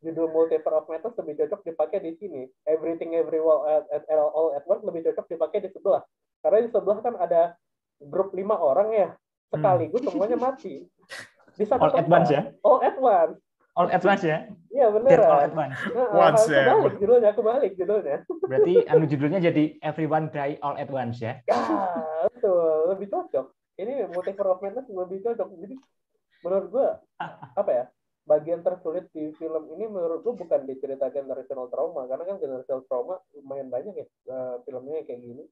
[0.00, 2.42] judul Multiverse of Madness lebih cocok dipakai di sini.
[2.64, 6.00] Everything Everywhere at, at All at Once lebih cocok dipakai di sebelah.
[6.40, 7.42] Karena di sebelah kan ada
[8.00, 9.08] grup lima orang ya.
[9.50, 10.86] Sekaligus semuanya mati.
[11.58, 12.14] Di satu All at tempat.
[12.16, 12.42] once ya?
[12.64, 13.36] All at once.
[13.78, 14.50] All at once ya?
[14.74, 15.78] Iya Dead all at once.
[15.94, 16.74] Nah, Once ya.
[16.74, 18.16] kebalik judulnya, kebalik judulnya.
[18.26, 21.38] Berarti anu judulnya jadi Everyone Die All at Once ya?
[21.46, 21.58] Ya,
[22.26, 22.90] betul.
[22.90, 23.46] Lebih cocok.
[23.78, 25.48] Ini Multiverse of Madness lebih cocok.
[25.62, 25.74] Jadi
[26.42, 26.88] menurut gua
[27.54, 27.84] apa ya?
[28.26, 32.82] Bagian tersulit di film ini menurut gua bukan di cerita generational trauma karena kan generational
[32.90, 35.44] trauma lumayan banyak ya eh, filmnya kayak gini.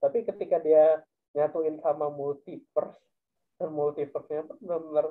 [0.00, 1.00] Tapi ketika dia
[1.32, 3.00] nyatuin sama multiverse
[3.56, 5.06] dan multiverse-nya pun benar-benar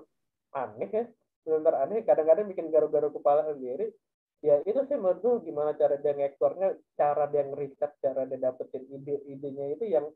[0.53, 1.05] aneh ya.
[1.44, 2.02] Benar-benar aneh.
[2.06, 3.94] Kadang-kadang bikin garu-garu kepala sendiri.
[4.42, 8.89] Ya itu sih menurut gua gimana cara dia ngektornya, cara dia ngeriset, cara dia dapetin
[8.89, 10.10] ide-idenya itu yang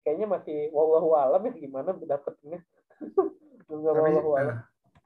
[0.00, 2.64] kayaknya masih wallahu alam ya gimana dapetinnya.
[3.68, 4.12] Enggak tapi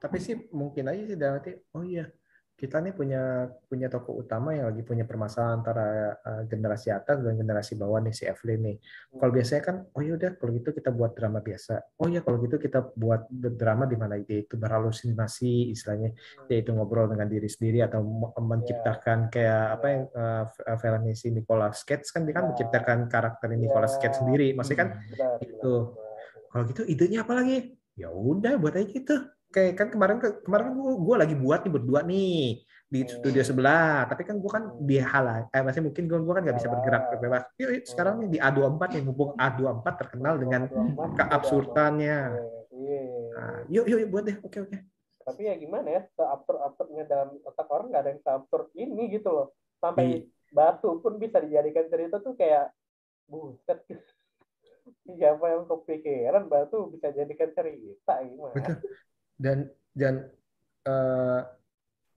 [0.03, 1.39] tapi sih mungkin aja sih dalam
[1.75, 2.11] oh iya
[2.53, 3.21] kita nih punya
[3.67, 5.85] punya tokoh utama yang lagi punya permasalahan antara
[6.15, 8.77] eh, generasi atas dan generasi bawah nih si Evelyn nih.
[9.13, 11.79] Kalau biasanya kan, oh yaudah kalau gitu kita buat drama biasa.
[12.03, 16.11] Oh ya kalau gitu kita buat drama di mana dia itu berhalusinasi istilahnya,
[16.51, 20.43] yaitu ngobrol dengan diri sendiri atau me- menciptakan kayak apa yang eh,
[20.79, 22.49] filmnya si Nicolas Cage kan dia kan Ya.
[22.51, 24.51] menciptakan karakter Nicolas Cage sendiri.
[24.51, 25.73] Maksudnya kan Benar, Itu.
[26.51, 27.79] kalau gitu idenya apa lagi?
[27.95, 29.15] Ya udah buat aja gitu.
[29.53, 33.09] Kayak kan kemarin kemarin gue gue lagi buat nih berdua nih di Hmm.
[33.09, 36.57] studio sebelah, tapi kan gue kan di halang, eh masih mungkin gue gue kan nggak
[36.61, 37.43] bisa bergerak bebas.
[37.57, 40.61] Yuk, yuk, sekarang nih di A24 nih mumpung A24 terkenal dengan
[41.17, 42.19] keabsurdannya.
[42.73, 43.01] Iya.
[43.33, 44.77] Nah, yuk yuk yuk buat deh, oke oke.
[45.23, 49.47] Tapi ya gimana ya, seabsurd-absurdnya dalam otak orang nggak ada yang seabsurd ini gitu loh.
[49.81, 50.19] Sampai Iya.
[50.53, 52.69] batu pun bisa dijadikan cerita tuh kayak
[53.25, 53.79] buset.
[55.17, 58.53] Siapa yang kepikiran batu bisa jadikan cerita gimana?
[58.53, 58.77] Betul.
[59.35, 59.57] Dan
[59.91, 60.29] dan
[60.83, 61.41] eh,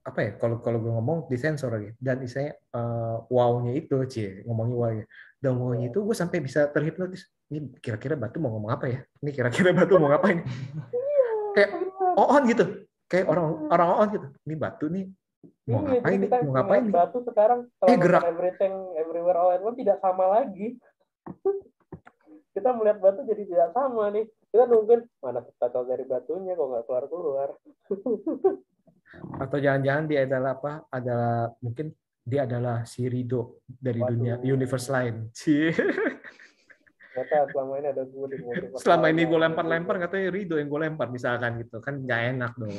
[0.01, 1.91] apa ya kalau kalau gue ngomong disensor lagi.
[1.97, 4.91] Dan istilahnya eh, wow-nya itu cie ngomongnya wow
[5.37, 7.29] dan wow-nya itu gue sampai bisa terhipnotis.
[7.47, 8.99] Ini kira-kira batu mau ngomong apa ya?
[9.19, 10.41] Ini kira-kira batu mau ngapain?
[11.55, 11.69] Kayak
[12.15, 12.65] on gitu.
[13.07, 14.27] Kayak orang orang on gitu.
[14.43, 15.05] Ini batu nih.
[15.67, 16.29] Mau Iya, ngapain nih?
[16.43, 16.93] mau ngapain nih?
[16.95, 18.21] batu sekarang setelah Eh, gerak.
[18.25, 20.75] everything everywhere all at once tidak sama lagi.
[22.55, 26.83] Kita melihat batu jadi tidak sama nih kita nungguin mana subtitle dari batunya kok nggak
[26.87, 27.49] keluar keluar
[29.43, 31.95] atau jangan-jangan dia adalah apa adalah mungkin
[32.27, 34.11] dia adalah si Rido dari Waduh.
[34.11, 35.15] dunia universe lain.
[35.37, 35.71] Cie.
[37.17, 38.37] Ternyata selama ini ada gue di
[38.77, 41.79] selama ini gue lempar-lempar katanya Rido yang gue lempar misalkan gitu.
[41.79, 42.75] Kan nggak enak dong.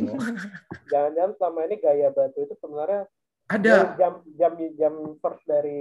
[0.93, 3.09] Jangan-jangan selama ini gaya batu itu sebenarnya
[3.49, 3.97] Ada.
[3.97, 4.95] jam jam jam
[5.25, 5.81] first dari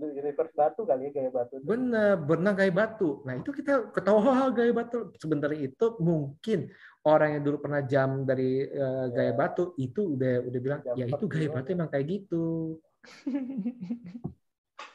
[0.00, 1.68] universe batu kali ya gaya batu tuh.
[1.68, 3.20] Bener, berenang gaya batu.
[3.28, 5.12] Nah itu kita ketawa "Wah, gaya batu.
[5.20, 6.72] Sebenarnya itu mungkin
[7.04, 11.04] orang yang dulu pernah jam dari eh, gaya batu itu udah udah bilang Jam ya
[11.12, 12.44] itu gaya batu emang kayak gitu.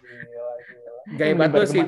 [0.01, 1.01] Gila, gila.
[1.13, 1.79] Gaya batu si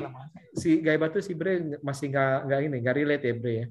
[0.54, 3.66] si gaya batu si Bre masih nggak nggak ini nggak relate ya Bre ya.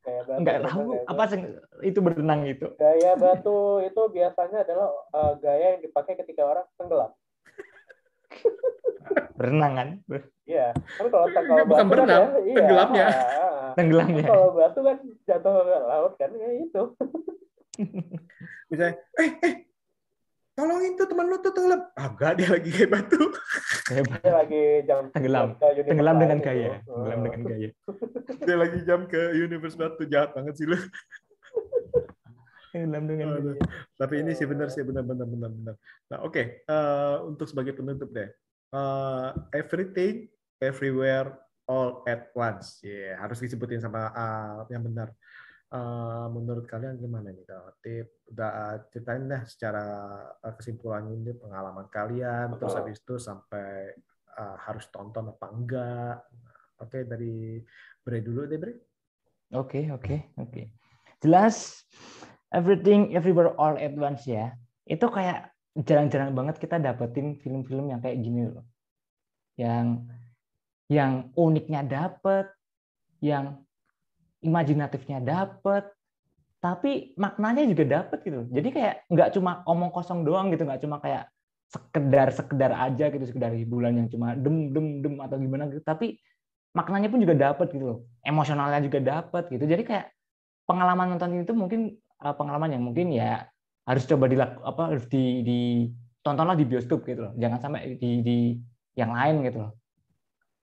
[0.00, 4.58] Gaya batu nggak sama tahu gaya apa sing- itu berenang itu Gaya batu itu biasanya
[4.64, 7.12] adalah uh, gaya yang dipakai ketika orang tenggelam.
[9.38, 9.88] berenang kan
[10.50, 12.56] Iya, kan kalau kalau Bukan batu kan berenang, ya, iya.
[12.58, 13.06] tenggelamnya.
[13.06, 16.82] Ah, tenggelamnya Kalau batu kan jatuh ke laut kan ya itu.
[18.70, 19.54] Misalnya, eh eh
[20.60, 21.80] tolongin tuh teman lu tuh tenggelam.
[21.96, 23.20] Agak dia lagi gaya batu.
[23.88, 24.20] Hebat.
[24.20, 25.48] Dia lagi jam Tenggelam.
[25.88, 27.24] tenggelam dengan gaya tenggelam Ah.
[27.24, 27.68] dengan gaya
[28.40, 30.76] dia lagi jam ke universe batu jahat banget sih lu.
[32.70, 33.56] tenggelam dengan gaya
[33.98, 35.74] Tapi ini sih benar sih benar benar benar benar.
[36.12, 38.28] Nah oke eh, untuk sebagai penutup deh.
[38.70, 40.30] Eh, everything,
[40.62, 41.34] everywhere,
[41.66, 42.78] all at once.
[42.84, 45.10] Ya harus disebutin sama ah, yang benar.
[45.70, 49.86] Eh, menurut kalian gimana nih kalau tip udah ah, ceritain dah secara
[50.42, 53.94] ah, kesimpulan ini pengalaman kalian terus habis itu sampai
[54.40, 56.16] harus tonton apa enggak.
[56.80, 57.60] Oke dari
[58.02, 58.74] Bre dulu deh Bre.
[59.54, 60.62] Oke, oke, oke.
[61.22, 61.86] Jelas
[62.50, 64.50] everything everywhere all at once ya.
[64.88, 68.66] Itu kayak jarang-jarang banget kita dapetin film-film yang kayak gini loh.
[69.54, 70.08] Yang
[70.90, 72.50] yang uniknya dapet,
[73.22, 73.60] yang
[74.40, 75.84] imajinatifnya dapet,
[76.60, 78.44] tapi maknanya juga dapet gitu.
[78.52, 81.28] Jadi kayak nggak cuma omong kosong doang gitu, nggak cuma kayak
[81.70, 85.80] sekedar sekedar aja gitu, sekedar hiburan yang cuma dem dem dem atau gimana gitu.
[85.80, 86.20] Tapi
[86.76, 87.98] maknanya pun juga dapet gitu loh.
[88.26, 89.64] Emosionalnya juga dapet gitu.
[89.64, 90.06] Jadi kayak
[90.68, 93.48] pengalaman nonton itu mungkin uh, pengalaman yang mungkin ya
[93.88, 95.58] harus coba dilak apa harus di, di
[96.22, 97.32] tontonlah di bioskop gitu loh.
[97.40, 98.38] Jangan sampai di di
[98.94, 99.79] yang lain gitu loh.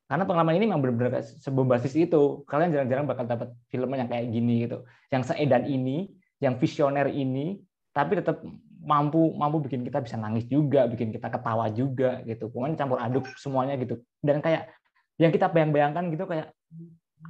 [0.08, 2.48] Karena pengalaman ini memang benar-benar sebombasis itu.
[2.48, 4.88] Kalian jarang-jarang bakal dapat film yang kayak gini gitu.
[5.12, 7.60] Yang seedan ini, yang visioner ini,
[7.92, 8.40] tapi tetap
[8.88, 12.48] mampu mampu bikin kita bisa nangis juga, bikin kita ketawa juga gitu.
[12.48, 14.00] Pokoknya campur aduk semuanya gitu.
[14.24, 14.72] Dan kayak
[15.20, 16.56] yang kita bayang-bayangkan gitu kayak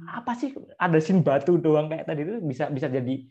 [0.06, 3.24] apa sih ada scene batu doang kayak tadi itu bisa bisa jadi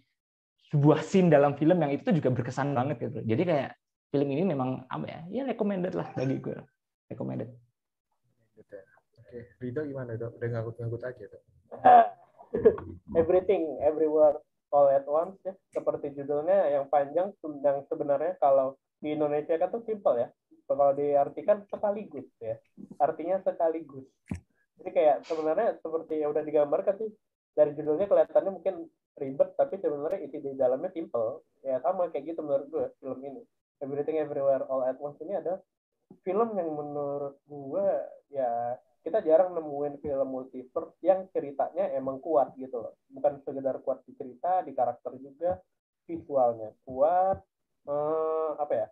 [0.74, 3.24] sebuah scene dalam film yang itu juga berkesan banget gitu.
[3.24, 3.70] Jadi kayak
[4.12, 5.20] film ini memang apa ya?
[5.32, 6.60] Ya recommended lah bagi gue.
[7.08, 7.67] Recommended.
[9.38, 10.34] Oke, Rido gimana dok?
[10.42, 11.44] Udah ngangkut-ngangkut aja dok.
[13.22, 14.42] Everything, everywhere,
[14.74, 15.54] all at once ya.
[15.70, 17.30] Seperti judulnya yang panjang
[17.62, 20.34] yang sebenarnya kalau di Indonesia kan tuh simple ya.
[20.66, 22.58] Kalau diartikan sekaligus ya.
[22.98, 24.10] Artinya sekaligus.
[24.82, 27.14] Jadi kayak sebenarnya seperti yang udah digambarkan sih
[27.54, 28.90] dari judulnya kelihatannya mungkin
[29.22, 31.46] ribet tapi sebenarnya isi di dalamnya simple.
[31.62, 33.46] Ya sama kayak gitu menurut gue film ini.
[33.86, 35.62] Everything Everywhere All at Once ini ada
[36.26, 37.88] film yang menurut gue
[38.34, 43.00] ya kita jarang nemuin film multiverse yang ceritanya emang kuat gitu loh.
[43.08, 45.56] Bukan sekedar kuat di cerita, di karakter juga,
[46.04, 47.40] visualnya kuat.
[47.88, 48.88] Eh, apa ya?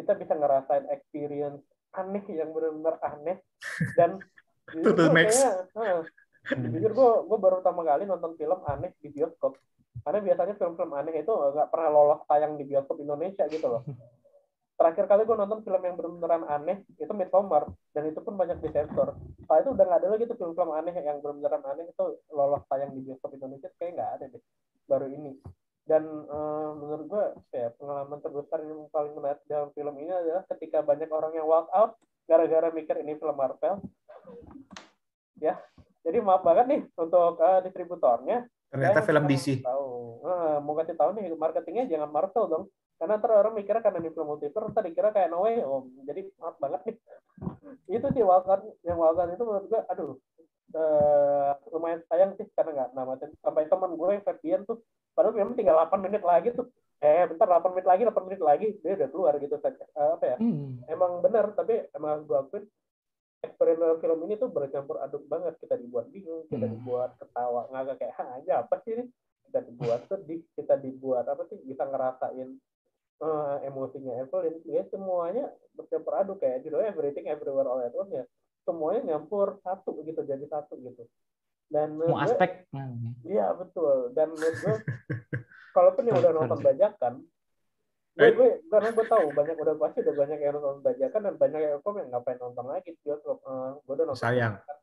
[0.00, 1.60] Kita bisa ngerasain experience
[1.92, 3.42] aneh yang benar-benar aneh
[3.98, 4.16] dan
[4.72, 6.02] jujur kayaknya, eh,
[6.54, 9.58] jujur gue gue baru pertama kali nonton film aneh di bioskop
[10.06, 13.82] karena biasanya film-film aneh itu nggak pernah lolos tayang di bioskop Indonesia gitu loh
[14.80, 19.12] terakhir kali gue nonton film yang beneran aneh itu Midsommar dan itu pun banyak disensor
[19.36, 22.96] setelah itu udah nggak ada lagi tuh film-film aneh yang beneran aneh itu lolos tayang
[22.96, 24.42] di bioskop Indonesia kayak nggak ada deh
[24.88, 25.36] baru ini
[25.84, 30.80] dan eh, menurut gue ya pengalaman terbesar yang paling menarik dalam film ini adalah ketika
[30.80, 33.84] banyak orang yang walk out gara-gara mikir ini film Marvel
[35.44, 35.60] ya
[36.00, 39.66] jadi maaf banget nih untuk eh, distributornya Ternyata film DC.
[39.66, 39.90] Tahu.
[40.22, 42.64] Nah, mau kasih tahu nih marketingnya jangan Marvel dong.
[43.00, 46.04] Karena ntar orang mikirnya karena ini film multiverse, ntar dikira kayak No Way Home.
[46.04, 46.96] Jadi maaf banget nih.
[47.96, 50.12] itu sih wildcard yang wildcard itu menurut gue, aduh,
[50.70, 53.32] eh, lumayan sayang sih karena nggak namatin.
[53.40, 54.84] Sampai teman gue yang Ferdian tuh,
[55.16, 56.68] padahal film tinggal 8 menit lagi tuh.
[57.00, 59.56] Eh, bentar 8 menit lagi, 8 menit lagi, dia udah keluar gitu.
[59.56, 60.36] Eh, apa ya?
[60.36, 60.84] Hmm.
[60.84, 62.64] emang benar tapi emang gue akuin
[63.40, 66.76] experience film ini tuh bercampur aduk banget kita dibuat bingung kita Hmm.
[66.76, 69.04] dibuat ketawa ngagak kayak "Hah, aja apa sih ini
[69.48, 72.60] kita dibuat sedih kita dibuat apa sih bisa ngerasain
[73.20, 78.24] eh, emosinya Evelyn ya semuanya bercampur aduk kayak judulnya everything everywhere all at once ya
[78.60, 81.04] semuanya nyampur satu gitu jadi satu gitu
[81.68, 82.50] dan Semua menurut gue- aspek.
[83.22, 84.10] Iya betul.
[84.10, 84.74] Dan menurut gue,
[85.70, 87.12] kalaupun yang udah nonton bajakan,
[88.12, 88.32] gue, Eh.
[88.34, 91.78] gue karena gue tahu banyak udah pasti udah banyak yang nonton bajakan dan banyak yang
[91.80, 93.38] komen ngapain nonton lagi di bioskop.
[93.38, 94.18] Eh, gue udah nonton.
[94.18, 94.58] Sayang.
[94.58, 94.76] bajakan.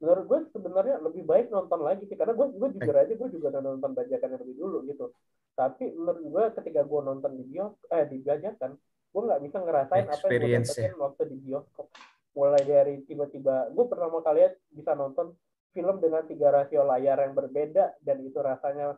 [0.00, 3.46] Menurut gue sebenarnya lebih baik nonton lagi sih karena gue gue jujur aja gue juga
[3.52, 5.04] udah nonton bajakan yang lebih dulu gitu.
[5.52, 8.72] Tapi menurut gue ketika gue nonton di bios eh di bajakan
[9.12, 11.86] gue nggak bisa ngerasain apa yang gue dapetin waktu di bioskop.
[12.32, 15.36] Mulai dari tiba-tiba gue pertama kali bisa nonton
[15.76, 18.96] film dengan tiga rasio layar yang berbeda dan itu rasanya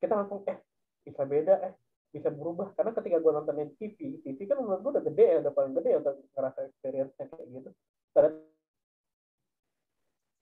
[0.00, 0.60] kita langsung eh
[1.00, 1.72] bisa beda eh
[2.12, 2.76] bisa berubah.
[2.76, 5.88] Karena ketika gue nontonin TV TV kan menurut gue udah gede ya udah paling gede
[5.88, 7.70] ya untuk ngerasa experience-nya kayak gitu.
[8.14, 8.28] Ada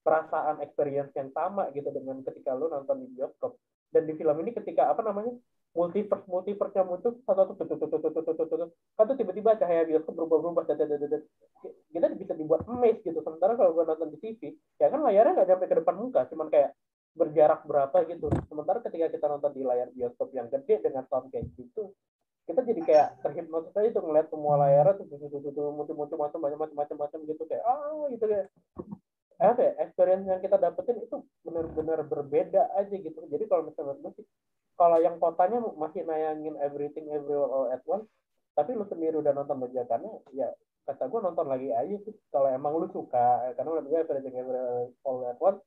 [0.03, 3.55] perasaan experience yang sama gitu dengan ketika lu nonton di bioskop
[3.93, 5.37] dan di film ini ketika apa namanya
[5.73, 8.65] multiverse multiverse yang muncul satu satu satu satu satu satu
[8.97, 10.85] kan tuh tiba-tiba cahaya bioskop berubah-berubah kita
[12.17, 14.41] bisa dibuat emes gitu sementara kalau gue nonton di TV
[14.81, 16.77] ya kan layarnya nggak sampai ke depan muka cuman kayak
[17.13, 21.49] berjarak berapa gitu sementara ketika kita nonton di layar bioskop yang gede dengan sound kayak
[21.57, 21.93] gitu
[22.49, 25.07] kita jadi kayak terhipnotis aja tuh ngeliat semua layarnya tuh
[25.73, 28.49] muncul-muncul macam macam macam macam gitu kayak ah gitu kayak
[29.41, 33.17] apa ya, experience yang kita dapetin itu benar-benar berbeda aja gitu.
[33.29, 34.27] Jadi kalau misalnya gue sih
[34.77, 38.09] kalau yang kotanya masih nayangin everything everywhere all at once
[38.53, 40.53] tapi lu sendiri udah nonton bajakannya ya
[40.83, 42.15] kata gue nonton lagi aja sih.
[42.35, 45.63] Kalau emang lu suka karena menurut gue everything everywhere all at once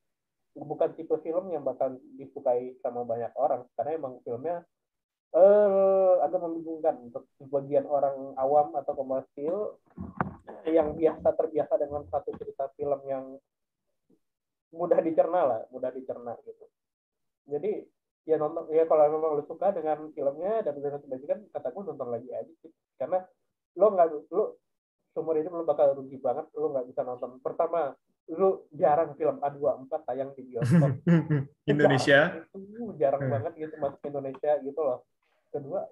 [0.56, 3.64] bukan tipe film yang bakal disukai sama banyak orang.
[3.74, 4.62] Karena emang filmnya
[5.36, 9.76] eh agak membingungkan untuk sebagian orang awam atau komersil
[10.64, 13.36] yang biasa terbiasa dengan satu cerita film yang
[14.74, 16.66] mudah dicerna lah, mudah dicerna gitu.
[17.46, 17.72] Jadi
[18.26, 22.08] ya nonton ya kalau memang lu suka dengan filmnya dan dengan kan kata gue nonton
[22.10, 22.70] lagi aja sih.
[22.98, 23.22] Karena
[23.76, 24.44] lo nggak lu
[25.14, 27.38] seumur hidup lo bakal rugi banget lo nggak bisa nonton.
[27.38, 27.94] Pertama
[28.26, 30.90] lu jarang film A24 tayang di bioskop.
[31.70, 32.42] Indonesia.
[32.50, 33.32] Itu jarang Hmm.
[33.38, 35.06] banget gitu masuk Indonesia gitu loh.
[35.54, 35.86] Kedua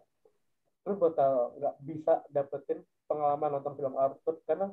[0.84, 4.68] lu bakal nggak bisa dapetin pengalaman nonton film absurd karena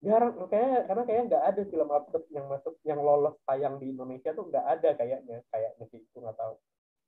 [0.00, 4.32] jarang kayak karena kayak nggak ada film absurd yang masuk yang lolos tayang di Indonesia
[4.32, 6.56] tuh nggak ada kayaknya kayaknya sih itu nggak tahu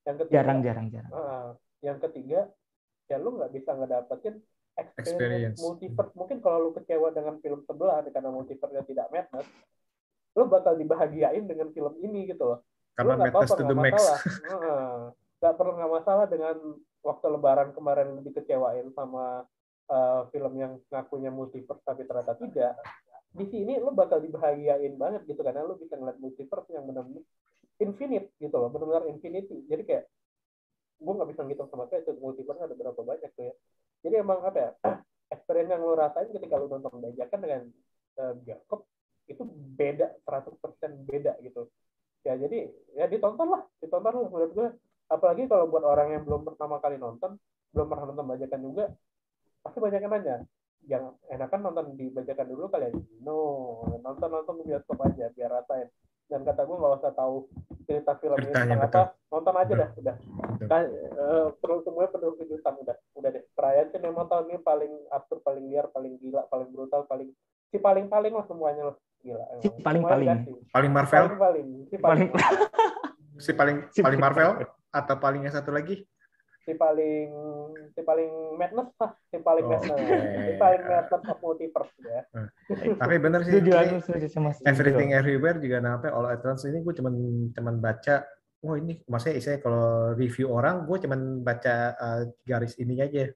[0.05, 1.49] yang ketiga jarang jarang jarang ah,
[1.81, 2.41] yang ketiga
[3.09, 4.41] ya lu nggak bisa ngedapetin
[4.77, 5.59] experience, Experience.
[5.61, 9.49] multiverse mungkin kalau lu kecewa dengan film sebelah karena multiverse tidak madness
[10.33, 12.59] lu bakal dibahagiain dengan film ini gitu loh
[12.97, 14.21] karena Lu nggak Madness to the max masalah.
[14.53, 14.93] Heeh.
[15.41, 16.57] nggak perlu nggak masalah dengan
[17.03, 19.49] waktu lebaran kemarin lu dikecewain sama
[19.91, 22.79] uh, film yang ngakunya multiverse tapi ternyata tidak
[23.33, 25.41] di sini lu bakal dibahagiain banget gitu.
[25.41, 27.25] Karena lu bisa ngeliat multiverse yang benar-benar
[27.81, 29.65] infinite gitu loh benar-benar infinity.
[29.67, 30.05] Jadi kayak
[31.03, 33.55] gue nggak bisa ngitung sama itu multiverse ada berapa banyak tuh ya.
[34.07, 34.71] Jadi emang apa ya
[35.35, 37.63] experience yang lu rasain ketika lu nonton bajakan dengan
[38.21, 38.87] uh, bioskop
[39.27, 41.73] itu beda 100% beda gitu.
[42.23, 44.69] Ya jadi ya ditonton lah ditonton lah menurut gue
[45.11, 47.35] apalagi kalau buat orang yang belum pertama kali nonton
[47.73, 48.85] belum pernah nonton bajakan juga
[49.63, 50.37] pasti banyak yang nanya.
[50.83, 53.39] Yang enakan nonton di bajakan dulu kali ya no
[54.03, 55.89] nonton nonton di bioskop aja biar rasain.
[56.27, 57.47] Dan kata gue nggak usah tahu
[57.87, 59.15] cerita film ini tentang apa.
[59.31, 60.17] nonton aja dah udah.
[60.67, 62.97] Kan eh, perlu semuanya penuh kejutan udah.
[63.15, 63.43] Udah deh.
[63.55, 67.31] Perayaan sinema tahun ini paling absurd paling liar paling gila paling brutal paling
[67.71, 68.97] si paling paling lah semuanya lah.
[69.23, 69.45] Gila.
[69.63, 70.27] Si paling Marvel?
[70.75, 70.93] Paling
[71.39, 72.29] paling si paling paling
[73.39, 74.51] si paling Si paling paling Marvel
[74.93, 76.05] atau paling yang satu lagi
[76.63, 77.29] si paling
[77.91, 79.75] si paling madness lah si paling Oke.
[79.75, 80.07] madness
[80.47, 82.21] si paling madness of multiverse ya
[82.99, 84.51] tapi bener sih setuju ini aku setuju sama.
[84.63, 87.15] Everything Everywhere juga sampai All at Once ini gue cuman
[87.51, 88.15] cuman baca
[88.63, 93.27] oh ini maksudnya saya kalau review orang gue cuman baca uh, garis ini aja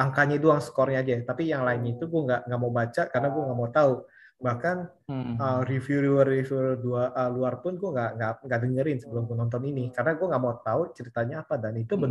[0.00, 3.42] angkanya doang skornya aja tapi yang lainnya itu gue nggak nggak mau baca karena gue
[3.44, 3.94] nggak mau tahu
[4.40, 5.36] bahkan Hmm.
[5.36, 9.60] uh, reviewer reviewer dua uh, luar pun gue nggak nggak nggak dengerin sebelum gue nonton
[9.68, 12.08] ini karena gue nggak mau tahu ceritanya apa dan itu Hmm.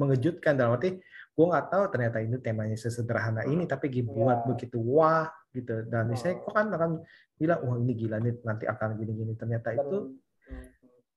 [0.00, 0.96] Mengejutkan dalam arti
[1.30, 4.46] gue nggak tahu ternyata ini temanya sesederhana ini tapi dibuat Iya.
[4.48, 6.16] begitu wah gitu dan Oh.
[6.16, 6.90] saya kok kan akan
[7.36, 9.98] bilang wah ini gila nih nanti akan gini-gini ternyata dan itu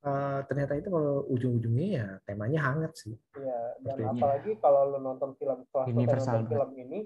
[0.03, 4.11] uh, ternyata itu kalau ujung-ujungnya ya temanya hangat sih ya dan Sepertinya.
[4.13, 6.99] apalagi kalau lo nonton film setelah Universal nonton film ini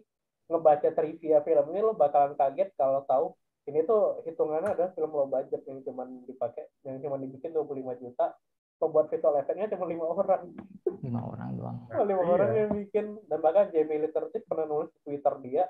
[0.47, 3.25] ngebaca trivia film ini lo bakalan kaget kalau tahu
[3.67, 7.67] ini tuh hitungannya adalah film low budget yang cuma dipakai yang cuma dibikin 25
[7.99, 8.31] juta
[8.77, 10.53] pembuat visual effectnya cuma lima orang.
[11.01, 11.77] Lima orang doang.
[11.87, 12.31] Cuma lima Iya.
[12.31, 13.05] orang yang bikin.
[13.25, 15.63] Dan bahkan Jamie Lee Curtis pernah nulis di Twitter dia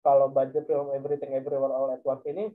[0.00, 2.50] kalau budget film Everything Everywhere All at Once ini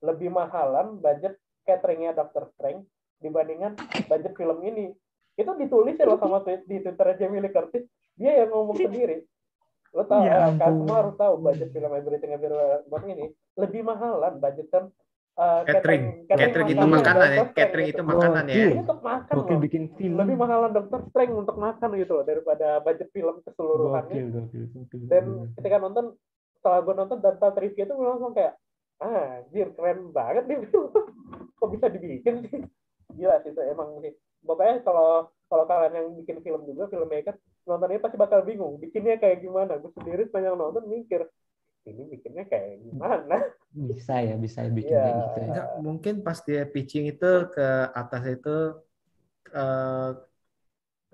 [0.00, 2.86] lebih mahalan budget cateringnya Doctor Strange
[3.18, 4.94] dibandingkan budget film ini.
[5.34, 7.84] Itu ditulis ya loh sama tweet di Twitter Jamie Lee Curtis.
[8.14, 9.24] Dia yang ngomong sendiri.
[9.90, 10.78] Lo tahu Ya kan?
[10.78, 14.86] semua harus tahu budget film Everything Everywhere All at Once ini lebih mahalan budget kan
[15.40, 16.04] uh, catering.
[16.28, 16.68] catering.
[16.76, 17.28] Itu makanan.
[17.32, 17.44] ya.
[17.56, 18.12] Catering Strange itu gitu.
[18.12, 18.54] makanan ya.
[18.54, 19.62] Ini untuk makan Gokil loh.
[19.64, 20.16] bikin film.
[20.20, 24.14] Lebih mahalan Doctor Strange untuk makan gitu loh daripada budget film keseluruhannya.
[24.14, 25.24] Gokil gokil gokil dan
[25.56, 26.04] ketika nonton
[26.60, 28.54] setelah gue nonton data trivia itu langsung kayak
[29.00, 30.92] ah anjir keren banget nih film.
[31.58, 32.60] Kok bisa dibikin sih?
[33.16, 34.12] Gila sih itu emang sih.
[34.44, 37.34] Pokoknya kalau kalau kalian yang bikin film juga filmmaker
[37.68, 39.80] nontonnya pasti bakal bingung bikinnya kayak gimana.
[39.80, 41.24] Gue sendiri sepanjang nonton mikir
[41.88, 43.38] ini bikinnya kayak gimana?
[43.72, 45.46] Bisa ya, bisa bikin kayak gitu ya.
[45.48, 48.56] Enggak, mungkin pas dia pitching itu ke atas itu
[49.54, 50.10] eh,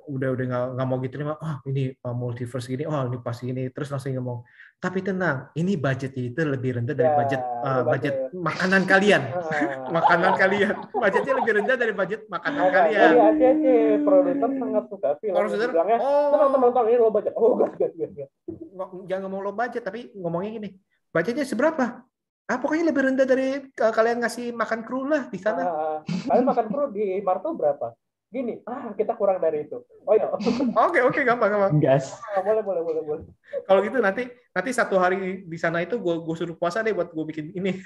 [0.07, 2.87] udah udah nggak nggak mau gitu nih oh ini uh, multiverse gini.
[2.87, 3.69] Oh ini pasti gini.
[3.75, 8.15] Terus langsung ngomong tapi tenang ini budgetnya itu lebih rendah dari Ya, budget uh, budget.
[8.15, 8.15] budget.
[8.37, 9.23] makanan kalian.
[9.37, 9.89] Ah.
[9.97, 10.75] makanan kalian.
[10.93, 13.01] Budgetnya lebih rendah dari budget makanan kalian.
[13.01, 13.65] dari ACC
[14.05, 16.49] produser sangat suka film Produser, oh.
[16.55, 20.13] nonton ini lo baca oh gas gas gas gas Ngo- jangan ngomong low budget tapi
[20.13, 20.71] ngomongnya gini.
[21.09, 22.05] Budgetnya seberapa?
[22.47, 25.63] Ah pokoknya lebih rendah dari uh, kalian ngasih makan kru lah di sana.
[25.67, 27.91] Ah, kalian makan perut di Marto berapa
[28.27, 30.27] gini ah kita kurang dari itu oh ya
[30.91, 32.19] oke oke gampang gampang Gas.
[32.35, 33.25] Ah, boleh boleh boleh boleh
[33.65, 37.15] kalau gitu nanti nanti satu hari di sana itu gue gue suruh puasa deh buat
[37.15, 37.79] gue bikin ini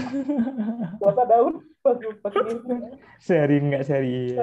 [1.02, 2.54] puasa daun pas pas ini
[3.18, 4.36] Seri nggak seri.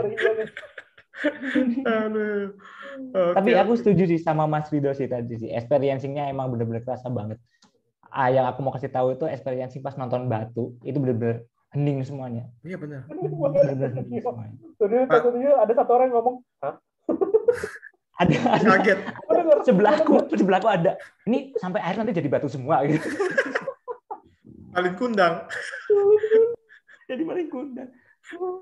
[1.85, 2.57] Aduh.
[3.13, 5.49] Oke, Tapi aku setuju sih sama Mas Rido sih tadi sih.
[5.49, 7.37] Experiencing-nya emang bener-bener kerasa banget.
[8.13, 12.45] Ah, yang aku mau kasih tahu itu experiencing pas nonton Batu itu bener-bener hening semuanya.
[12.61, 13.09] Iya benar.
[13.09, 14.45] Tuh, Pak.
[14.77, 16.77] tuh, tuh, ada satu orang yang ngomong hah
[18.21, 18.99] Ada, ada Kaget.
[19.65, 21.01] Sebelahku, sebelahku ada.
[21.25, 23.09] Ini sampai air nanti jadi batu semua gitu.
[24.69, 25.49] Paling kundang.
[27.09, 27.89] jadi maling kundang.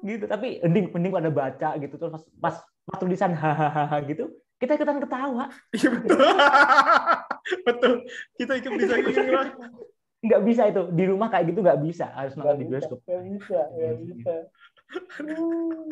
[0.08, 4.80] Gitu, tapi hening hening pada baca gitu terus pas pas, pas tulisan hahaha gitu, kita
[4.80, 5.52] ikutan ketawa.
[5.76, 6.18] Iya betul.
[7.68, 7.94] betul.
[8.40, 9.16] Kita ikut bisa ikut
[10.22, 13.00] Nggak bisa itu di rumah kayak gitu nggak bisa, harus nonton di bisa, bioskop.
[13.10, 14.36] nggak bisa nggak bisa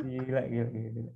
[0.06, 0.90] Gila, gila, gila.
[0.92, 1.12] gila.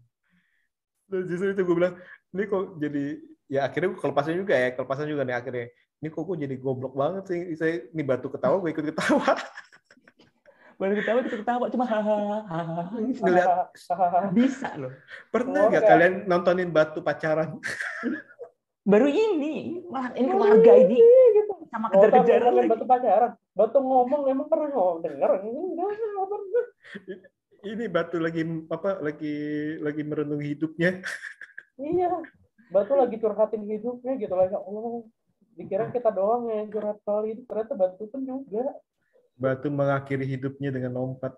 [1.04, 1.96] Dan justru itu gue bilang,
[2.34, 3.04] ini kok jadi
[3.52, 5.68] ya akhirnya gue kelepasan juga ya, kelepasan juga nih akhirnya.
[6.02, 7.40] Ini kok gue jadi goblok banget sih.
[7.60, 9.24] Saya ini batu ketawa, gue ikut ketawa.
[10.82, 12.92] Baru ketawa kita ketawa cuma hahaha.
[12.98, 13.72] Ngeliat
[14.34, 14.92] Bisa loh.
[15.30, 17.62] pernah nggak kalian nontonin batu pacaran?
[18.84, 21.00] Baru ini malah ini keluarga ini
[21.40, 22.72] gitu sama Oh, kejar-kejaran ngomongin lagi.
[22.72, 26.66] batu pacaran batu ngomong emang pernah ngomong denger enggak nggak pernah
[27.64, 29.00] Ini batu lagi apa?
[29.00, 29.36] Lagi
[29.80, 31.00] lagi merenungi hidupnya.
[31.80, 32.12] iya
[32.70, 35.08] batu lagi curhatin hidupnya gitu lah ya Allah
[35.54, 38.78] dikira kita doang yang curhat soal hidup ternyata batu pun juga
[39.34, 41.34] Batu mengakhiri hidupnya dengan lompat.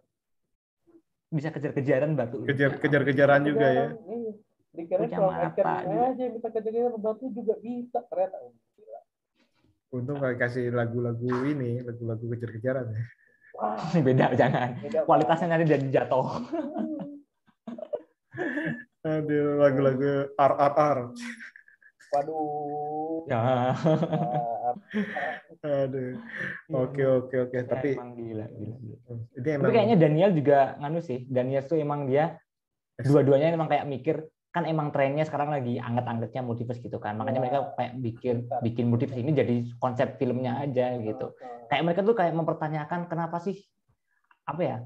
[1.32, 2.44] Bisa kejar-kejaran batu.
[2.44, 3.86] Kejar kejar-kejaran juga ya.
[3.94, 4.34] Kejaran, iya.
[4.76, 5.04] dikira
[5.40, 6.04] action juga.
[6.12, 8.52] aja yang bisa kejar-kejaran batu juga bisa ternyata Oh.
[9.96, 13.04] Untung kalau kasih lagu-lagu ini, lagu-lagu kejar-kejaran ya.
[13.56, 14.76] wah Beda jangan.
[14.84, 16.28] beda Kualitasnya nanti jadi jatuh.
[19.08, 21.00] Aduh, lagu-lagu RRR.
[22.12, 23.72] waduh Ya.
[25.64, 26.20] Aduh.
[26.76, 27.58] Oke, oke, oke.
[27.64, 28.98] Tapi emang gila, gila, gila.
[29.40, 31.24] ini emang Tapi kayaknya Daniel juga nganu sih.
[31.26, 32.36] Daniel tuh emang dia
[33.00, 37.20] dua-duanya emang kayak mikir kan emang trennya sekarang lagi anget-angetnya multiverse gitu kan.
[37.20, 37.44] Makanya Ya.
[37.44, 41.36] mereka kayak bikin bikin multiverse ini jadi konsep filmnya aja gitu.
[41.68, 43.60] Kayak mereka tuh kayak mempertanyakan kenapa sih
[44.48, 44.78] apa ya?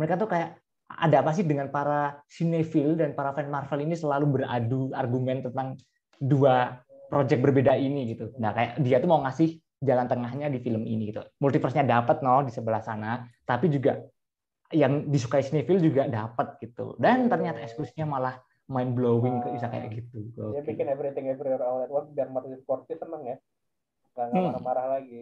[0.00, 0.56] Mereka tuh kayak
[0.88, 5.76] ada apa sih dengan para cinephile dan para fan Marvel ini selalu beradu argumen tentang
[6.16, 6.80] dua
[7.12, 8.32] project berbeda ini gitu.
[8.40, 11.20] Nah, kayak dia tuh mau ngasih jalan tengahnya di film ini gitu.
[11.44, 14.00] Multiverse-nya dapat no di sebelah sana, tapi juga
[14.72, 16.96] yang disukai cinephile juga dapat gitu.
[16.96, 20.28] Dan ternyata eksklusifnya malah mind blowing bisa kayak gitu.
[20.28, 20.68] dia Oke.
[20.68, 23.36] bikin everything everywhere all at once biar Martin Scorsese seneng ya
[24.12, 24.48] nggak nggak Hmm.
[24.52, 25.20] marah-marah lagi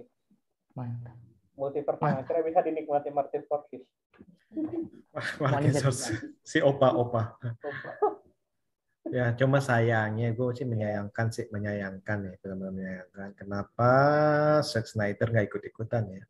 [0.73, 1.15] Mantap.
[1.53, 3.87] multiverse akhirnya bisa dinikmati Martin Scorsese
[5.39, 6.37] Martin Scorsese.
[6.43, 7.39] si opa-opa.
[9.07, 13.29] Ya, cuma sayangnya gue sih menyayangkan sih menyayangkan ya benar-benar menyayangkan.
[13.39, 13.91] Kenapa
[14.61, 16.25] Zack Snyder nggak ikut-ikutan ya?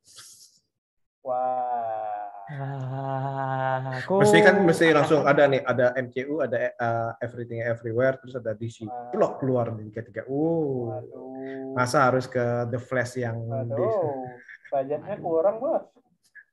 [1.24, 2.15] wah
[2.46, 4.22] Ah, aku...
[4.22, 8.86] Mesti kan mesti langsung ada nih, ada MCU, ada uh, Everything Everywhere, terus ada DC.
[9.10, 10.22] Blok keluar nih tiga-tiga.
[10.30, 11.74] Uh, waduh.
[11.74, 14.30] Masa harus ke The Flash yang waduh.
[14.70, 15.84] budgetnya kurang bos.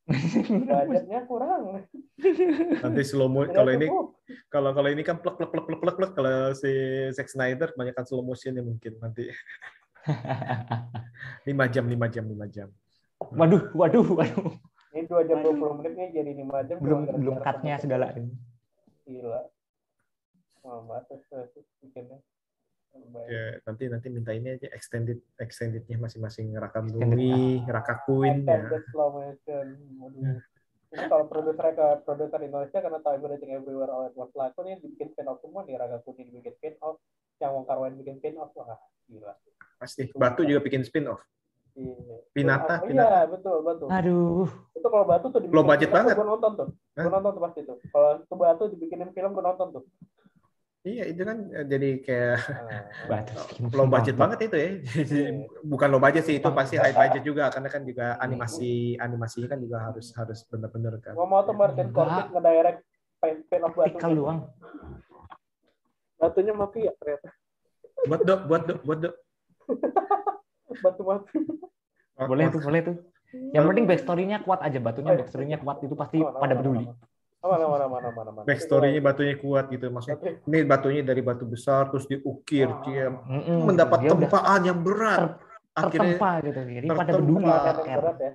[0.89, 1.85] Budgetnya kurang.
[2.81, 3.87] Nanti slow mo kalau ini
[4.49, 6.11] kalau kalau ini kan plek plek plek plek plek plek.
[6.17, 6.71] Kalau si
[7.13, 9.29] Zack Snyder kebanyakan slow motion ya mungkin nanti.
[11.47, 12.67] Lima jam lima jam lima jam.
[13.21, 14.72] Waduh, waduh, waduh.
[14.93, 18.13] Ini dua jam dua puluh menit nih jadi lima jam Belum belum cutnya segala.
[19.03, 19.41] gila
[20.63, 22.21] oh masa sih bikinnya
[23.25, 27.09] ya nanti nanti minta ini aja extended extendednya masing-masing Raka Extended.
[27.09, 29.65] Bumi Raka Queen ya Extended slow motion.
[29.97, 30.37] Waduh.
[30.93, 34.77] Ini kalau produser ke produser Indonesia karena tahu everything everywhere all at once laku nih
[34.77, 37.01] dibikin spin off semua nih Raga Kuning bikin spin off,
[37.41, 38.77] yang Wong Kar Wai bikin spin off wah
[39.09, 39.33] gila.
[39.81, 41.25] pasti Batu juga bikin spin off.
[41.73, 43.09] Pinata, Oh, Pinata.
[43.25, 43.87] Iya betul betul.
[43.89, 44.45] Aduh.
[44.77, 46.15] Itu kalau batu tuh dibikin Low budget film, banget.
[46.17, 46.67] Gue nonton tuh.
[46.69, 47.03] Hah?
[47.03, 47.77] Gue nonton tuh pasti tuh.
[47.89, 49.83] Kalau itu batu dibikinin film gue nonton tuh.
[50.83, 52.37] Iya itu kan eh, jadi kayak
[53.07, 53.39] Batas.
[53.71, 54.69] low budget banget itu ya.
[55.63, 59.59] Bukan low budget sih itu pasti high budget juga karena kan juga animasi animasinya kan
[59.63, 61.15] juga harus harus benar-benar kan.
[61.15, 61.87] Gua mau tuh Martin.
[61.87, 62.79] Scorsese ngedirect
[63.63, 63.95] of batu.
[63.95, 64.39] Tikal doang.
[66.19, 67.29] Batunya mafia ternyata.
[68.03, 69.15] Buat dok, buat dok, buat dok.
[70.81, 71.41] Batu mafia.
[72.29, 72.95] Boleh tuh, boleh tuh.
[73.33, 76.85] Yang penting backstory-nya kuat aja, batunya backstory-nya kuat itu pasti Aman, pada peduli.
[77.41, 78.43] Aman, aman, aman, aman, aman, aman.
[78.45, 80.37] Backstory-nya batunya kuat gitu maksudnya.
[80.45, 85.41] Ini batunya dari batu besar terus diukir dia Mm-mm, mendapat dia udah tempaan yang berat.
[85.73, 86.59] Akhirnya tertempa gitu.
[86.61, 87.17] Jadi pada tertempa.
[87.17, 87.43] peduli.
[87.83, 88.01] Care.
[88.01, 88.31] berat ya.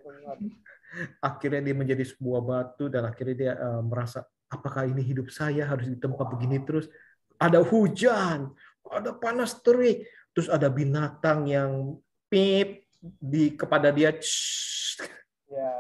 [1.23, 5.87] akhirnya dia menjadi sebuah batu dan akhirnya dia eh, merasa apakah ini hidup saya harus
[5.87, 6.89] ditempa begini terus
[7.37, 8.51] ada hujan
[8.89, 12.85] ada panas terik terus ada binatang yang pip
[13.19, 14.13] di kepada dia.
[15.49, 15.73] Ya,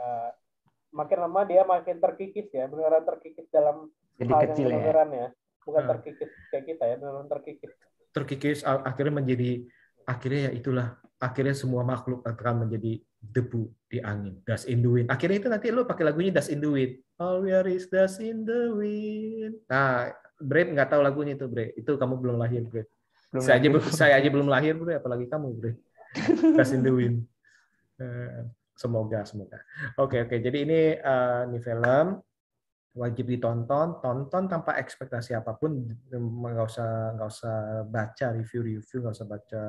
[0.90, 4.78] makin lama dia makin terkikis ya, beneran terkikis dalam Jadi hal kecil yang ya.
[4.82, 5.28] beneran ya.
[5.62, 5.90] Bukan Hmm.
[5.92, 7.72] terkikis kayak kita ya, beneran terkikis.
[8.08, 9.68] terkikis akhirnya menjadi
[10.08, 15.06] akhirnya ya itulah akhirnya semua makhluk akan menjadi debu di angin dust in the wind
[15.12, 18.18] akhirnya itu nanti lo pakai lagunya dust in the wind all we are is dust
[18.18, 20.08] in the wind nah
[20.40, 22.88] Bre nggak tahu lagunya itu Bre itu kamu belum lahir Bre
[23.28, 25.72] Belum saya aja saya aja belum lahir Bre apalagi kamu Bre
[26.56, 27.26] dust in the wind.
[27.98, 28.46] Eh,
[28.78, 29.58] semoga semoga.
[29.98, 30.36] Oke oke.
[30.38, 32.22] Jadi ini eh, ini film
[32.98, 34.02] wajib ditonton.
[34.02, 35.86] Tonton tanpa ekspektasi apa pun.
[36.10, 37.56] Nggak usah nggak usah
[37.86, 39.62] baca review-review nggak usah baca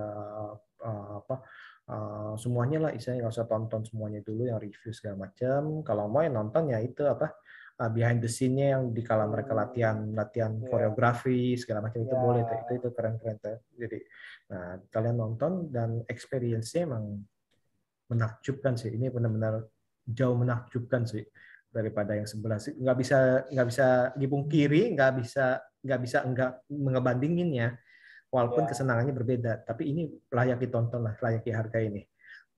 [0.82, 1.36] uh, apa
[1.90, 3.28] uh, semuanya lah istilahnya.
[3.28, 5.86] Nggak usah tonton semuanya dulu yang review segala macam.
[5.86, 7.38] Kalau mau ya nonton ya itu apa
[7.80, 10.68] uh, behind the scene-nya yang di kala mereka latihan latihan Iya.
[10.68, 12.22] koreografi segala macam itu Iya.
[12.22, 12.58] boleh tuh.
[12.60, 13.58] itu itu keren keren tuh.
[13.76, 14.00] jadi
[14.50, 17.24] nah kalian nonton dan experience-nya emang
[18.10, 19.66] menakjubkan sih ini benar-benar
[20.10, 21.22] jauh menakjubkan sih
[21.70, 23.18] daripada yang sebelah sih nggak bisa
[23.54, 23.88] nggak bisa
[24.18, 27.78] dipungkiri nggak bisa nggak bisa enggak mengebandinginnya
[28.34, 28.70] walaupun Ya.
[28.74, 32.02] kesenangannya berbeda tapi ini layak ditonton lah layak dihargai ini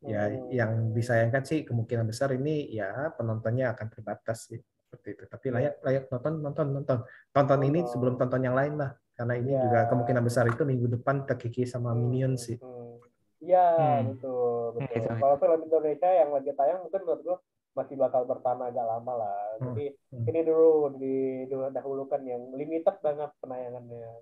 [0.02, 0.48] ya Hmm.
[0.50, 4.58] yang disayangkan sih kemungkinan besar ini ya penontonnya akan terbatas sih
[4.92, 6.98] seperti itu tapi layak layak nonton nonton nonton
[7.32, 9.64] tonton ini sebelum tonton yang lain lah karena ini Ya.
[9.64, 13.00] juga kemungkinan besar itu minggu depan terkikis sama Minions sih Hmm.
[13.42, 14.14] Iya, Hmm.
[14.14, 15.02] betul, betul.
[15.02, 15.10] Itu.
[15.18, 17.38] Kalau film Indonesia yang lagi tayang mungkin menurut gua
[17.74, 19.34] masih bakal bertahan agak lama lah.
[19.58, 19.66] Hmm.
[19.66, 20.30] Jadi Hmm.
[20.30, 24.14] ini dulu didahulukan yang limited banget penayangannya.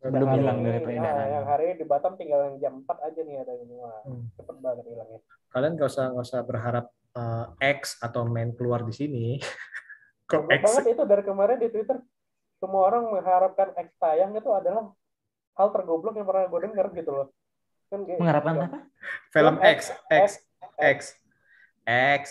[0.00, 1.28] Belum hilang hari dari ini- peredaran.
[1.28, 3.74] yang hari ini di Batam tinggal yang jam 4 aja nih ada ini.
[3.76, 4.24] Wah, Hmm.
[4.32, 5.20] cepet banget hilangnya.
[5.52, 9.26] kalian nggak usah nggak usah berharap uh, X atau main keluar di sini
[10.40, 11.96] banget itu dari kemarin di Twitter
[12.56, 14.88] semua orang mengharapkan X tayang itu adalah
[15.52, 17.26] hal tergoblok yang pernah gue denger gitu loh.
[17.90, 18.64] Kan kayak- Mengharapkan gitu.
[18.64, 18.78] apa?
[19.28, 19.78] film X
[20.08, 20.28] X
[20.78, 20.98] X.
[21.84, 22.22] X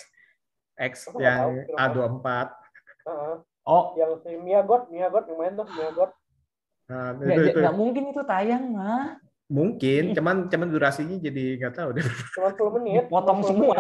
[0.74, 1.86] X yang tahu film apa.
[1.86, 2.28] A24
[3.02, 3.36] Heeh.
[3.62, 6.12] Oh, yang si Mia God, Mia God yang main tuh Mia God.
[6.90, 7.60] nah, nggak itu, itu.
[7.62, 9.16] nggak mungkin itu tayang mah.
[9.48, 13.04] mungkin cuman cuman durasinya jadi nggak tahu deh Cuma 10 menit.
[13.06, 13.78] Potong cuma 10 semua.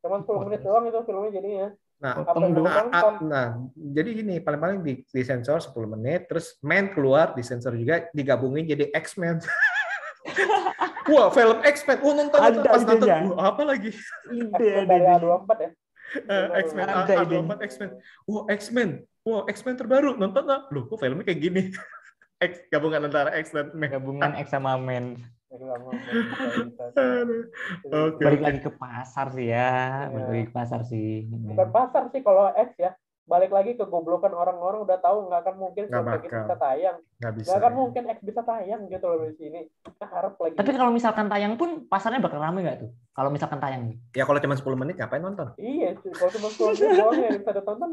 [0.00, 0.24] Menit.
[0.24, 1.68] Cuma 10 menit doang itu filmnya jadinya.
[2.00, 3.46] nah Potong lu Nah, nah,
[3.76, 8.64] jadi gini, paling-paling di, di sensor 10 menit, terus main keluar di sensor juga digabungin
[8.64, 9.44] jadi X-Men.
[11.12, 11.98] Wah, film X-Men.
[12.00, 12.62] Oh, nonton, nonton.
[12.64, 13.90] Ada Pas nonton, wah, apa lagi?
[14.30, 15.16] Ide X-Men dari ide.
[15.20, 15.70] A24 ya.
[16.10, 17.42] Eh, X-Men, Ada A- idenya.
[17.44, 17.90] A24 X-Men.
[18.30, 18.90] Wah, X-Men.
[19.26, 20.10] Wah, X-Men terbaru.
[20.16, 20.62] Nonton nggak?
[20.70, 21.62] Loh, kok filmnya kayak gini?
[22.48, 23.90] X, gabungan antara X dan Men.
[23.92, 25.20] Gabungan X sama Men.
[25.50, 27.42] Aduh.
[27.90, 28.22] Oke.
[28.22, 30.06] Balik lagi ke pasar sih ya.
[30.06, 30.14] Iya.
[30.14, 31.26] Balik lagi ke pasar sih.
[31.26, 32.94] Bukan pasar sih kalau X ya.
[33.30, 36.42] Balik lagi ke goblokan orang-orang udah tahu nggak akan mungkin Nggak bakal.
[36.42, 36.98] bisa tayang.
[37.22, 37.46] Nggak bisa.
[37.46, 39.60] Nggak akan mungkin X bisa tayang gitu loh di sini.
[39.86, 40.54] Kita harap lagi.
[40.58, 42.90] Tapi kalau misalkan tayang pun pasarnya bakal rame nggak tuh?
[43.14, 43.96] Kalau misalkan tayang nih.
[44.18, 45.46] Ya, kalau cuma 10 menit, ngapain nonton?
[45.62, 47.90] Iya, kalau cuma 10 menit doang yang bisa ditonton,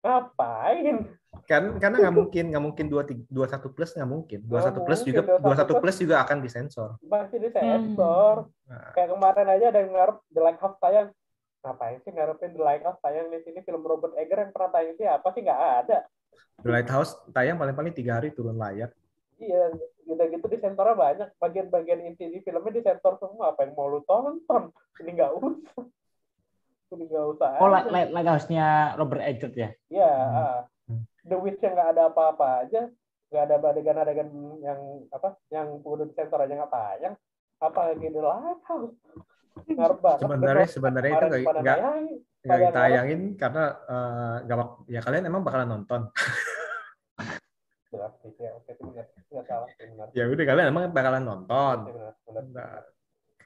[0.00, 0.96] ngapain?
[1.48, 4.40] Kan karena nggak mungkin, nggak mungkin 21 plus nggak mungkin.
[4.44, 6.90] 21 plus mungkin, juga 21 21 plus juga akan disensor.
[7.08, 8.36] Pasti di sensor.
[8.68, 8.92] Nah.
[8.92, 11.08] Kayak kemarin aja ada yang ngarep The Lighthouse tayang.
[11.62, 15.08] Ngapain sih ngarepin The Lighthouse tayang di sini film Robert Eger yang pernah tayang sih
[15.08, 15.98] apa sih nggak ada.
[16.60, 18.92] The Lighthouse tayang paling-paling tiga hari turun layar.
[19.42, 19.74] Iya,
[20.06, 21.28] gitu-gitu di sensornya banyak.
[21.40, 23.56] Bagian-bagian inti di filmnya di sensor semua.
[23.56, 24.70] Apa yang mau lu tonton?
[25.02, 25.84] Ini nggak usah.
[26.92, 27.50] Ini nggak usah.
[27.58, 27.74] Oh, aja.
[27.82, 29.70] like, like, like house-nya Robert Eggert ya?
[29.90, 30.71] Ya, Hmm.
[31.22, 32.90] The Witch yang nggak ada apa-apa aja,
[33.30, 34.28] nggak ada adegan-adegan
[34.58, 37.14] yang apa, yang udah di sensor aja nggak tayang,
[37.62, 38.94] apalagi The Lighthouse.
[39.68, 40.20] Ngarep banget.
[40.24, 41.78] Sebenarnya sebenarnya itu nggak nggak
[42.42, 43.64] nggak ditayangin karena
[44.42, 46.10] nggak bak- ya kalian emang bakalan nonton.
[47.92, 49.06] Jelas, iya, oke, itu benar.
[49.28, 50.06] Nggak salah, itu benar.
[50.16, 51.76] Ya udah kalian emang bakalan nonton.
[51.92, 52.44] Benar, benar.
[52.56, 52.80] Nah,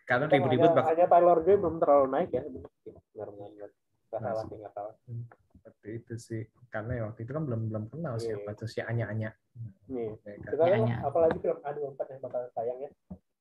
[0.07, 2.43] karena ribut-ribut hanya, bakal hanya Tyler Joy belum terlalu naik ya.
[2.47, 2.71] Benar,
[3.11, 3.71] benar, benar.
[4.07, 4.95] Nggak Nah, salah sih, nggak salah.
[5.67, 6.43] Seperti itu sih.
[6.71, 8.39] Karena ya waktu itu kan belum belum kenal Iya.
[8.39, 9.31] siapa tuh si Anya Anya.
[9.89, 12.91] nih kita kan apalagi film A24 yang bakal tayang ya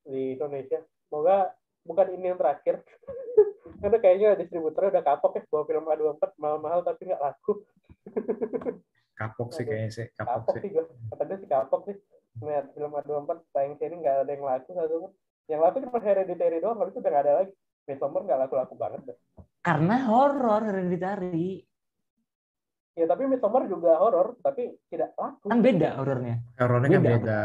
[0.02, 1.52] di Indonesia semoga
[1.84, 2.80] bukan ini yang terakhir
[3.84, 7.68] karena kayaknya distributornya udah kapok ya bahwa film A24 mahal-mahal tapi nggak laku
[9.15, 10.72] Kapok sih kayaknya sih, kapok kapok sih.
[11.10, 11.95] katanya sih kapok sih
[12.38, 15.11] ngeliat film A24 tayang sini nggak ada yang laku satu pun
[15.45, 17.52] yang laku cuma Hereditary doang habis itu udah nggak ada lagi
[17.85, 19.18] Midsommar nggak laku-laku banget deh.
[19.60, 21.60] Karena horor hereditary.
[22.95, 26.35] Ya tapi Midsommar juga horor tapi tidak laku Kan beda horornya.
[26.55, 27.41] Horornya kan Beda.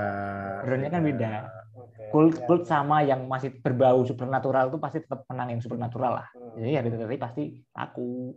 [0.63, 1.33] Horornya kan beda.
[1.73, 2.47] Oke, Kult ya.
[2.47, 6.27] kult sama yang masih berbau supernatural itu pasti tetap menang yang supernatural lah.
[6.33, 8.35] Hmm, Jadi hereditary pasti laku.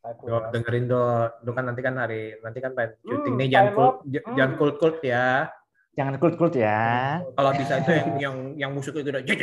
[0.00, 0.48] laku Dok, ya.
[0.50, 1.28] dengerin dok.
[1.42, 4.34] Lu kan nanti kan hari nanti kan pengen syuting Hmm, nih jangan kult, Hmm.
[4.34, 5.26] jangan kult kult ya.
[5.90, 6.80] Jangan kult kult ya.
[7.34, 9.40] Kalau bisa itu yang yang yang musuhnya itu udah jeng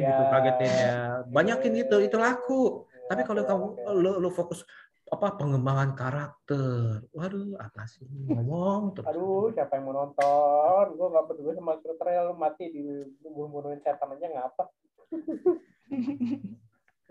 [0.00, 0.30] gitu Ya.
[0.30, 0.94] kagetinnya.
[1.28, 2.86] Banyakin gitu itu laku.
[3.04, 3.66] Tapi Ya, kalau kamu
[3.98, 4.64] lu, lu fokus
[5.12, 7.04] apa pengembangan karakter.
[7.12, 9.12] Waduh, apa sih ngomong terus.
[9.12, 10.84] Aduh, siapa yang mau nonton?
[10.96, 11.76] Gue gak peduli sama
[12.24, 12.80] lu mati di
[13.20, 14.64] bunuh-bunuhin setan aja ngapa?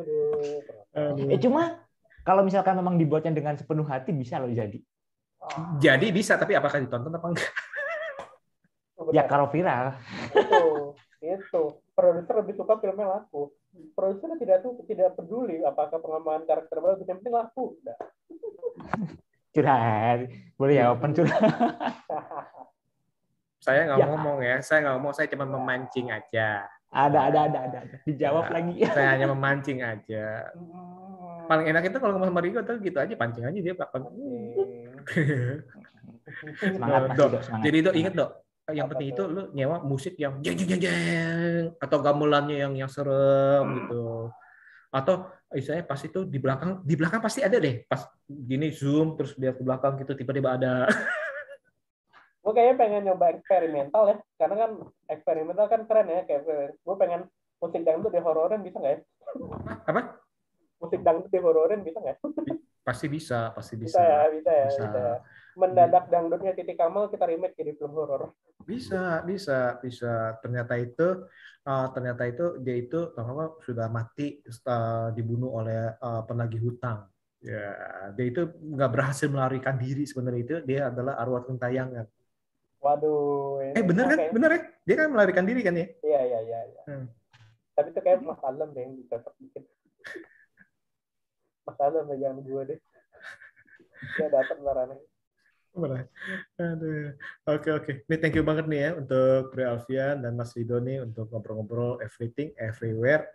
[0.02, 0.66] Aduh,
[0.98, 1.30] Aduh.
[1.30, 1.86] Eh cuma
[2.26, 4.82] kalau misalkan memang dibuatnya dengan sepenuh hati bisa loh jadi.
[5.78, 7.54] Jadi bisa tapi apakah ditonton apa enggak?
[9.14, 9.98] Ya kalau viral.
[10.38, 10.94] itu,
[11.26, 11.64] itu.
[12.02, 13.54] Produser lebih suka filmnya laku.
[13.94, 17.78] Produser tidak tuh tidak peduli apakah pengembangan karakter bagus, yang penting laku.
[17.78, 17.98] Udah.
[19.54, 20.20] Curhat.
[20.58, 21.38] Boleh ya open curhat.
[23.62, 24.06] Saya nggak Ya.
[24.10, 26.66] ngomong ya, saya nggak ngomong, saya cuma memancing aja.
[26.90, 27.80] Ada ada ada ada.
[28.10, 28.58] Dijawab Ya.
[28.58, 28.74] lagi.
[28.90, 30.50] Saya hanya memancing aja.
[30.58, 31.46] Hmm.
[31.46, 34.10] Paling enak itu kalau ngomong sama Rigo tuh gitu aja pancing aja dia bakal.
[36.58, 37.66] Semangat Mas Dok, Dok, semangat.
[37.70, 38.32] Jadi dok inget dok,
[38.70, 42.92] yang penting itu lu nyewa musik yang jeng jeng jeng jeng atau gamelannya yang yang
[42.92, 43.76] serem Hmm.
[43.90, 44.04] gitu.
[44.92, 45.16] Atau
[45.56, 49.60] istilahnya pas itu di belakang di belakang pasti ada deh pas gini zoom terus lihat
[49.60, 50.88] ke belakang gitu tiba-tiba ada
[52.42, 54.72] gue kayaknya pengen nyoba eksperimental ya karena kan
[55.12, 56.42] eksperimental kan keren ya kayak
[56.74, 57.28] gue pengen
[57.62, 59.00] musik dangdut di hororin bisa nggak ya
[59.86, 60.18] apa
[60.82, 62.56] musik dangdut di hororin bisa nggak ya?
[62.82, 64.82] pasti bisa pasti bisa bisa ya bisa ya Bisa.
[64.88, 65.16] bisa, ya.
[65.58, 68.32] Mendadak dangdutnya Titi Kamal kita remake jadi film horor.
[68.64, 70.38] Bisa bisa bisa.
[70.40, 71.28] Ternyata itu
[71.66, 77.08] uh, ternyata itu dia itu apa sudah mati uh, dibunuh oleh uh, penagih hutang.
[77.42, 77.74] Ya
[78.14, 80.56] dia itu nggak berhasil melarikan diri sebenarnya itu.
[80.64, 82.06] Dia adalah arwah gentayangan
[82.82, 84.18] waduh ini eh bener kan?
[84.18, 84.62] kayak- bener ya?
[84.82, 85.86] Dia kan melarikan diri kan ya?
[86.02, 86.82] Iya iya iya iya.
[86.90, 87.06] Hmm.
[87.72, 89.64] tapi itu kayak Mas Alam deh yang dicocok bikin
[91.70, 92.80] Mas Alam ya jangan gue deh.
[94.18, 95.11] Dia beneran Bener.
[95.76, 97.16] Aduh.
[97.48, 97.92] Oke oke.
[98.08, 102.04] Ini thank you banget nih ya untuk Bre Alfian dan Mas Rido nih untuk ngobrol-ngobrol
[102.04, 103.32] everything, everywhere,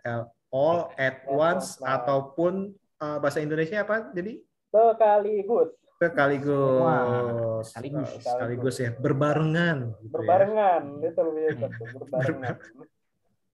[0.53, 4.13] all at once ataupun uh, bahasa Indonesia apa?
[4.13, 6.77] Jadi sekaligus sekaligus.
[6.77, 8.21] Wah, sekaligus.
[8.21, 9.97] Sekaligus ya, berbarengan.
[9.97, 10.13] gitu ya.
[10.13, 11.45] berbarengan itu lebih
[11.97, 12.55] berbarengan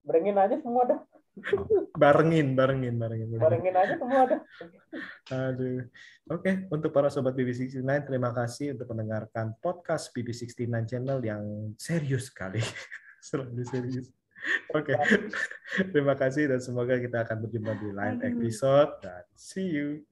[0.03, 0.99] berengin aja semua dah
[2.03, 3.27] Barengin, barengin, barengin.
[3.38, 3.73] barengin.
[3.73, 4.41] aja semua dah
[5.34, 5.85] Aduh.
[6.30, 12.61] Oke, untuk para sobat BB69, terima kasih untuk mendengarkan podcast BB69 channel yang serius sekali.
[13.26, 14.07] Selalu serius.
[14.76, 14.93] Oke.
[15.95, 20.03] Terima kasih dan semoga kita akan berjumpa di lain episode dan see you.